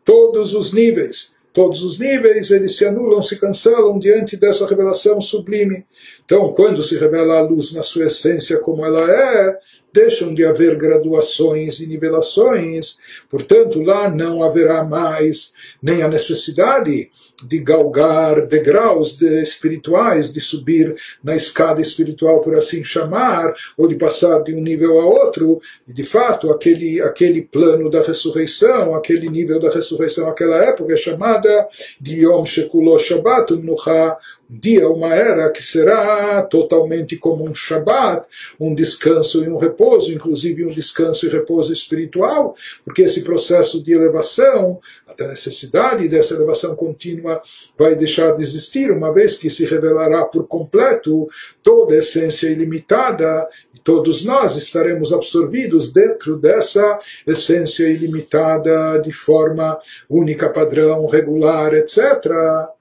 todos 0.06 0.54
os 0.54 0.72
níveis. 0.74 1.33
Todos 1.54 1.84
os 1.84 1.99
níveis 1.99 2.49
eles 2.49 2.76
se 2.76 2.84
anulam, 2.84 3.22
se 3.22 3.39
cancelam 3.39 3.99
diante 3.99 4.36
dessa 4.36 4.68
revelação 4.68 5.22
sublime. 5.22 5.86
Então, 6.26 6.51
quando 6.51 6.82
se 6.82 6.97
revela 6.97 7.38
a 7.38 7.41
luz 7.41 7.74
na 7.74 7.84
sua 7.84 8.06
essência 8.06 8.60
como 8.60 8.84
ela 8.84 9.10
é, 9.10 9.60
deixam 9.94 10.34
de 10.34 10.44
haver 10.44 10.76
graduações 10.76 11.80
e 11.80 11.88
nivelações, 11.88 12.98
portanto, 13.30 13.82
lá 13.82 14.10
não 14.10 14.41
haverá 14.41 14.84
mais 14.84 15.54
nem 15.82 16.02
a 16.02 16.08
necessidade 16.08 17.12
de 17.46 17.60
galgar 17.60 18.48
degraus 18.48 19.18
de 19.18 19.41
espirituais, 19.41 20.32
de 20.32 20.39
subir 20.39 20.96
na 21.24 21.36
escada 21.36 21.82
espiritual, 21.82 22.41
por 22.41 22.56
assim 22.56 22.84
chamar, 22.84 23.54
ou 23.78 23.88
de 23.88 23.96
passar 23.96 24.41
de 24.44 24.54
um 24.54 24.62
nível 24.62 25.00
a 25.00 25.06
outro, 25.06 25.62
e 25.88 25.94
de 25.94 26.04
fato, 26.04 26.52
aquele, 26.52 27.02
aquele 27.02 27.41
plano 27.41 27.89
da 27.89 28.02
ressurreição, 28.02 28.96
aquele 28.96 29.30
nível 29.30 29.60
da 29.60 29.70
ressurreição 29.70 30.26
naquela 30.26 30.64
época 30.64 30.94
é 30.94 30.98
chamada 30.98 31.68
de 32.00 32.22
Yom 32.22 32.46
Shekulo 32.46 32.98
Shabbat 32.98 33.54
Nuha, 33.56 34.18
dia, 34.50 34.88
uma 34.89 35.16
era 35.16 35.50
que 35.50 35.64
será 35.64 36.41
totalmente 36.44 37.18
como 37.18 37.50
um 37.50 37.56
Shabbat, 37.56 38.26
um 38.60 38.74
descanso 38.74 39.44
e 39.44 39.50
um 39.50 39.58
repouso, 39.58 40.12
inclusive 40.14 40.66
um 40.66 40.70
descanso 40.70 41.26
e 41.26 41.30
repouso 41.30 41.74
espiritual, 41.74 42.56
porque 42.84 43.04
esse 43.04 43.24
processo 43.24 43.84
de 43.84 43.94
elevação 43.94 44.80
a 45.20 45.28
necessidade 45.28 46.08
dessa 46.08 46.34
elevação 46.34 46.76
contínua 46.76 47.41
vai 47.78 47.96
deixar 47.96 48.36
de 48.36 48.41
existir, 48.41 48.91
uma 48.91 49.14
vez 49.14 49.38
que 49.38 49.50
se 49.50 49.66
revelará 49.66 50.26
por 50.26 50.48
completo 50.48 51.28
toda 51.62 51.94
a 51.94 51.98
essência 51.98 52.48
ilimitada 52.48 53.48
e 53.74 53.80
todos 53.80 54.24
nós 54.24 54.56
estaremos 54.56 55.14
absorvidos 55.14 55.94
dentro 55.94 56.38
dessa 56.38 56.98
essência 57.28 57.88
ilimitada 57.88 58.98
de 59.00 59.12
forma 59.12 59.78
única, 60.10 60.50
padrão, 60.50 61.06
regular, 61.06 61.74
etc. 61.74 62.26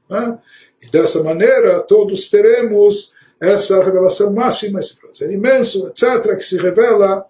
Né? 0.09 0.39
E 0.83 0.91
dessa 0.91 1.23
maneira 1.23 1.81
todos 1.81 2.29
teremos 2.29 3.13
essa 3.41 3.83
revelação 3.83 4.33
máxima, 4.33 4.81
esse 4.81 4.97
prazer 4.97 5.33
imenso, 5.33 5.89
etc., 5.89 6.37
que 6.37 6.45
se 6.45 6.57
revela 6.57 7.25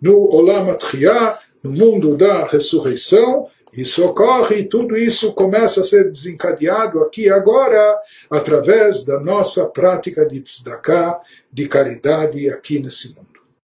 no 0.00 0.16
Olam 0.32 0.70
Atchiyah, 0.70 1.38
no 1.62 1.72
mundo 1.72 2.16
da 2.16 2.46
ressurreição, 2.46 3.48
isso 3.72 4.04
ocorre, 4.04 4.64
tudo 4.64 4.96
isso 4.96 5.32
começa 5.34 5.82
a 5.82 5.84
ser 5.84 6.10
desencadeado 6.10 7.00
aqui 7.00 7.28
agora, 7.28 7.96
através 8.30 9.04
da 9.04 9.20
nossa 9.20 9.66
prática 9.66 10.26
de 10.26 10.40
tzedakah, 10.40 11.20
de 11.52 11.68
caridade 11.68 12.48
aqui 12.50 12.80
nesse 12.80 13.08
mundo. 13.08 13.27